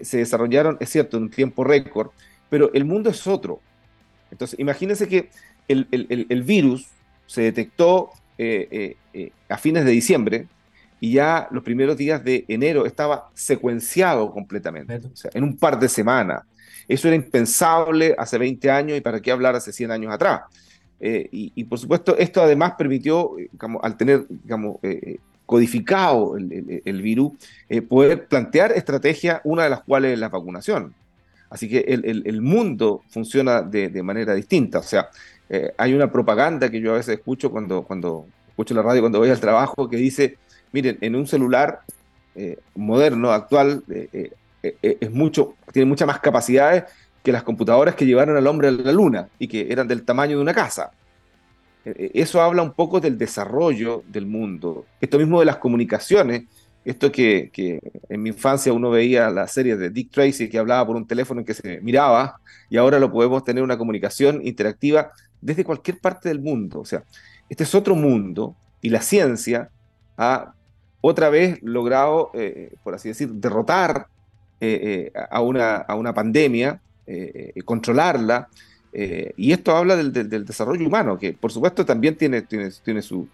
se 0.00 0.16
desarrollaron, 0.16 0.78
es 0.80 0.88
cierto, 0.88 1.18
en 1.18 1.24
un 1.24 1.30
tiempo 1.30 1.62
récord, 1.62 2.08
pero 2.48 2.72
el 2.72 2.86
mundo 2.86 3.10
es 3.10 3.26
otro. 3.26 3.60
Entonces, 4.30 4.58
imagínense 4.58 5.06
que 5.06 5.28
el, 5.68 5.86
el 5.92 6.42
virus 6.42 6.86
se 7.26 7.42
detectó 7.42 8.08
a 9.50 9.58
fines 9.58 9.84
de 9.84 9.90
diciembre 9.90 10.46
y 11.00 11.12
ya 11.12 11.48
los 11.50 11.62
primeros 11.62 11.98
días 11.98 12.24
de 12.24 12.46
enero 12.48 12.86
estaba 12.86 13.28
secuenciado 13.34 14.30
completamente, 14.32 14.96
o 14.96 15.14
sea, 15.14 15.30
en 15.34 15.44
un 15.44 15.54
par 15.58 15.78
de 15.78 15.90
semanas. 15.90 16.44
Eso 16.88 17.08
era 17.08 17.16
impensable 17.16 18.14
hace 18.18 18.38
20 18.38 18.70
años 18.70 18.98
y 18.98 19.00
para 19.00 19.20
qué 19.20 19.30
hablar 19.32 19.54
hace 19.56 19.72
100 19.72 19.90
años 19.90 20.12
atrás. 20.12 20.42
Eh, 21.00 21.28
y, 21.30 21.64
por 21.64 21.78
supuesto, 21.78 22.16
esto 22.16 22.42
además 22.42 22.74
permitió, 22.78 23.32
al 23.82 23.96
tener 23.96 24.26
eh, 24.30 24.78
eh, 24.82 25.18
codificado 25.44 26.36
el, 26.36 27.02
virus, 27.02 27.32
poder 27.88 28.26
plantear 28.26 28.72
estrategias, 28.72 29.40
una 29.44 29.64
de 29.64 29.70
las 29.70 29.82
cuales 29.82 30.14
es 30.14 30.18
la 30.18 30.28
vacunación. 30.28 30.94
Así 31.50 31.68
que 31.68 31.80
el, 31.80 32.40
mundo 32.40 33.02
funciona 33.10 33.62
de, 33.62 34.02
manera 34.02 34.34
distinta. 34.34 34.78
O 34.78 34.82
sea, 34.82 35.08
hay 35.76 35.92
una 35.92 36.10
propaganda 36.10 36.70
que 36.70 36.80
yo 36.80 36.92
a 36.92 36.96
veces 36.96 37.18
escucho 37.18 37.50
cuando, 37.50 37.82
cuando 37.82 38.26
escucho 38.48 38.74
la 38.74 38.82
radio, 38.82 39.02
cuando 39.02 39.18
voy 39.18 39.30
al 39.30 39.40
trabajo, 39.40 39.90
que 39.90 39.98
dice, 39.98 40.38
miren, 40.72 40.96
en 41.00 41.14
un 41.16 41.26
celular 41.26 41.82
moderno, 42.74 43.30
actual, 43.30 43.84
eh, 43.90 44.08
eh, 44.12 44.32
es 44.82 45.10
mucho, 45.10 45.54
tiene 45.72 45.86
muchas 45.86 46.06
más 46.06 46.20
capacidades 46.20 46.84
que 47.24 47.32
las 47.32 47.42
computadoras 47.42 47.94
que 47.94 48.04
llevaron 48.04 48.36
al 48.36 48.46
hombre 48.46 48.68
a 48.68 48.70
la 48.70 48.92
luna 48.92 49.28
y 49.38 49.48
que 49.48 49.72
eran 49.72 49.88
del 49.88 50.04
tamaño 50.04 50.36
de 50.36 50.42
una 50.42 50.52
casa. 50.52 50.90
Eh, 51.86 52.10
eso 52.12 52.42
habla 52.42 52.62
un 52.62 52.74
poco 52.74 53.00
del 53.00 53.16
desarrollo 53.16 54.02
del 54.06 54.26
mundo. 54.26 54.84
Esto 55.00 55.18
mismo 55.18 55.40
de 55.40 55.46
las 55.46 55.56
comunicaciones, 55.56 56.44
esto 56.84 57.10
que, 57.10 57.50
en 58.10 58.22
mi 58.22 58.28
infancia 58.28 58.74
uno 58.74 58.90
veía 58.90 59.30
la 59.30 59.48
serie 59.48 59.76
de 59.76 59.88
Dick 59.88 60.10
Tracy 60.10 60.50
que 60.50 60.58
hablaba 60.58 60.86
por 60.86 60.96
un 60.96 61.06
teléfono 61.06 61.40
en 61.40 61.46
que 61.46 61.54
se 61.54 61.80
miraba 61.80 62.38
y 62.68 62.76
ahora 62.76 62.98
lo 62.98 63.10
podemos 63.10 63.42
tener 63.42 63.62
una 63.62 63.78
comunicación 63.78 64.46
interactiva 64.46 65.10
desde 65.40 65.64
cualquier 65.64 65.98
parte 66.00 66.28
del 66.28 66.40
mundo. 66.40 66.80
O 66.80 66.84
sea, 66.84 67.04
este 67.48 67.64
es 67.64 67.74
otro 67.74 67.94
mundo 67.94 68.54
y 68.82 68.90
la 68.90 69.00
ciencia 69.00 69.70
ha 70.18 70.52
otra 71.00 71.30
vez 71.30 71.58
logrado, 71.62 72.32
por 72.82 72.94
así 72.94 73.08
decir, 73.08 73.30
derrotar 73.30 74.08
eh, 74.64 75.12
eh, 75.14 75.26
a, 75.30 75.42
una, 75.42 75.76
a, 75.76 75.94
una, 75.94 76.14
pandemia, 76.14 76.80
eh, 77.06 77.52
controlarla. 77.66 78.48
y 79.36 79.52
esto 79.52 79.76
habla 79.76 79.94
del, 79.94 80.10
del, 80.12 80.44
desarrollo 80.46 80.86
humano, 80.86 81.18
que 81.18 81.34
por 81.34 81.52
supuesto 81.52 81.84
también 81.84 82.16
tiene, 82.16 82.42
tiene, 82.42 82.70
tiene 82.82 83.02
sus 83.02 83.26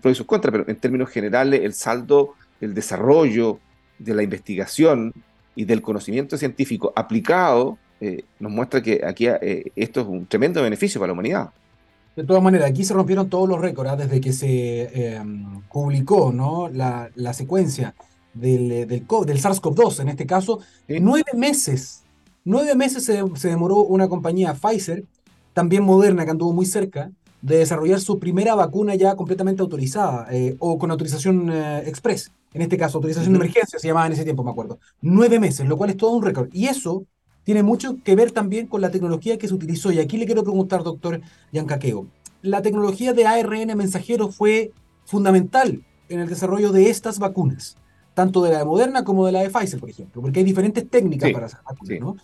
pros 0.00 0.12
y 0.12 0.14
sus 0.14 0.26
contras, 0.26 0.52
pero 0.52 0.64
en 0.68 0.76
términos 0.76 1.08
generales 1.08 1.62
el 1.62 1.72
saldo 1.72 2.34
del 2.60 2.72
desarrollo, 2.72 3.58
de 3.98 4.14
la 4.14 4.22
investigación 4.22 5.12
y 5.56 5.64
del 5.64 5.82
conocimiento 5.82 6.36
científico 6.36 6.92
aplicado 6.94 7.78
nos 8.38 8.52
muestra 8.52 8.82
que 8.82 9.00
aquí 9.02 9.26
esto 9.74 10.02
es 10.02 10.06
un 10.06 10.26
tremendo 10.26 10.62
beneficio 10.62 11.00
para 11.00 11.08
la 11.08 11.14
humanidad. 11.14 11.50
De 12.14 12.24
todas 12.24 12.42
maneras, 12.42 12.70
aquí 12.70 12.84
se 12.84 12.92
rompieron 12.92 13.30
todos 13.30 13.48
los 13.48 13.58
récords 13.58 13.90
¿ah? 13.90 13.96
desde 13.96 14.20
que 14.20 14.34
se 14.34 15.18
publicó 15.72 16.30
¿no? 16.30 16.68
la, 16.68 17.10
la 17.14 17.32
secuencia 17.32 17.94
del, 18.40 18.72
eh, 18.72 18.86
del, 18.86 19.06
del 19.06 19.40
SARS-CoV-2, 19.40 20.00
en 20.00 20.08
este 20.08 20.26
caso, 20.26 20.60
nueve 20.88 21.32
meses. 21.34 22.02
Nueve 22.44 22.76
meses 22.76 23.04
se, 23.04 23.48
demoró 23.48 23.78
una 23.78 24.08
compañía 24.08 24.54
Pfizer, 24.54 25.04
también 25.52 25.82
moderna, 25.82 26.24
que 26.24 26.30
anduvo 26.30 26.52
muy 26.52 26.66
cerca, 26.66 27.10
de 27.42 27.58
desarrollar 27.58 28.00
su 28.00 28.18
primera 28.18 28.54
vacuna 28.54 28.94
ya 28.94 29.16
completamente 29.16 29.62
autorizada 29.62 30.26
eh, 30.30 30.56
o 30.58 30.78
con 30.78 30.90
autorización 30.90 31.50
eh, 31.50 31.82
express. 31.86 32.30
En 32.54 32.62
este 32.62 32.78
caso, 32.78 32.98
autorización 32.98 33.32
de 33.32 33.38
emergencia 33.38 33.78
se 33.78 33.88
llamaba 33.88 34.06
en 34.06 34.12
ese 34.12 34.24
tiempo, 34.24 34.44
me 34.44 34.50
acuerdo. 34.50 34.78
Nueve 35.00 35.38
meses, 35.38 35.66
lo 35.66 35.76
cual 35.76 35.90
es 35.90 35.96
todo 35.96 36.12
un 36.12 36.22
récord. 36.22 36.48
Y 36.52 36.66
eso 36.66 37.04
tiene 37.44 37.62
mucho 37.62 37.96
que 38.02 38.16
ver 38.16 38.32
también 38.32 38.66
con 38.66 38.80
la 38.80 38.90
tecnología 38.90 39.38
que 39.38 39.48
se 39.48 39.54
utilizó. 39.54 39.92
Y 39.92 39.98
aquí 39.98 40.16
le 40.16 40.26
quiero 40.26 40.42
preguntar, 40.42 40.82
doctor 40.82 41.20
Yancaqueo. 41.52 42.06
La 42.42 42.62
tecnología 42.62 43.12
de 43.12 43.26
ARN 43.26 43.76
mensajero 43.76 44.28
fue 44.28 44.72
fundamental 45.04 45.84
en 46.08 46.20
el 46.20 46.28
desarrollo 46.28 46.72
de 46.72 46.90
estas 46.90 47.18
vacunas, 47.18 47.76
tanto 48.16 48.42
de 48.42 48.50
la 48.50 48.60
de 48.60 48.64
Moderna 48.64 49.04
como 49.04 49.26
de 49.26 49.32
la 49.32 49.42
de 49.42 49.50
Pfizer, 49.50 49.78
por 49.78 49.90
ejemplo, 49.90 50.22
porque 50.22 50.38
hay 50.38 50.44
diferentes 50.44 50.88
técnicas 50.88 51.30
para 51.32 51.46
hacer 51.46 51.60
vacunas, 51.62 52.00
¿no? 52.00 52.16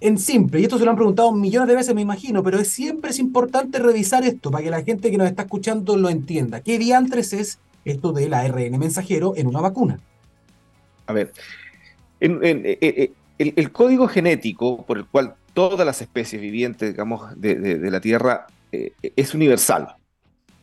en 0.00 0.18
simple, 0.18 0.60
y 0.60 0.64
esto 0.64 0.78
se 0.78 0.84
lo 0.84 0.90
han 0.90 0.96
preguntado 0.96 1.32
millones 1.32 1.68
de 1.68 1.76
veces, 1.76 1.94
me 1.94 2.00
imagino, 2.00 2.42
pero 2.42 2.58
es, 2.58 2.68
siempre 2.68 3.10
es 3.10 3.20
importante 3.20 3.78
revisar 3.78 4.24
esto 4.24 4.50
para 4.50 4.64
que 4.64 4.70
la 4.70 4.82
gente 4.82 5.12
que 5.12 5.16
nos 5.16 5.28
está 5.28 5.42
escuchando 5.42 5.96
lo 5.96 6.08
entienda. 6.08 6.60
¿Qué 6.60 6.76
diantres 6.76 7.32
es 7.32 7.60
esto 7.84 8.12
del 8.12 8.34
ARN 8.34 8.78
mensajero 8.78 9.34
en 9.36 9.46
una 9.46 9.60
vacuna? 9.60 10.00
A 11.06 11.12
ver, 11.12 11.32
eh, 12.20 12.78
eh, 12.80 13.12
el, 13.38 13.72
código 13.72 14.08
genético 14.08 14.84
por 14.84 14.98
el 14.98 15.06
cual 15.06 15.34
todas 15.54 15.86
las 15.86 16.02
especies 16.02 16.42
vivientes, 16.42 16.90
digamos, 16.90 17.40
de, 17.40 17.78
la 17.90 18.00
Tierra 18.00 18.46
eh, 18.72 18.92
es 19.14 19.34
universal. 19.34 19.94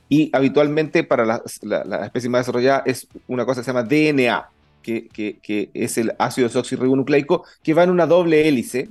Y 0.08 0.30
habitualmente 0.34 1.04
para 1.04 1.26
la, 1.26 1.42
la, 1.64 2.06
especie 2.06 2.30
más 2.30 2.42
desarrollada 2.42 2.84
es 2.86 3.08
una 3.28 3.46
cosa 3.46 3.62
que 3.62 3.66
se 3.66 3.74
llama 3.74 3.84
DNA, 3.84 4.50
que, 4.86 5.70
es 5.74 5.98
el 5.98 6.14
ácido 6.20 6.48
desoxirribonucleico, 6.48 7.44
que 7.64 7.74
va 7.74 7.84
en 7.84 7.90
una 7.90 8.06
doble 8.06 8.48
hélice, 8.48 8.90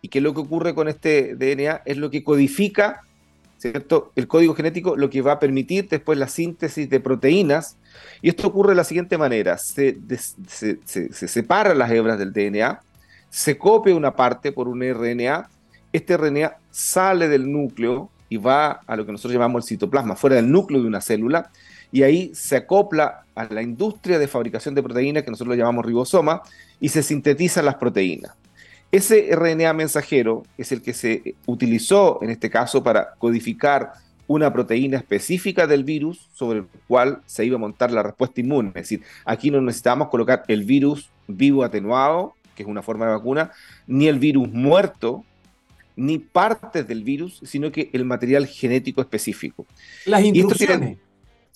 y 0.00 0.08
que 0.08 0.20
lo 0.20 0.34
que 0.34 0.40
ocurre 0.40 0.74
con 0.74 0.88
este 0.88 1.34
DNA 1.34 1.82
es 1.84 1.96
lo 1.96 2.10
que 2.10 2.24
codifica, 2.24 3.02
¿cierto? 3.58 4.12
El 4.16 4.28
código 4.28 4.54
genético, 4.54 4.96
lo 4.96 5.08
que 5.08 5.22
va 5.22 5.32
a 5.32 5.38
permitir 5.38 5.88
después 5.88 6.18
la 6.18 6.28
síntesis 6.28 6.90
de 6.90 7.00
proteínas. 7.00 7.78
Y 8.20 8.28
esto 8.28 8.48
ocurre 8.48 8.70
de 8.70 8.76
la 8.76 8.84
siguiente 8.84 9.16
manera: 9.16 9.56
se, 9.56 9.96
se, 10.46 10.78
se, 10.84 11.28
separan 11.28 11.78
las 11.78 11.90
hebras 11.90 12.18
del 12.18 12.32
DNA, 12.32 12.80
se 13.30 13.56
copia 13.56 13.94
una 13.94 14.14
parte 14.14 14.52
por 14.52 14.68
un 14.68 14.82
RNA, 14.82 15.48
este 15.92 16.16
RNA 16.16 16.56
sale 16.70 17.28
del 17.28 17.50
núcleo 17.50 18.10
y 18.28 18.36
va 18.36 18.80
a 18.86 18.96
lo 18.96 19.06
que 19.06 19.12
nosotros 19.12 19.32
llamamos 19.32 19.64
el 19.64 19.68
citoplasma, 19.68 20.16
fuera 20.16 20.36
del 20.36 20.50
núcleo 20.50 20.82
de 20.82 20.88
una 20.88 21.00
célula, 21.00 21.50
y 21.94 22.02
ahí 22.02 22.32
se 22.34 22.56
acopla 22.56 23.22
a 23.36 23.44
la 23.54 23.62
industria 23.62 24.18
de 24.18 24.26
fabricación 24.26 24.74
de 24.74 24.82
proteínas, 24.82 25.22
que 25.22 25.30
nosotros 25.30 25.56
llamamos 25.56 25.86
ribosoma, 25.86 26.42
y 26.80 26.88
se 26.88 27.04
sintetizan 27.04 27.66
las 27.66 27.76
proteínas. 27.76 28.32
Ese 28.90 29.28
RNA 29.32 29.72
mensajero 29.74 30.42
es 30.58 30.72
el 30.72 30.82
que 30.82 30.92
se 30.92 31.36
utilizó 31.46 32.18
en 32.20 32.30
este 32.30 32.50
caso 32.50 32.82
para 32.82 33.14
codificar 33.14 33.92
una 34.26 34.52
proteína 34.52 34.96
específica 34.96 35.68
del 35.68 35.84
virus 35.84 36.28
sobre 36.34 36.58
el 36.58 36.66
cual 36.88 37.20
se 37.26 37.44
iba 37.44 37.54
a 37.54 37.60
montar 37.60 37.92
la 37.92 38.02
respuesta 38.02 38.40
inmune. 38.40 38.70
Es 38.70 38.88
decir, 38.88 39.02
aquí 39.24 39.52
no 39.52 39.60
necesitamos 39.60 40.08
colocar 40.08 40.42
el 40.48 40.64
virus 40.64 41.10
vivo 41.28 41.62
atenuado, 41.62 42.34
que 42.56 42.64
es 42.64 42.68
una 42.68 42.82
forma 42.82 43.06
de 43.06 43.12
vacuna, 43.12 43.52
ni 43.86 44.08
el 44.08 44.18
virus 44.18 44.48
muerto, 44.48 45.24
ni 45.94 46.18
partes 46.18 46.88
del 46.88 47.04
virus, 47.04 47.40
sino 47.44 47.70
que 47.70 47.90
el 47.92 48.04
material 48.04 48.48
genético 48.48 49.00
específico. 49.00 49.64
Las 50.06 50.24
instrucciones. 50.24 50.98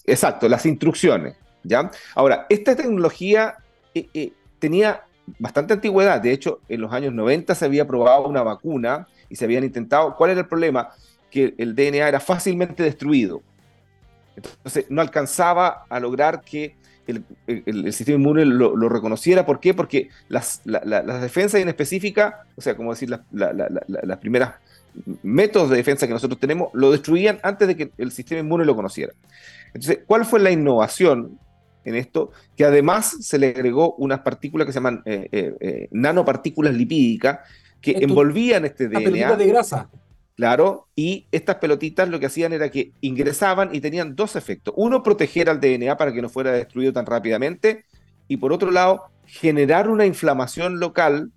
Exacto, 0.09 0.49
las 0.49 0.67
instrucciones. 0.67 1.37
¿ya? 1.63 1.91
Ahora, 2.15 2.47
esta 2.49 2.75
tecnología 2.77 3.57
eh, 3.95 4.09
eh, 4.15 4.33
tenía 4.59 5.05
bastante 5.39 5.75
antigüedad. 5.75 6.21
De 6.21 6.33
hecho, 6.33 6.61
en 6.69 6.81
los 6.81 6.93
años 6.93 7.13
90 7.13 7.55
se 7.55 7.65
había 7.65 7.87
probado 7.87 8.27
una 8.27 8.43
vacuna 8.43 9.07
y 9.29 9.37
se 9.37 9.45
habían 9.45 9.65
intentado. 9.65 10.17
¿Cuál 10.17 10.31
era 10.31 10.41
el 10.41 10.47
problema? 10.47 10.91
Que 11.31 11.55
el 11.59 11.75
DNA 11.75 12.09
era 12.09 12.21
fácilmente 12.21 12.83
destruido. 12.83 13.43
Entonces, 14.37 14.87
no 14.89 15.01
alcanzaba 15.01 15.85
a 15.89 16.01
lograr 16.01 16.41
que 16.43 16.77
el, 17.07 17.93
sistema 17.93 18.19
inmune 18.19 18.45
lo, 18.45 18.89
reconociera. 18.89 19.45
¿Por 19.47 19.61
qué? 19.61 19.75
Porque 19.75 20.11
las, 20.29 20.61
defensas 20.65 21.61
en 21.61 21.69
específica, 21.69 22.45
o 22.57 22.61
sea, 22.61 22.77
como 22.77 22.93
decir, 22.93 23.19
las 23.31 24.19
primeras 24.19 24.55
métodos 25.23 25.71
de 25.71 25.77
defensa 25.77 26.07
que 26.07 26.13
nosotros 26.13 26.39
tenemos, 26.39 26.69
lo 26.75 26.91
destruían 26.91 27.39
antes 27.43 27.69
de 27.69 27.77
que 27.77 27.91
el 27.99 28.13
sistema 28.13 28.41
inmune 28.41 28.65
lo 28.65 28.77
conociera. 28.77 29.13
Entonces, 29.69 30.01
¿cuál 30.07 30.25
fue 30.25 30.41
la 30.41 30.51
innovación 30.51 31.39
en 31.89 31.95
esto, 31.95 32.31
que 32.57 32.65
además 32.65 33.17
se 33.21 33.39
le 33.39 33.49
agregó 33.49 33.95
unas 33.95 34.21
partículas 34.21 34.67
que 34.67 34.73
se 34.73 34.77
llaman 34.77 35.03
eh, 35.05 35.29
eh, 35.33 35.55
eh, 35.61 35.89
nanopartículas 35.91 36.75
lipídicas 36.75 37.41
que 37.81 37.93
envolvían 38.01 38.65
este 38.65 38.89
DNA. 38.89 39.37
de 39.37 39.47
grasa. 39.47 39.91
Claro, 40.37 40.87
y 40.95 41.27
estas 41.33 41.57
pelotitas 41.57 42.09
lo 42.09 42.21
que 42.21 42.27
hacían 42.27 42.53
era 42.53 42.71
que 42.71 42.93
ingresaban 43.01 43.75
y 43.75 43.81
tenían 43.81 44.15
dos 44.15 44.37
efectos. 44.37 44.73
Uno, 44.77 45.03
proteger 45.03 45.51
al 45.51 45.61
DNA 45.61 45.97
para 45.97 46.13
que 46.13 46.23
no 46.23 46.29
fuera 46.29 46.53
destruido 46.53 46.93
tan 46.93 47.07
rápidamente, 47.07 47.85
y 48.29 48.37
por 48.37 48.53
otro 48.53 48.71
lado, 48.71 49.07
generar 49.27 49.89
una 49.89 50.07
inflamación 50.07 50.79
local 50.79 51.33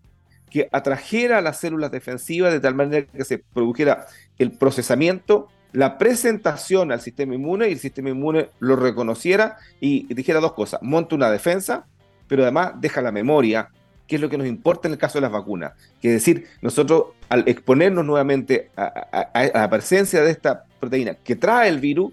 que 0.52 0.68
atrajera 0.72 1.40
a 1.40 1.42
las 1.42 1.60
células 1.60 1.92
defensivas 1.92 2.52
de 2.52 2.60
tal 2.60 2.76
manera 2.76 3.08
que 3.08 3.24
se 3.24 3.40
produjera 3.40 4.06
el 4.38 4.52
procesamiento 4.52 5.48
la 5.74 5.98
presentación 5.98 6.92
al 6.92 7.02
sistema 7.02 7.36
inmune 7.36 7.70
y 7.70 7.74
el 7.74 7.80
sistema 7.80 8.10
inmune 8.10 8.50
lo 8.60 8.76
reconociera 8.76 9.58
y 9.80 10.14
dijera 10.14 10.40
dos 10.40 10.54
cosas, 10.54 10.82
monta 10.82 11.16
una 11.16 11.32
defensa, 11.32 11.86
pero 12.28 12.44
además 12.44 12.74
deja 12.80 13.02
la 13.02 13.12
memoria, 13.12 13.70
que 14.08 14.16
es 14.16 14.22
lo 14.22 14.30
que 14.30 14.38
nos 14.38 14.48
importa 14.48 14.88
en 14.88 14.94
el 14.94 14.98
caso 14.98 15.18
de 15.18 15.22
las 15.22 15.32
vacunas. 15.32 15.74
Que 16.02 16.10
es 16.10 16.14
decir, 16.16 16.48
nosotros 16.62 17.06
al 17.30 17.48
exponernos 17.48 18.06
nuevamente 18.06 18.70
a, 18.76 19.50
la 19.54 19.70
presencia 19.70 20.22
de 20.22 20.32
esta 20.32 20.66
proteína 20.80 21.16
que 21.16 21.36
trae 21.36 21.70
el 21.70 21.80
virus, 21.80 22.12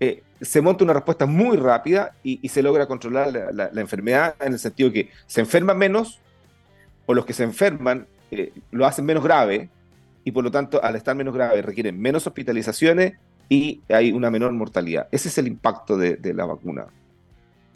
eh, 0.00 0.22
se 0.40 0.60
monta 0.60 0.84
una 0.84 0.92
respuesta 0.92 1.26
muy 1.26 1.56
rápida 1.56 2.12
y, 2.22 2.48
se 2.48 2.62
logra 2.62 2.86
controlar 2.86 3.32
la, 3.52 3.80
enfermedad 3.80 4.34
en 4.40 4.52
el 4.52 4.58
sentido 4.58 4.92
que 4.92 5.10
se 5.26 5.40
enferman 5.40 5.78
menos 5.78 6.20
o 7.06 7.14
los 7.14 7.24
que 7.24 7.32
se 7.32 7.44
enferman 7.44 8.06
eh, 8.30 8.52
lo 8.70 8.86
hacen 8.86 9.04
menos 9.04 9.24
grave 9.24 9.70
y 10.28 10.30
por 10.30 10.44
lo 10.44 10.50
tanto 10.50 10.84
al 10.84 10.94
estar 10.94 11.16
menos 11.16 11.32
grave 11.32 11.62
requieren 11.62 11.98
menos 11.98 12.26
hospitalizaciones 12.26 13.14
y 13.48 13.80
hay 13.88 14.12
una 14.12 14.30
menor 14.30 14.52
mortalidad. 14.52 15.08
Ese 15.10 15.30
es 15.30 15.38
el 15.38 15.46
impacto 15.46 15.96
de, 15.96 16.18
la 16.34 16.44
vacuna. 16.44 16.84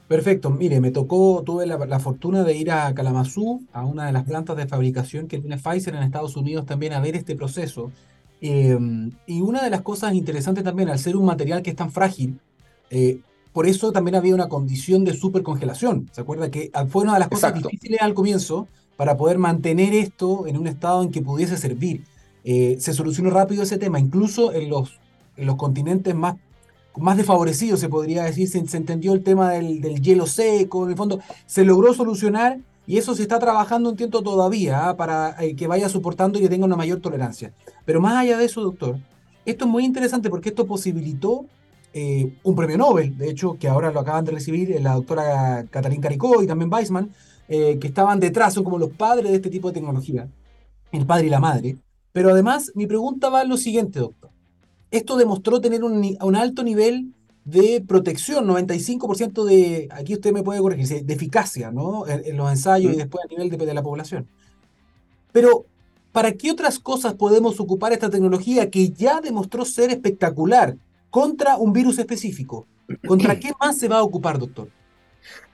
Perfecto, 0.07 0.51
mire, 0.51 0.79
me 0.79 0.91
tocó, 0.91 1.43
tuve 1.47 1.65
la, 1.65 1.99
fortuna 1.99 2.45
de 2.45 2.55
ir 2.55 2.71
a 2.71 2.93
Kalamazoo, 2.93 3.63
a 3.73 3.87
una 3.87 4.05
de 4.05 4.13
las 4.13 4.25
plantas 4.25 4.55
de 4.59 4.67
fabricación 4.67 5.29
que 5.29 5.39
tiene 5.39 5.57
Pfizer 5.57 5.95
en 5.95 6.03
Estados 6.03 6.37
Unidos 6.37 6.67
también 6.67 6.93
a 6.93 7.01
ver 7.01 7.17
este 7.17 7.37
proceso. 7.37 7.91
Em, 8.43 9.11
y 9.27 9.41
una 9.41 9.65
de 9.65 9.71
las 9.71 9.81
cosas 9.81 10.13
interesantes 10.13 10.63
también, 10.63 10.91
al 10.91 10.99
ser 10.99 11.17
un 11.17 11.25
material 11.25 11.63
que 11.63 11.71
es 11.71 11.77
tan 11.77 11.91
frágil, 11.91 12.39
eh, 12.91 13.21
por 13.55 13.67
eso 13.67 13.93
también 13.93 14.17
había 14.17 14.35
una 14.35 14.51
condición 14.51 15.05
de 15.05 15.15
supercongelación. 15.15 16.11
¿Se 16.13 16.21
acuerda 16.21 16.51
que 16.51 16.71
fue 16.91 17.05
una 17.05 17.15
de 17.15 17.21
las 17.21 17.29
cosas 17.29 17.55
difíciles 17.55 18.03
al 18.03 18.13
comienzo 18.13 18.69
para 18.99 19.17
poder 19.17 19.39
mantener 19.39 19.95
esto 19.95 20.47
en 20.47 20.59
un 20.59 20.67
estado 20.67 21.03
en 21.03 21.11
que 21.11 21.23
pudiese 21.23 21.57
servir? 21.57 22.05
Eh, 22.45 22.77
se 22.81 22.93
solucionó 22.93 23.31
rápido 23.31 23.63
ese 23.63 23.79
tema, 23.79 24.01
incluso 24.01 24.53
en 24.53 24.69
los, 24.69 24.99
en 25.37 25.47
los 25.47 25.57
continentes 25.57 26.15
más, 26.15 26.37
más 26.97 27.17
desfavorecidos, 27.17 27.81
se 27.81 27.89
podría 27.89 28.25
decir, 28.25 28.49
se, 28.49 28.59
entendió 28.77 29.13
el 29.13 29.23
tema 29.23 29.53
del, 29.53 30.01
hielo 30.01 30.27
seco, 30.27 30.85
en 30.85 30.91
el 30.91 30.97
fondo 30.97 31.21
se 31.47 31.65
logró 31.65 31.95
solucionar 31.95 32.59
y 32.87 32.99
eso 32.99 33.15
se 33.15 33.23
está 33.23 33.39
trabajando, 33.39 33.91
entiendo, 33.91 34.23
todavía 34.23 34.89
¿ah? 34.89 34.97
para 34.97 35.37
eh, 35.43 35.55
que 35.55 35.69
vaya 35.69 35.89
soportando 35.89 36.39
y 36.39 36.43
que 36.43 36.49
tenga 36.49 36.67
una 36.67 36.77
mayor 36.77 37.01
tolerancia. 37.01 37.53
Pero 37.85 38.01
más 38.01 38.17
allá 38.17 38.37
de 38.39 38.45
eso, 38.45 38.61
doctor, 38.61 38.99
esto 39.47 39.65
es 39.65 39.71
muy 39.71 39.85
interesante 39.85 40.29
porque 40.29 40.49
esto 40.49 40.67
posibilitó 40.67 41.47
eh, 41.95 42.35
un 42.43 42.57
premio 42.57 42.77
Nobel, 42.77 43.17
de 43.17 43.31
hecho, 43.31 43.57
que 43.59 43.69
ahora 43.69 43.93
lo 43.93 44.01
acaban 44.01 44.25
de 44.25 44.33
recibir 44.33 44.81
la 44.81 44.95
doctora 44.95 45.65
Catalina 45.71 46.03
Caricó 46.03 46.43
y 46.43 46.47
también 46.47 46.73
Weissman, 46.73 47.11
que 47.49 47.79
estaban 47.83 48.19
detrás, 48.19 48.55
son 48.55 48.65
como 48.65 48.79
los 48.79 48.89
padres 48.89 49.31
de 49.31 49.37
este 49.37 49.51
tipo 49.51 49.69
de 49.69 49.75
tecnología, 49.75 50.27
el 50.91 51.05
padre 51.05 51.27
y 51.27 51.29
la 51.29 51.39
madre, 51.39 51.77
pero 52.13 52.31
además, 52.31 52.73
mi 52.75 52.87
pregunta 52.87 53.29
va 53.31 53.43
en 53.43 53.49
lo 53.49 53.57
siguiente, 53.57 53.99
doctor. 53.99 54.31
Esto 54.91 55.17
demostró 55.17 55.61
tener 55.61 55.83
un, 55.85 56.37
alto 56.37 56.63
nivel 56.63 57.15
de 57.45 57.83
protección, 57.87 58.47
95% 58.47 59.45
de, 59.45 59.89
aquí 59.91 60.15
usted 60.15 60.33
me 60.33 60.43
puede 60.43 60.61
corregir, 60.61 61.05
de 61.05 61.15
eficacia, 61.15 61.71
¿no? 61.71 62.07
En, 62.07 62.37
los 62.37 62.51
ensayos 62.51 62.93
y 62.93 62.97
después 62.97 63.25
a 63.25 63.29
nivel 63.29 63.51
de, 63.51 63.57
de 63.65 63.75
la 63.75 63.83
población. 63.83 64.29
Pero, 65.33 65.65
¿para 66.13 66.33
qué 66.33 66.51
otras 66.51 66.79
cosas 66.79 67.15
podemos 67.15 67.59
ocupar 67.59 67.93
esta 67.93 68.11
tecnología 68.11 68.69
que 68.69 68.91
ya 68.91 69.21
demostró 69.23 69.65
ser 69.65 69.91
espectacular 69.91 70.77
contra 71.09 71.57
un 71.57 71.73
virus 71.73 71.99
específico? 71.99 72.67
¿Contra 73.07 73.39
qué 73.39 73.53
más 73.59 73.79
se 73.79 73.89
va 73.89 73.99
a 73.99 74.03
ocupar, 74.03 74.39
doctor? 74.39 74.69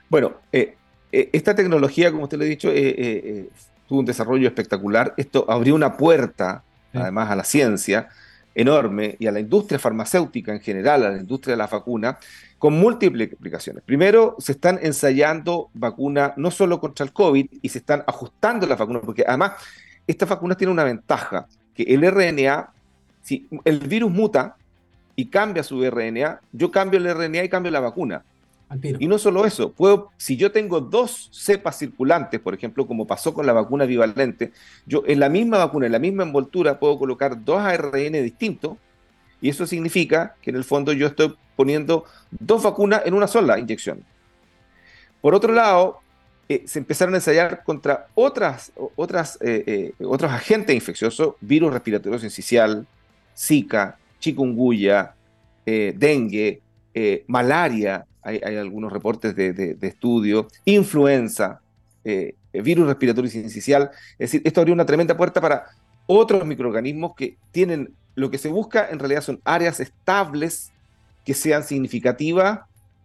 Bueno, 0.09 0.33
eh, 0.51 0.75
eh, 1.11 1.29
esta 1.31 1.55
tecnología, 1.55 2.11
como 2.11 2.23
usted 2.23 2.37
lo 2.37 2.43
ha 2.43 2.47
dicho, 2.47 2.69
eh, 2.73 3.49
tuvo 3.89 3.99
un 3.99 4.05
desarrollo 4.05 4.47
espectacular. 4.47 5.15
Esto 5.17 5.45
abrió 5.49 5.73
una 5.73 5.97
puerta, 5.97 6.63
además, 6.93 7.31
a 7.31 7.35
la 7.35 7.43
ciencia 7.43 8.07
enorme 8.53 9.15
y 9.19 9.25
a 9.25 9.31
la 9.31 9.39
industria 9.39 9.79
farmacéutica 9.79 10.53
en 10.53 10.59
general, 10.59 11.05
a 11.05 11.09
la 11.09 11.17
industria 11.17 11.53
de 11.53 11.57
la 11.57 11.67
vacuna, 11.67 12.19
con 12.59 12.73
múltiples 12.73 13.33
aplicaciones. 13.33 13.83
Primero, 13.83 14.35
se 14.37 14.51
están 14.51 14.79
ensayando 14.83 15.69
vacunas 15.73 16.33
no 16.37 16.51
solo 16.51 16.79
contra 16.79 17.03
el 17.03 17.13
COVID 17.13 17.47
y 17.61 17.69
se 17.69 17.79
están 17.79 18.03
ajustando 18.05 18.67
las 18.67 18.77
vacunas, 18.77 19.01
porque 19.03 19.23
además 19.27 19.53
estas 20.05 20.29
vacunas 20.29 20.57
tienen 20.57 20.73
una 20.73 20.83
ventaja, 20.83 21.47
que 21.73 21.83
el 21.83 22.01
RNA, 22.11 22.69
si 23.23 23.47
el 23.65 23.79
virus 23.79 24.11
muta 24.11 24.55
y 25.15 25.25
cambia 25.25 25.63
su 25.63 25.83
RNA, 25.89 26.41
yo 26.51 26.69
cambio 26.69 26.99
el 26.99 27.11
RNA 27.11 27.45
y 27.45 27.49
cambio 27.49 27.71
la 27.71 27.79
vacuna. 27.79 28.23
Y 28.99 29.07
no 29.07 29.17
solo 29.17 29.45
eso, 29.45 29.71
puedo, 29.71 30.11
si 30.17 30.37
yo 30.37 30.51
tengo 30.51 30.79
dos 30.79 31.29
cepas 31.31 31.79
circulantes, 31.79 32.39
por 32.39 32.53
ejemplo, 32.53 32.85
como 32.85 33.07
pasó 33.07 33.33
con 33.33 33.47
la 33.47 33.53
vacuna 33.53 33.85
bivalente, 33.85 34.51
yo 34.85 35.03
en 35.07 35.19
la 35.19 35.27
misma 35.27 35.57
vacuna, 35.57 35.87
en 35.87 35.91
la 35.91 35.99
misma 35.99 36.23
envoltura, 36.23 36.79
puedo 36.79 36.99
colocar 36.99 37.43
dos 37.43 37.59
ARN 37.59 38.13
distintos, 38.13 38.77
y 39.41 39.49
eso 39.49 39.65
significa 39.65 40.35
que 40.41 40.51
en 40.51 40.55
el 40.55 40.63
fondo 40.63 40.93
yo 40.93 41.07
estoy 41.07 41.35
poniendo 41.55 42.05
dos 42.29 42.61
vacunas 42.61 43.01
en 43.05 43.15
una 43.15 43.27
sola 43.27 43.57
inyección. 43.57 44.03
Por 45.19 45.33
otro 45.33 45.51
lado, 45.51 45.99
eh, 46.47 46.63
se 46.65 46.79
empezaron 46.79 47.13
a 47.13 47.17
ensayar 47.17 47.63
contra 47.63 48.07
otras, 48.15 48.71
otras, 48.95 49.37
eh, 49.41 49.93
eh, 49.99 50.05
otros 50.05 50.31
agentes 50.31 50.75
infecciosos, 50.75 51.35
virus 51.41 51.73
respiratorio 51.73 52.19
sincicial, 52.19 52.87
Zika, 53.37 53.97
chikungunya, 54.19 55.13
dengue, 55.65 56.61
malaria, 57.27 58.05
hay, 58.21 58.39
algunos 58.57 58.91
reportes 58.91 59.35
de, 59.35 59.77
estudio, 59.81 60.47
influenza, 60.65 61.61
eh, 62.03 62.35
virus 62.53 62.87
respiratorio 62.87 63.29
sincicial. 63.29 63.91
Es 64.13 64.31
decir, 64.31 64.41
esto 64.43 64.61
abrió 64.61 64.73
una 64.73 64.85
tremenda 64.85 65.15
puerta 65.15 65.41
para 65.41 65.65
otros 66.07 66.45
microorganismos 66.45 67.15
que 67.15 67.37
tienen, 67.51 67.93
lo 68.15 68.31
que 68.31 68.37
se 68.37 68.49
busca 68.49 68.89
en 68.89 68.99
realidad 68.99 69.21
son 69.21 69.39
áreas 69.45 69.79
estables 69.79 70.71
que 71.23 71.33
sean 71.33 71.63
significativas, 71.63 72.61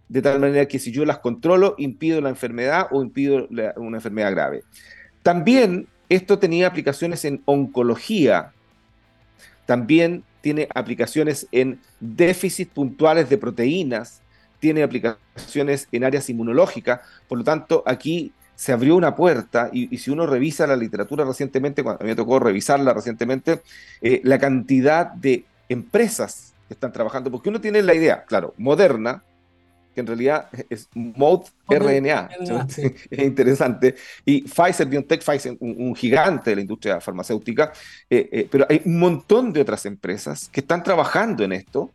de 0.08 0.22
tal 0.22 0.40
manera 0.40 0.66
que 0.66 0.78
si 0.78 0.92
yo 0.92 1.04
las 1.04 1.18
controlo, 1.18 1.74
impido 1.78 2.20
la 2.20 2.28
enfermedad 2.28 2.86
o 2.90 3.02
impido 3.02 3.46
una 3.76 3.98
enfermedad 3.98 4.30
grave. 4.32 4.62
También 5.22 5.86
esto 6.08 6.38
tenía 6.38 6.66
aplicaciones 6.66 7.24
en 7.24 7.42
oncología, 7.44 8.52
también 9.66 10.22
tiene 10.40 10.68
aplicaciones 10.74 11.46
en 11.52 11.80
déficits 12.00 12.70
puntuales 12.70 13.30
de 13.30 13.38
proteínas, 13.38 14.20
tiene 14.64 14.82
aplicaciones 14.82 15.88
en 15.92 16.04
áreas 16.04 16.30
inmunológicas, 16.30 17.00
por 17.28 17.36
lo 17.36 17.44
tanto 17.44 17.82
aquí 17.84 18.32
se 18.54 18.72
abrió 18.72 18.96
una 18.96 19.14
puerta 19.14 19.68
y, 19.70 19.94
si 19.98 20.10
uno 20.10 20.26
revisa 20.26 20.66
la 20.66 20.74
literatura 20.74 21.22
recientemente, 21.22 21.82
cuando 21.82 22.00
a 22.00 22.04
mí 22.04 22.08
me 22.08 22.16
tocó 22.16 22.38
revisarla 22.38 22.94
recientemente, 22.94 23.60
eh, 24.00 24.22
la 24.24 24.38
cantidad 24.38 25.12
de 25.12 25.44
empresas 25.68 26.54
que 26.66 26.72
están 26.72 26.92
trabajando, 26.92 27.30
porque 27.30 27.50
uno 27.50 27.60
tiene 27.60 27.82
la 27.82 27.92
idea, 27.92 28.24
claro, 28.24 28.54
moderna, 28.56 29.22
que 29.94 30.00
en 30.00 30.06
realidad 30.06 30.48
es 30.70 30.88
Mode 30.94 31.50
RNA, 31.68 32.30
es 33.10 33.18
interesante, 33.18 33.96
y 34.24 34.48
Pfizer, 34.48 34.86
BioNTech, 34.86 35.22
Pfizer, 35.22 35.58
un, 35.60 35.94
gigante 35.94 36.48
de 36.48 36.56
la 36.56 36.62
industria 36.62 37.02
farmacéutica, 37.02 37.70
eh, 38.08 38.30
eh, 38.32 38.48
pero 38.50 38.64
hay 38.66 38.80
un 38.86 38.98
montón 38.98 39.52
de 39.52 39.60
otras 39.60 39.84
empresas 39.84 40.48
que 40.48 40.60
están 40.60 40.82
trabajando 40.82 41.44
en 41.44 41.52
esto, 41.52 41.92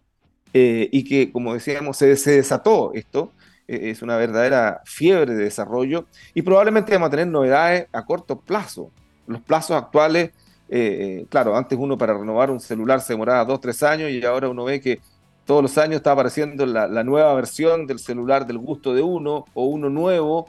eh, 0.53 0.89
y 0.91 1.03
que, 1.03 1.31
como 1.31 1.53
decíamos, 1.53 1.97
se, 1.97 2.15
desató 2.15 2.91
esto. 2.93 3.31
Eh, 3.67 3.91
es 3.91 4.01
una 4.01 4.17
verdadera 4.17 4.81
fiebre 4.85 5.35
de 5.35 5.43
desarrollo 5.43 6.05
y 6.33 6.41
probablemente 6.41 6.93
vamos 6.93 7.07
a 7.07 7.11
tener 7.11 7.27
novedades 7.27 7.87
a 7.91 8.05
corto 8.05 8.39
plazo. 8.39 8.91
Los 9.27 9.41
plazos 9.41 9.77
actuales, 9.77 10.31
eh, 10.69 11.25
claro, 11.29 11.55
antes 11.55 11.77
uno 11.77 11.97
para 11.97 12.17
renovar 12.17 12.49
un 12.49 12.59
celular 12.59 13.01
se 13.01 13.13
demoraba 13.13 13.45
dos, 13.45 13.61
tres 13.61 13.83
años 13.83 14.09
y 14.09 14.23
ahora 14.25 14.49
uno 14.49 14.63
ve 14.63 14.81
que 14.81 14.99
todos 15.45 15.61
los 15.61 15.77
años 15.77 15.97
está 15.97 16.11
apareciendo 16.11 16.65
la, 16.65 17.03
nueva 17.03 17.33
versión 17.33 17.85
del 17.85 17.99
celular 17.99 18.45
del 18.45 18.57
gusto 18.57 18.93
de 18.93 19.01
uno 19.01 19.45
o 19.53 19.65
uno 19.65 19.89
nuevo. 19.89 20.47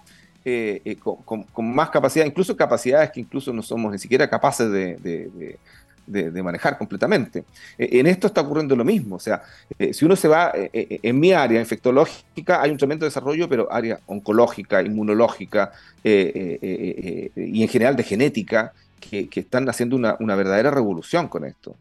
con, 1.03 1.75
más 1.75 1.91
capacidad, 1.91 2.25
incluso 2.25 2.57
capacidades 2.57 3.11
que 3.11 3.21
incluso 3.21 3.53
no 3.53 3.63
somos 3.63 3.93
ni 3.93 3.99
siquiera 3.99 4.29
capaces 4.29 4.71
de, 4.71 5.59
manejar 6.43 6.77
completamente. 6.79 7.45
E, 7.79 8.01
en 8.01 8.07
esto 8.07 8.27
está 8.27 8.41
ocurriendo 8.41 8.77
lo 8.77 8.85
mismo, 8.85 9.17
o 9.17 9.21
sea, 9.21 9.43
eh, 9.79 9.93
si 9.93 10.05
uno 10.05 10.17
se 10.17 10.29
va, 10.29 10.53
eh, 10.55 10.71
eh, 10.73 11.01
en 11.03 11.19
mi 11.19 11.33
área 11.33 11.61
infectológica 11.61 12.61
hay 12.63 12.71
un 12.71 12.77
tremendo 12.77 13.05
desarrollo, 13.05 13.49
pero 13.49 13.73
área 13.73 14.01
oncológica, 14.07 14.83
inmunológica 14.83 15.73
y 16.03 17.63
en 17.63 17.69
general 17.69 17.97
de 17.97 18.03
genética, 18.03 18.73
que, 19.01 19.29
están 19.35 19.69
haciendo 19.69 19.97
una, 19.97 20.17
una 20.21 20.35
verdadera 20.35 20.71
revolución 20.71 21.29
con 21.29 21.45
esto. 21.45 21.75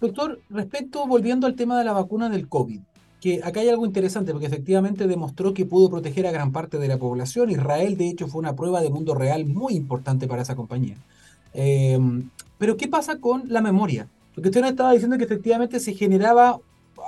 Doctor, 0.00 0.40
respecto, 0.48 1.06
volviendo 1.06 1.46
al 1.46 1.54
tema 1.54 1.78
de 1.78 1.84
la 1.84 1.92
vacuna 1.92 2.28
del 2.28 2.48
COVID, 2.48 2.80
que 3.20 3.40
acá 3.42 3.60
hay 3.60 3.68
algo 3.68 3.84
interesante 3.84 4.32
porque 4.32 4.46
efectivamente 4.46 5.06
demostró 5.06 5.52
que 5.52 5.66
pudo 5.66 5.90
proteger 5.90 6.26
a 6.26 6.30
gran 6.30 6.52
parte 6.52 6.78
de 6.78 6.88
la 6.88 6.98
población. 6.98 7.50
Israel, 7.50 7.96
de 7.96 8.08
hecho, 8.08 8.28
fue 8.28 8.38
una 8.38 8.54
prueba 8.54 8.80
de 8.80 8.90
mundo 8.90 9.14
real 9.14 9.44
muy 9.44 9.74
importante 9.74 10.28
para 10.28 10.42
esa 10.42 10.54
compañía. 10.54 10.96
Pero 11.52 12.76
¿qué 12.76 12.88
pasa 12.88 13.18
con 13.18 13.44
la 13.46 13.60
memoria? 13.60 14.08
Porque 14.34 14.50
usted 14.50 14.60
nos 14.60 14.70
estaba 14.70 14.92
diciendo 14.92 15.18
que 15.18 15.24
efectivamente 15.24 15.80
se 15.80 15.94
generaba 15.94 16.58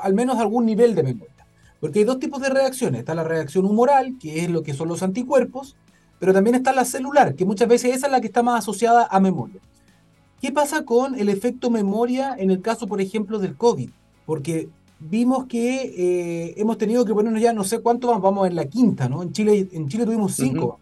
al 0.03 0.15
menos 0.15 0.39
algún 0.39 0.67
nivel 0.67 0.95
de 0.95 1.03
memoria. 1.03 1.47
Porque 1.81 2.01
hay 2.01 2.05
dos 2.05 2.19
tipos 2.19 2.43
de 2.43 2.51
reacciones. 2.51 3.01
Está 3.01 3.15
la 3.15 3.25
reacción 3.25 3.65
humoral, 3.65 4.17
que 4.21 4.45
es 4.45 4.51
lo 4.51 4.63
que 4.63 4.75
son 4.75 4.89
los 4.89 5.03
anticuerpos, 5.03 5.77
pero 6.19 6.33
también 6.33 6.57
está 6.57 6.73
la 6.73 6.85
celular, 6.85 7.35
que 7.35 7.45
muchas 7.45 7.69
veces 7.69 7.97
esa 7.97 8.07
es 8.07 8.13
la 8.13 8.21
que 8.21 8.27
está 8.27 8.43
más 8.43 8.59
asociada 8.59 9.07
a 9.11 9.21
memoria. 9.21 9.61
¿Qué 10.43 10.51
pasa 10.51 10.85
con 10.85 11.19
el 11.19 11.29
efecto 11.29 11.71
memoria 11.71 12.35
en 12.37 12.51
el 12.51 12.61
caso, 12.63 12.87
por 12.89 13.01
ejemplo, 13.01 13.39
del 13.39 13.57
COVID? 13.57 13.91
Porque 14.27 14.69
vimos 14.99 15.47
que 15.47 15.83
eh, 15.97 16.55
hemos 16.57 16.79
tenido 16.79 17.05
que 17.05 17.15
ponernos 17.15 17.41
ya 17.41 17.53
no 17.53 17.63
sé 17.63 17.79
cuánto 17.79 18.19
vamos 18.21 18.49
en 18.49 18.57
la 18.57 18.65
quinta, 18.65 19.09
¿no? 19.09 19.23
En 19.23 19.33
Chile, 19.33 19.69
en 19.73 19.89
Chile 19.89 20.05
tuvimos 20.05 20.35
cinco. 20.35 20.80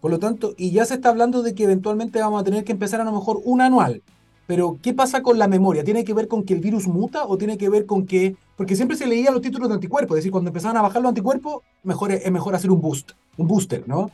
Por 0.00 0.10
lo 0.10 0.18
tanto, 0.18 0.54
y 0.56 0.70
ya 0.70 0.84
se 0.84 0.94
está 0.94 1.10
hablando 1.10 1.42
de 1.42 1.54
que 1.54 1.64
eventualmente 1.64 2.20
vamos 2.20 2.40
a 2.40 2.44
tener 2.44 2.64
que 2.64 2.72
empezar 2.72 3.00
a 3.00 3.04
lo 3.04 3.12
mejor 3.12 3.40
un 3.44 3.60
anual. 3.60 4.02
Pero, 4.46 4.78
¿qué 4.82 4.92
pasa 4.94 5.22
con 5.22 5.38
la 5.38 5.46
memoria? 5.46 5.84
¿Tiene 5.84 6.04
que 6.04 6.14
ver 6.14 6.26
con 6.26 6.42
que 6.42 6.54
el 6.54 6.60
virus 6.60 6.88
muta 6.88 7.24
o 7.24 7.38
tiene 7.38 7.56
que 7.56 7.68
ver 7.68 7.86
con 7.86 8.06
que.? 8.06 8.34
Porque 8.56 8.74
siempre 8.74 8.96
se 8.96 9.06
leía 9.06 9.30
los 9.30 9.42
títulos 9.42 9.68
de 9.68 9.74
anticuerpos, 9.74 10.16
es 10.16 10.20
decir, 10.20 10.32
cuando 10.32 10.48
empezaban 10.48 10.76
a 10.76 10.82
bajar 10.82 11.02
los 11.02 11.10
anticuerpos, 11.10 11.62
mejor, 11.84 12.10
es 12.10 12.32
mejor 12.32 12.54
hacer 12.54 12.70
un 12.70 12.80
boost, 12.80 13.12
un 13.36 13.46
booster, 13.46 13.86
¿no? 13.86 14.10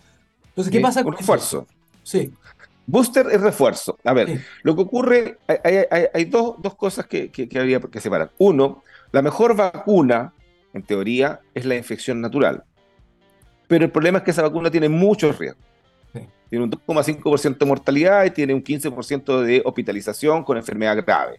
Entonces, 0.48 0.70
¿qué 0.70 0.80
pasa 0.80 1.02
con. 1.02 1.14
Un 1.14 1.18
refuerzo. 1.18 1.66
Sí. 2.02 2.30
Booster 2.86 3.26
es 3.32 3.40
refuerzo. 3.40 3.98
A 4.04 4.12
ver, 4.12 4.44
lo 4.62 4.76
que 4.76 4.82
ocurre, 4.82 5.38
hay, 6.12 6.24
dos, 6.26 6.56
cosas 6.76 7.06
que, 7.06 7.30
que, 7.30 7.48
habría 7.58 7.80
que 7.80 8.00
separar. 8.00 8.30
Uno, 8.38 8.82
la 9.12 9.22
mejor 9.22 9.56
vacuna, 9.56 10.32
en 10.72 10.82
teoría, 10.82 11.40
es 11.54 11.64
la 11.64 11.76
infección 11.76 12.20
natural. 12.20 12.62
Pero 13.66 13.84
el 13.84 13.90
problema 13.90 14.18
es 14.18 14.24
que 14.24 14.30
esa 14.30 14.42
vacuna 14.42 14.70
tiene 14.70 14.88
muchos 14.88 15.38
riesgos. 15.38 15.64
Tiene 16.48 16.64
un 16.64 16.70
2,5% 16.70 17.58
de 17.58 17.66
mortalidad 17.66 18.24
y 18.24 18.30
tiene 18.30 18.54
un 18.54 18.62
15% 18.62 19.40
de 19.42 19.62
hospitalización 19.64 20.44
con 20.44 20.56
enfermedad 20.56 20.96
grave. 20.96 21.38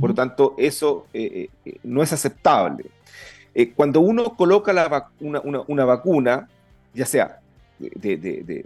Por 0.00 0.10
lo 0.10 0.14
tanto, 0.14 0.54
eso 0.58 1.06
eh, 1.12 1.48
eh, 1.64 1.76
no 1.82 2.02
es 2.02 2.12
aceptable. 2.12 2.84
Eh, 3.54 3.72
cuando 3.72 4.00
uno 4.00 4.36
coloca 4.36 4.72
la 4.72 5.10
una, 5.20 5.84
vacuna, 5.84 6.48
ya 6.94 7.04
sea 7.04 7.40
de, 7.78 8.64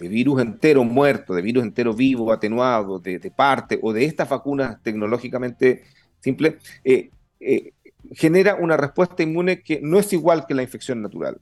virus 0.00 0.42
entero 0.42 0.84
muerto, 0.84 1.34
de 1.34 1.42
virus 1.42 1.64
entero 1.64 1.94
vivo, 1.94 2.32
atenuado, 2.32 2.98
de, 2.98 3.32
parte, 3.34 3.78
o 3.82 3.92
de 3.92 4.04
estas 4.04 4.28
vacunas 4.28 4.82
tecnológicamente 4.82 5.84
simples, 6.20 6.56
genera 8.12 8.54
una 8.56 8.76
respuesta 8.76 9.22
inmune 9.22 9.62
que 9.62 9.80
no 9.82 9.98
es 9.98 10.12
igual 10.12 10.46
que 10.46 10.54
la 10.54 10.62
infección 10.62 11.00
natural. 11.00 11.40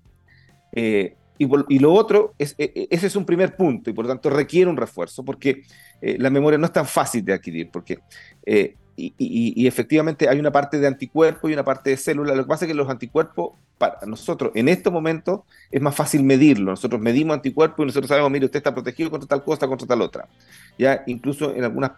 Y, 1.39 1.79
lo 1.79 1.93
otro, 1.93 2.35
es, 2.39 2.55
e, 2.59 2.73
e, 2.75 2.89
ese 2.91 3.09
es 3.09 3.17
un 3.17 3.27
primer 3.27 3.57
punto 3.57 3.91
y 3.91 3.93
por 3.93 4.05
lo 4.05 4.11
tanto 4.11 4.31
requiere 4.31 4.71
un 4.71 4.77
refuerzo 4.77 5.25
porque 5.25 5.65
eh, 6.01 6.17
la 6.19 6.31
memoria 6.31 6.59
no 6.59 6.67
es 6.67 6.73
tan 6.73 6.87
fácil 6.87 7.25
de 7.25 7.35
adquirir 7.35 7.71
porque, 7.71 7.99
eh, 8.45 8.75
y, 8.97 9.67
efectivamente 9.67 10.29
hay 10.29 10.39
una 10.39 10.51
parte 10.51 10.79
de 10.79 10.87
anticuerpo 10.87 11.49
y 11.49 11.53
una 11.53 11.65
parte 11.65 11.91
de 11.91 11.99
célula. 11.99 12.35
Lo 12.35 12.45
que 12.45 12.49
pasa 12.49 12.65
es 12.65 12.71
que 12.71 12.75
los 12.75 12.89
anticuerpos, 12.89 13.53
para 13.77 13.99
nosotros 14.07 14.53
en 14.55 14.69
estos 14.69 14.91
momentos 14.91 15.41
es 15.71 15.83
más 15.83 15.95
fácil 15.95 16.23
medirlo. 16.23 16.71
Nosotros 16.71 17.01
medimos 17.01 17.35
anticuerpos 17.35 17.85
y 17.85 17.87
nosotros 17.87 18.09
sabemos, 18.09 18.31
mire, 18.31 18.47
usted 18.47 18.59
está 18.59 18.73
protegido 18.73 19.11
contra 19.11 19.29
tal 19.29 19.45
cosa, 19.45 19.67
contra 19.67 19.87
tal 19.87 20.01
otra. 20.01 20.29
Ya 20.79 21.03
incluso 21.07 21.55
en 21.55 21.65
algunas 21.65 21.93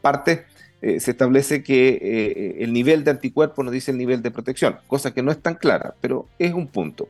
partes 0.00 0.42
eh, 0.80 1.00
se 1.00 1.10
establece 1.10 1.64
que 1.64 2.56
el 2.60 2.72
nivel 2.72 3.02
de 3.02 3.10
anticuerpo 3.10 3.64
nos 3.64 3.72
dice 3.72 3.90
el 3.90 3.98
nivel 3.98 4.22
de 4.22 4.30
protección, 4.30 4.76
cosa 4.86 5.12
que 5.12 5.22
no 5.22 5.32
es 5.32 5.40
tan 5.42 5.56
clara, 5.56 5.94
pero 6.00 6.26
es 6.38 6.52
un 6.52 6.68
punto. 6.68 7.08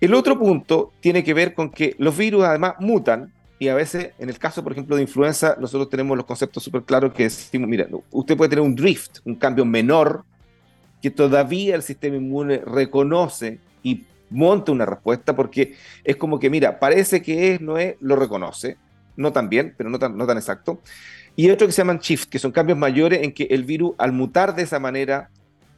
El 0.00 0.14
otro 0.14 0.38
punto 0.38 0.92
tiene 1.00 1.24
que 1.24 1.34
ver 1.34 1.54
con 1.54 1.70
que 1.70 1.94
los 1.98 2.16
virus 2.16 2.44
además 2.44 2.74
mutan 2.80 3.32
y 3.58 3.68
a 3.68 3.74
veces, 3.74 4.10
en 4.18 4.28
el 4.28 4.38
caso, 4.38 4.62
por 4.62 4.72
ejemplo, 4.72 4.96
de 4.96 5.02
influenza, 5.02 5.56
nosotros 5.58 5.88
tenemos 5.88 6.16
los 6.16 6.26
conceptos 6.26 6.62
súper 6.62 6.82
claros 6.82 7.14
que 7.14 7.24
decimos, 7.24 7.68
mira, 7.68 7.86
usted 8.10 8.36
puede 8.36 8.50
tener 8.50 8.64
un 8.64 8.74
drift, 8.74 9.18
un 9.24 9.36
cambio 9.36 9.64
menor, 9.64 10.24
que 11.00 11.10
todavía 11.10 11.74
el 11.74 11.82
sistema 11.82 12.16
inmune 12.16 12.58
reconoce 12.58 13.60
y 13.82 14.04
monta 14.30 14.72
una 14.72 14.86
respuesta 14.86 15.36
porque 15.36 15.74
es 16.02 16.16
como 16.16 16.40
que, 16.40 16.50
mira, 16.50 16.78
parece 16.78 17.22
que 17.22 17.54
es, 17.54 17.60
no 17.60 17.78
es, 17.78 17.96
lo 18.00 18.16
reconoce, 18.16 18.76
no 19.16 19.32
tan 19.32 19.48
bien, 19.48 19.74
pero 19.76 19.90
no 19.90 19.98
tan, 19.98 20.16
no 20.16 20.26
tan 20.26 20.36
exacto. 20.36 20.80
Y 21.36 21.50
otro 21.50 21.66
que 21.66 21.72
se 21.72 21.82
llaman 21.82 21.98
shift, 21.98 22.28
que 22.28 22.38
son 22.38 22.52
cambios 22.52 22.78
mayores 22.78 23.22
en 23.22 23.32
que 23.32 23.44
el 23.44 23.64
virus, 23.64 23.92
al 23.98 24.12
mutar 24.12 24.54
de 24.54 24.62
esa 24.62 24.78
manera, 24.78 25.30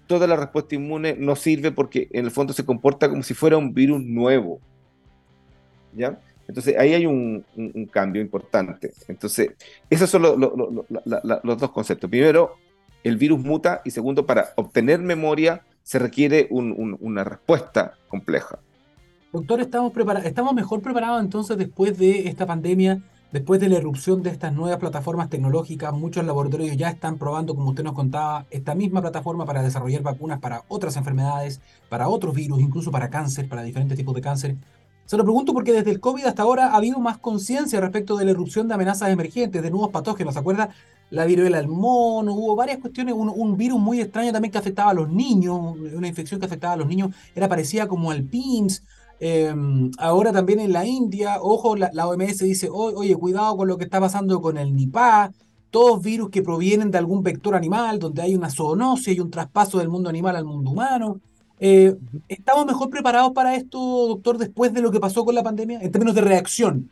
toda 0.07 0.27
la 0.27 0.37
respuesta 0.37 0.75
inmune 0.75 1.17
no 1.19 1.37
sirve 1.37 1.73
porque 1.73 2.09
en 2.13 2.25
el 2.25 2.31
fondo 2.31 2.53
se 2.53 2.65
comporta 2.65 3.09
como 3.09 3.23
si 3.23 3.35
fuera 3.35 3.57
un 3.57 3.75
virus 3.75 4.03
nuevo. 4.03 4.61
¿Ya? 5.95 6.21
Entonces 6.49 6.77
ahí 6.79 6.95
hay 6.95 7.07
un, 7.07 7.45
cambio 7.91 8.23
importante. 8.23 8.93
Entonces, 9.09 9.51
esos 9.91 10.09
son 10.09 10.23
los 10.23 11.59
dos 11.59 11.71
conceptos. 11.73 12.09
Primero, 12.09 12.57
el 13.03 13.17
virus 13.17 13.41
muta 13.41 13.83
y 13.85 13.91
segundo, 13.91 14.27
para 14.27 14.51
obtener 14.57 15.01
memoria 15.01 15.63
se 15.83 15.99
requiere 15.99 16.49
una 16.51 17.25
respuesta 17.25 17.95
compleja. 18.09 18.59
Doctor, 19.33 19.61
¿estamos, 19.61 19.93
¿estamos 20.25 20.55
mejor 20.55 20.83
preparados 20.83 21.23
entonces 21.23 21.59
después 21.59 21.99
de 21.99 22.29
esta 22.29 22.47
pandemia, 22.47 23.01
después 23.33 23.61
de 23.61 23.69
la 23.69 23.77
erupción 23.77 24.23
de 24.23 24.31
estas 24.31 24.53
nuevas 24.53 24.79
plataformas 24.79 25.29
tecnológicas? 25.29 25.93
Muchos 25.93 26.25
laboratorios 26.25 26.77
ya 26.77 26.91
están 26.91 27.19
probando, 27.19 27.55
como 27.55 27.71
usted 27.71 27.85
nos 27.85 27.95
contaba, 27.95 28.47
esta 28.51 28.75
misma 28.75 29.01
plataforma 29.01 29.45
para 29.45 29.63
desarrollar 29.63 30.03
vacunas 30.03 30.41
para 30.41 30.63
otras 30.69 30.97
enfermedades, 30.97 31.61
para 31.89 32.09
otros 32.09 32.35
virus, 32.35 32.61
incluso 32.61 32.91
para 32.91 33.11
cáncer, 33.11 33.49
para 33.49 33.63
diferentes 33.63 33.97
tipos 33.97 34.15
de 34.15 34.21
cáncer. 34.21 34.57
Se 35.07 35.17
lo 35.17 35.23
pregunto 35.23 35.53
porque 35.53 35.73
desde 35.73 35.93
el 35.93 36.01
COVID 36.01 36.25
hasta 36.25 36.43
ahora 36.43 36.73
ha 36.73 36.77
habido 36.77 36.99
más 36.99 37.19
conciencia 37.19 37.81
respecto 37.81 38.17
de 38.17 38.25
la 38.25 38.33
erupción 38.33 38.67
de 38.67 38.75
amenazas 38.75 39.09
emergentes, 39.09 39.63
de 39.63 39.71
nuevos 39.71 39.91
patógenos. 39.91 40.35
¿Se 40.35 40.41
acuerda? 40.41 40.71
La 41.11 41.25
viruela 41.25 41.59
del 41.59 41.69
mono, 41.69 42.35
hubo 42.35 42.57
varias 42.57 42.79
cuestiones, 42.79 43.15
un, 43.17 43.57
virus 43.57 43.79
muy 43.79 44.01
extraño 44.01 44.33
también 44.33 44.51
que 44.51 44.59
afectaba 44.59 44.91
a 44.91 44.95
los 44.95 45.09
niños, 45.09 45.77
una 45.95 46.09
infección 46.09 46.41
que 46.41 46.47
afectaba 46.47 46.73
a 46.73 46.77
los 46.77 46.89
niños, 46.89 47.15
era 47.37 47.49
parecida 47.49 47.87
como 47.87 48.11
al 48.11 48.25
PIMS. 48.25 48.83
Em, 49.19 49.91
ahora 49.99 50.33
también 50.33 50.61
en 50.61 50.73
la 50.73 50.85
India, 50.85 51.39
ojo, 51.41 51.75
la, 51.77 51.91
OMS 52.07 52.39
dice, 52.39 52.69
oye, 52.71 53.17
cuidado 53.17 53.57
con 53.57 53.69
lo 53.69 53.79
que 53.79 53.85
está 53.85 54.01
pasando 54.01 54.41
con 54.43 54.59
el 54.59 54.75
Nipah, 54.75 55.31
todos 55.71 56.03
virus 56.03 56.31
que 56.31 56.43
provienen 56.43 56.91
de 56.91 56.99
algún 56.99 57.23
vector 57.23 57.55
animal, 57.55 57.99
donde 57.99 58.23
hay 58.23 58.35
una 58.35 58.51
zoonosis 58.51 59.17
y 59.17 59.21
un 59.21 59.31
traspaso 59.31 59.79
del 59.79 59.89
mundo 59.89 60.09
animal 60.09 60.37
al 60.37 60.45
mundo 60.45 60.71
humano. 60.71 61.21
Eh, 61.59 61.95
¿Estamos 62.29 62.67
mejor 62.67 62.91
preparados 62.91 63.33
para 63.33 63.55
esto, 63.55 63.79
doctor, 64.09 64.37
después 64.37 64.73
de 64.73 64.83
lo 64.83 64.91
que 64.91 65.01
pasó 65.01 65.25
con 65.25 65.35
la 65.35 65.43
pandemia, 65.43 65.81
en 65.81 65.91
términos 65.91 66.15
de 66.15 66.21
reacción? 66.21 66.91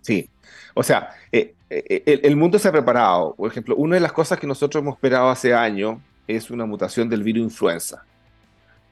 Sí, 0.00 0.28
o 0.74 0.82
sea, 0.82 1.10
eh, 1.30 1.54
eh, 1.68 2.20
el, 2.22 2.36
mundo 2.36 2.58
se 2.58 2.68
ha 2.68 2.72
preparado. 2.72 3.34
Por 3.34 3.50
ejemplo, 3.50 3.76
una 3.76 3.94
de 3.94 4.00
las 4.00 4.12
cosas 4.12 4.38
que 4.38 4.46
nosotros 4.46 4.82
hemos 4.82 4.94
esperado 4.94 5.28
hace 5.28 5.54
años 5.54 5.98
es 6.26 6.50
una 6.50 6.66
mutación 6.66 7.08
del 7.08 7.22
virus 7.22 7.44
influenza. 7.44 8.04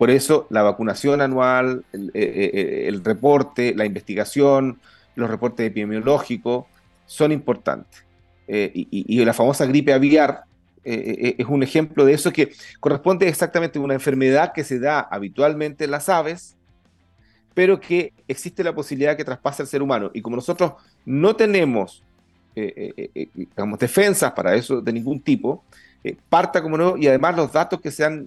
Por 0.00 0.08
eso 0.08 0.46
la 0.48 0.62
vacunación 0.62 1.20
anual, 1.20 1.84
el, 1.92 3.04
reporte, 3.04 3.74
la 3.76 3.84
investigación, 3.84 4.80
los 5.14 5.28
reportes 5.28 5.66
epidemiológicos 5.66 6.64
son 7.04 7.32
importantes. 7.32 8.02
y, 8.48 9.22
la 9.22 9.34
famosa 9.34 9.66
gripe 9.66 9.92
aviar 9.92 10.44
eh, 10.84 10.94
eh, 10.94 11.28
eh, 11.28 11.34
es 11.36 11.46
un 11.46 11.62
ejemplo 11.62 12.06
de 12.06 12.14
eso 12.14 12.32
que 12.32 12.50
corresponde 12.80 13.28
exactamente 13.28 13.78
a 13.78 13.82
una 13.82 13.92
enfermedad 13.92 14.54
que 14.54 14.64
se 14.64 14.78
da 14.78 15.00
habitualmente 15.00 15.84
en 15.84 15.90
las 15.90 16.08
aves, 16.08 16.56
pero 17.52 17.78
que 17.78 18.14
existe 18.26 18.64
la 18.64 18.74
posibilidad 18.74 19.18
que 19.18 19.24
traspase 19.26 19.60
al 19.60 19.68
ser 19.68 19.82
humano. 19.82 20.10
Y 20.14 20.22
como 20.22 20.36
nosotros 20.36 20.72
no 21.04 21.36
tenemos 21.36 22.02
digamos, 22.54 23.78
defensas 23.78 24.32
para 24.32 24.54
eso 24.54 24.80
de 24.80 24.94
ningún 24.94 25.20
tipo, 25.20 25.62
parta 26.28 26.62
como 26.62 26.78
no, 26.78 26.96
y 26.96 27.06
además 27.06 27.36
los 27.36 27.52
datos 27.52 27.80
que 27.80 27.90
se 27.90 28.04
han 28.04 28.26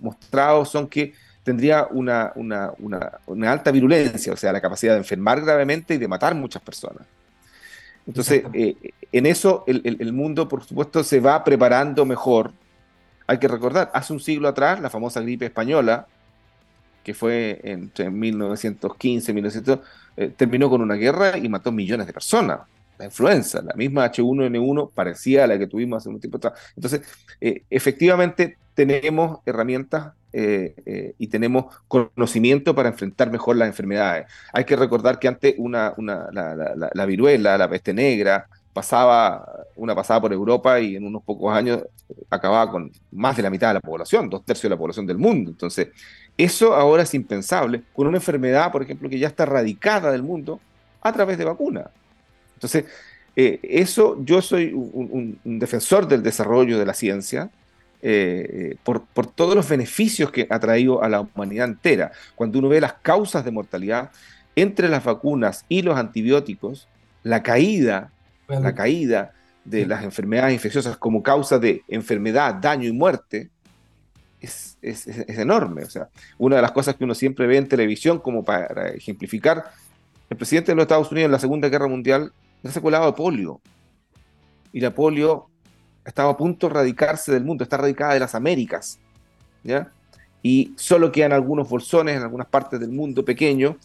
mostrado 0.00 0.64
son 0.64 0.86
que 0.88 1.12
tendría 1.42 1.86
una, 1.90 2.32
una, 2.34 2.72
una, 2.78 3.52
alta 3.52 3.70
virulencia, 3.70 4.32
o 4.32 4.36
sea, 4.36 4.52
la 4.52 4.60
capacidad 4.60 4.92
de 4.92 4.98
enfermar 4.98 5.40
gravemente 5.40 5.94
y 5.94 5.98
de 5.98 6.08
matar 6.08 6.34
muchas 6.34 6.62
personas. 6.62 7.06
Entonces, 8.06 8.44
eh, 8.52 8.76
en 9.12 9.26
eso 9.26 9.64
el, 9.66 10.12
mundo, 10.12 10.48
por 10.48 10.64
supuesto, 10.64 11.02
se 11.04 11.20
va 11.20 11.42
preparando 11.44 12.04
mejor. 12.04 12.52
Hay 13.26 13.38
que 13.38 13.48
recordar, 13.48 13.90
hace 13.94 14.12
un 14.12 14.20
siglo 14.20 14.48
atrás, 14.48 14.80
la 14.80 14.90
famosa 14.90 15.20
gripe 15.20 15.46
española, 15.46 16.06
que 17.04 17.14
fue 17.14 17.60
entre 17.62 18.10
1915 18.10 19.30
y 19.30 19.34
1900, 19.34 19.78
eh, 20.16 20.32
terminó 20.36 20.68
con 20.68 20.82
una 20.82 20.94
guerra 20.94 21.38
y 21.38 21.48
mató 21.48 21.72
millones 21.72 22.06
de 22.06 22.12
personas. 22.12 22.60
La 23.00 23.06
influenza, 23.06 23.62
la 23.62 23.72
misma 23.74 24.04
H1N1, 24.12 24.90
parecía 24.94 25.44
a 25.44 25.46
la 25.46 25.58
que 25.58 25.66
tuvimos 25.66 26.02
hace 26.02 26.10
un 26.10 26.20
tiempo 26.20 26.36
atrás. 26.36 26.52
Entonces, 26.76 27.00
eh, 27.40 27.62
efectivamente, 27.70 28.58
tenemos 28.74 29.38
herramientas 29.46 30.12
eh, 30.34 30.74
eh, 30.84 31.14
y 31.16 31.28
tenemos 31.28 31.74
conocimiento 31.88 32.74
para 32.74 32.90
enfrentar 32.90 33.30
mejor 33.30 33.56
las 33.56 33.68
enfermedades. 33.68 34.26
Hay 34.52 34.64
que 34.64 34.76
recordar 34.76 35.18
que 35.18 35.28
antes 35.28 35.54
una, 35.56 35.94
la, 35.96 37.06
viruela, 37.06 37.56
la 37.56 37.70
peste 37.70 37.94
negra, 37.94 38.46
pasaba, 38.74 39.64
una 39.76 39.94
pasaba 39.94 40.20
por 40.20 40.34
Europa 40.34 40.78
y 40.78 40.96
en 40.96 41.06
unos 41.06 41.22
pocos 41.22 41.54
años 41.54 41.82
acababa 42.28 42.70
con 42.70 42.92
más 43.12 43.34
de 43.34 43.42
la 43.42 43.50
mitad 43.50 43.68
de 43.68 43.74
la 43.74 43.80
población, 43.80 44.28
dos 44.28 44.44
tercios 44.44 44.64
de 44.64 44.74
la 44.74 44.78
población 44.78 45.06
del 45.06 45.16
mundo. 45.16 45.52
Entonces, 45.52 45.88
eso 46.36 46.74
ahora 46.74 47.04
es 47.04 47.14
impensable 47.14 47.82
con 47.94 48.06
una 48.06 48.18
enfermedad, 48.18 48.70
por 48.70 48.82
ejemplo, 48.82 49.08
que 49.08 49.18
ya 49.18 49.28
está 49.28 49.46
radicada 49.46 50.12
del 50.12 50.22
mundo 50.22 50.60
a 51.00 51.12
través 51.14 51.38
de 51.38 51.46
vacunas. 51.46 51.86
Entonces, 52.60 52.84
eh, 53.36 53.58
eso 53.62 54.22
yo 54.22 54.42
soy 54.42 54.72
un, 54.74 55.40
defensor 55.44 56.06
del 56.06 56.22
desarrollo 56.22 56.78
de 56.78 56.84
la 56.84 56.92
ciencia, 56.92 57.48
eh, 58.02 58.76
por, 58.84 59.06
todos 59.34 59.54
los 59.54 59.66
beneficios 59.66 60.30
que 60.30 60.46
ha 60.50 60.58
traído 60.60 61.02
a 61.02 61.08
la 61.08 61.22
humanidad 61.22 61.68
entera. 61.68 62.12
Cuando 62.34 62.58
uno 62.58 62.68
ve 62.68 62.82
las 62.82 62.92
causas 62.94 63.44
de 63.46 63.50
mortalidad 63.50 64.10
entre 64.54 64.90
las 64.90 65.02
vacunas 65.04 65.64
y 65.70 65.80
los 65.80 65.96
antibióticos, 65.96 66.86
la 67.22 67.42
caída, 67.42 68.12
la 68.48 68.74
caída 68.74 69.32
de 69.64 69.86
las 69.86 70.04
enfermedades 70.04 70.52
infecciosas 70.52 70.98
como 70.98 71.22
causa 71.22 71.58
de 71.58 71.82
enfermedad, 71.88 72.56
daño 72.56 72.88
y 72.88 72.92
muerte 72.92 73.48
es, 74.38 74.76
enorme. 75.28 75.84
O 75.84 75.90
sea, 75.90 76.08
una 76.36 76.56
de 76.56 76.62
las 76.62 76.72
cosas 76.72 76.96
que 76.96 77.04
uno 77.04 77.14
siempre 77.14 77.46
ve 77.46 77.56
en 77.56 77.68
televisión, 77.68 78.18
como 78.18 78.44
para 78.44 78.90
ejemplificar, 78.90 79.64
el 80.28 80.36
presidente 80.36 80.72
de 80.72 80.76
los 80.76 80.82
Estados 80.82 81.10
Unidos 81.10 81.26
en 81.26 81.32
la 81.32 81.38
Segunda 81.38 81.68
Guerra 81.68 81.88
Mundial 81.88 82.32
se 82.64 82.80
colado 82.80 83.06
de 83.06 83.12
polio. 83.12 83.60
Y 84.72 84.80
la 84.80 84.94
polio 84.94 85.48
estaba 86.04 86.30
a 86.30 86.36
punto 86.36 86.68
de 86.68 86.74
radicarse 86.74 87.32
del 87.32 87.44
mundo, 87.44 87.64
está 87.64 87.76
radicada 87.76 88.14
de 88.14 88.20
las 88.20 88.34
Américas, 88.34 88.98
¿ya? 89.62 89.92
Y 90.42 90.72
solo 90.76 91.12
quedan 91.12 91.32
algunos 91.32 91.68
bolsones 91.68 92.16
en 92.16 92.22
algunas 92.22 92.46
partes 92.46 92.80
del 92.80 92.90
mundo 92.90 93.24
pequeño, 93.24 93.76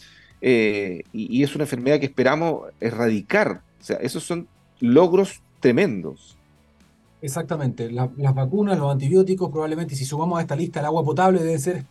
eh, 0.41 1.03
y, 1.11 1.43
es 1.43 1.55
una 1.55 1.63
enfermedad 1.63 1.99
que 1.99 2.05
esperamos 2.05 2.69
erradicar. 2.79 3.61
O 3.79 3.83
sea, 3.83 3.97
esos 3.97 4.23
son 4.23 4.47
logros 4.79 5.41
tremendos. 5.59 6.37
Exactamente, 7.21 7.89
las 7.91 8.35
vacunas, 8.35 8.77
los 8.77 8.91
antibióticos, 8.91 9.49
probablemente 9.49 9.95
si 9.95 10.05
sumamos 10.05 10.37
a 10.37 10.41
esta 10.41 10.55
lista 10.55 10.79
el 10.79 10.85
agua 10.85 11.03
potable, 11.03 11.41
debe 11.41 11.57
ser 11.57 11.85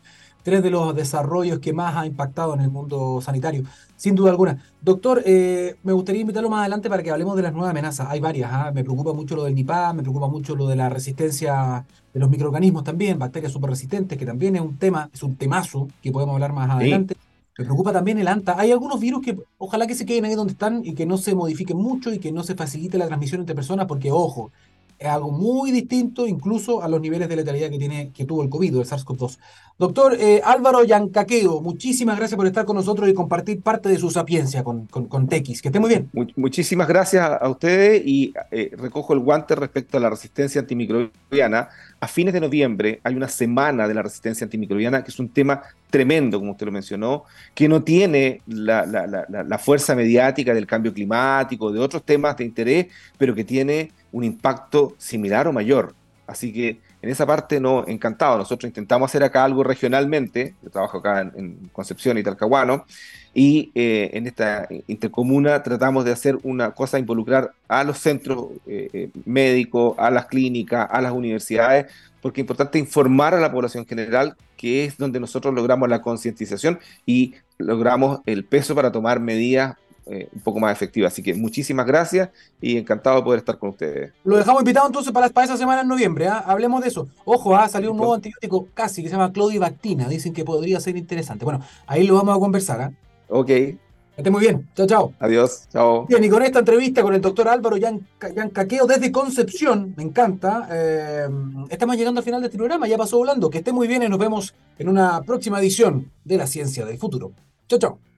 tres 0.44 0.62
de 0.62 0.70
los 0.70 0.94
desarrollos 0.94 1.58
que 1.58 1.72
más 1.72 1.96
ha 1.96 2.06
impactado 2.06 2.54
en 2.54 2.60
el 2.60 2.70
mundo 2.70 3.20
sanitario, 3.20 3.64
sin 3.96 4.14
duda 4.14 4.30
alguna. 4.30 4.62
Doctor, 4.80 5.22
eh, 5.24 5.74
me 5.82 5.92
gustaría 5.92 6.20
invitarlo 6.20 6.50
más 6.50 6.60
adelante 6.60 6.88
para 6.88 7.02
que 7.02 7.10
hablemos 7.10 7.34
de 7.34 7.42
las 7.42 7.52
nuevas 7.52 7.70
amenazas. 7.70 8.06
Hay 8.10 8.20
varias, 8.20 8.50
¿ah? 8.52 8.70
me 8.72 8.84
preocupa 8.84 9.12
mucho 9.12 9.34
lo 9.34 9.44
del 9.44 9.54
Nipah, 9.54 9.94
me 9.94 10.02
preocupa 10.02 10.28
mucho 10.28 10.54
lo 10.54 10.68
de 10.68 10.76
la 10.76 10.88
resistencia 10.90 11.84
de 12.12 12.20
los 12.20 12.30
microorganismos 12.30 12.84
también, 12.84 13.18
bacterias 13.18 13.50
súper 13.50 13.70
resistentes, 13.70 14.16
que 14.16 14.26
también 14.26 14.54
es 14.54 14.62
un 14.62 14.76
tema, 14.76 15.10
es 15.12 15.22
un 15.22 15.34
temazo 15.34 15.88
que 16.00 16.12
podemos 16.12 16.34
hablar 16.34 16.52
más 16.52 16.70
adelante. 16.70 17.16
Me 17.56 17.64
preocupa 17.64 17.92
también 17.92 18.18
el 18.18 18.28
ANTA. 18.28 18.56
Hay 18.58 18.72
algunos 18.72 19.00
virus 19.00 19.22
que 19.22 19.38
ojalá 19.58 19.86
que 19.86 19.94
se 19.94 20.04
queden 20.04 20.24
ahí 20.24 20.34
donde 20.34 20.52
están 20.52 20.84
y 20.84 20.94
que 20.94 21.06
no 21.06 21.16
se 21.16 21.34
modifiquen 21.34 21.76
mucho 21.76 22.12
y 22.12 22.18
que 22.18 22.32
no 22.32 22.42
se 22.42 22.54
facilite 22.54 22.98
la 22.98 23.06
transmisión 23.06 23.40
entre 23.40 23.54
personas, 23.54 23.86
porque 23.86 24.10
ojo, 24.10 24.50
es 24.98 25.08
algo 25.08 25.30
muy 25.30 25.70
distinto 25.70 26.26
incluso 26.26 26.82
a 26.82 26.88
los 26.88 27.00
niveles 27.00 27.28
de 27.28 27.36
letalidad 27.36 27.70
que, 27.70 27.78
tiene, 27.78 28.10
que 28.12 28.24
tuvo 28.24 28.42
el 28.42 28.48
COVID, 28.48 28.76
el 28.76 28.84
SARS-CoV-2. 28.84 29.38
Doctor 29.76 30.16
eh, 30.20 30.40
Álvaro 30.44 30.84
Yancaqueo, 30.84 31.60
muchísimas 31.60 32.16
gracias 32.16 32.36
por 32.36 32.46
estar 32.46 32.64
con 32.64 32.76
nosotros 32.76 33.08
y 33.08 33.14
compartir 33.14 33.60
parte 33.60 33.88
de 33.88 33.98
su 33.98 34.08
sapiencia 34.08 34.62
con, 34.62 34.86
con. 34.86 35.08
Que 35.26 35.52
esté 35.52 35.80
muy 35.80 35.88
bien. 35.88 36.10
muchísimas 36.36 36.86
gracias 36.86 37.28
a 37.40 37.48
ustedes 37.48 38.02
y 38.04 38.32
eh, 38.52 38.70
recojo 38.76 39.14
el 39.14 39.18
guante 39.18 39.56
respecto 39.56 39.96
a 39.96 40.00
la 40.00 40.10
resistencia 40.10 40.60
antimicrobiana. 40.60 41.68
A 41.98 42.06
fines 42.06 42.32
de 42.32 42.40
noviembre 42.40 43.00
hay 43.02 43.16
una 43.16 43.28
semana 43.28 43.88
de 43.88 43.94
la 43.94 44.02
resistencia 44.02 44.44
antimicrobiana 44.44 45.02
que 45.02 45.10
es 45.10 45.18
un 45.18 45.30
tema 45.30 45.62
tremendo, 45.90 46.38
como 46.38 46.52
usted 46.52 46.66
lo 46.66 46.72
mencionó, 46.72 47.24
que 47.52 47.68
no 47.68 47.82
tiene 47.82 48.42
la, 48.46 48.86
la 48.86 49.58
fuerza 49.58 49.96
mediática 49.96 50.54
del 50.54 50.66
cambio 50.66 50.92
climático, 50.92 51.72
de 51.72 51.80
otros 51.80 52.04
temas 52.04 52.36
de 52.36 52.44
interés, 52.44 52.86
pero 53.18 53.34
que 53.34 53.44
tiene 53.44 53.90
un 54.14 54.24
impacto 54.24 54.94
similar 54.96 55.48
o 55.48 55.52
mayor. 55.52 55.92
Así 56.26 56.52
que 56.52 56.78
en 57.02 57.10
esa 57.10 57.26
parte 57.26 57.60
no, 57.60 57.84
encantado. 57.86 58.38
Nosotros 58.38 58.68
intentamos 58.68 59.10
hacer 59.10 59.22
acá 59.24 59.44
algo 59.44 59.62
regionalmente. 59.62 60.54
Yo 60.62 60.70
trabajo 60.70 60.98
acá 60.98 61.20
en, 61.20 61.68
Concepción 61.72 62.16
y 62.16 62.22
Talcahuano. 62.22 62.86
Y 63.34 63.72
eh, 63.74 64.10
en 64.14 64.26
esta 64.26 64.68
intercomuna 64.86 65.62
tratamos 65.62 66.04
de 66.04 66.12
hacer 66.12 66.38
una 66.44 66.70
cosa, 66.70 66.98
involucrar 66.98 67.52
a 67.68 67.82
los 67.82 67.98
centros 67.98 68.46
eh, 68.66 68.88
eh, 68.92 69.10
médicos, 69.24 69.96
a 69.98 70.10
las 70.10 70.26
clínicas, 70.26 70.88
a 70.90 71.00
las 71.02 71.12
universidades, 71.12 71.92
porque 72.22 72.40
es 72.40 72.44
importante 72.44 72.78
informar 72.78 73.34
a 73.34 73.40
la 73.40 73.52
población 73.52 73.84
general 73.84 74.36
que 74.56 74.84
es 74.84 74.96
donde 74.96 75.20
nosotros 75.20 75.52
logramos 75.52 75.88
la 75.88 76.00
concientización 76.00 76.78
y 77.04 77.34
logramos 77.58 78.20
el 78.24 78.44
peso 78.44 78.74
para 78.74 78.92
tomar 78.92 79.20
medidas 79.20 79.76
eh, 80.06 80.28
un 80.34 80.40
poco 80.40 80.60
más 80.60 80.72
efectiva. 80.72 81.08
Así 81.08 81.22
que 81.22 81.34
muchísimas 81.34 81.86
gracias 81.86 82.28
y 82.60 82.76
encantado 82.76 83.16
de 83.16 83.22
poder 83.22 83.38
estar 83.38 83.58
con 83.58 83.70
ustedes. 83.70 84.12
Lo 84.24 84.36
dejamos 84.36 84.60
invitado 84.62 84.86
entonces 84.86 85.12
para, 85.12 85.28
para 85.30 85.46
esa 85.46 85.56
semana 85.56 85.82
en 85.82 85.88
noviembre. 85.88 86.28
¿ah? 86.28 86.44
Hablemos 86.46 86.82
de 86.82 86.88
eso. 86.88 87.08
Ojo, 87.24 87.56
ha 87.56 87.64
¿ah? 87.64 87.68
salido 87.68 87.92
un 87.92 87.98
nuevo 87.98 88.14
antibiótico 88.14 88.68
casi 88.74 89.02
que 89.02 89.08
se 89.08 89.14
llama 89.14 89.32
Clodivactina. 89.32 90.08
Dicen 90.08 90.32
que 90.32 90.44
podría 90.44 90.80
ser 90.80 90.96
interesante. 90.96 91.44
Bueno, 91.44 91.60
ahí 91.86 92.06
lo 92.06 92.14
vamos 92.16 92.36
a 92.36 92.40
conversar. 92.40 92.80
¿ah? 92.82 92.92
Ok. 93.28 93.46
Que 93.46 93.78
esté 94.20 94.30
muy 94.30 94.40
bien. 94.40 94.68
Chao, 94.76 94.86
chao. 94.86 95.12
Adiós. 95.18 95.68
Chao. 95.72 96.06
Bien, 96.06 96.22
y 96.22 96.28
con 96.28 96.42
esta 96.42 96.60
entrevista 96.60 97.02
con 97.02 97.14
el 97.14 97.20
doctor 97.20 97.48
Álvaro 97.48 97.76
Yancaqueo 97.76 98.86
desde 98.86 99.10
Concepción, 99.10 99.94
me 99.96 100.04
encanta. 100.04 100.68
eh, 100.70 101.28
estamos 101.68 101.96
llegando 101.96 102.20
al 102.20 102.24
final 102.24 102.40
de 102.40 102.46
este 102.46 102.58
programa, 102.58 102.86
ya 102.86 102.96
pasó 102.96 103.16
volando. 103.16 103.50
Que 103.50 103.58
esté 103.58 103.72
muy 103.72 103.88
bien 103.88 104.02
y 104.04 104.08
nos 104.08 104.18
vemos 104.18 104.54
en 104.78 104.88
una 104.88 105.22
próxima 105.22 105.58
edición 105.58 106.12
de 106.24 106.36
La 106.36 106.46
Ciencia 106.46 106.84
del 106.84 106.98
Futuro. 106.98 107.32
Chao, 107.66 107.78
chao. 107.78 108.13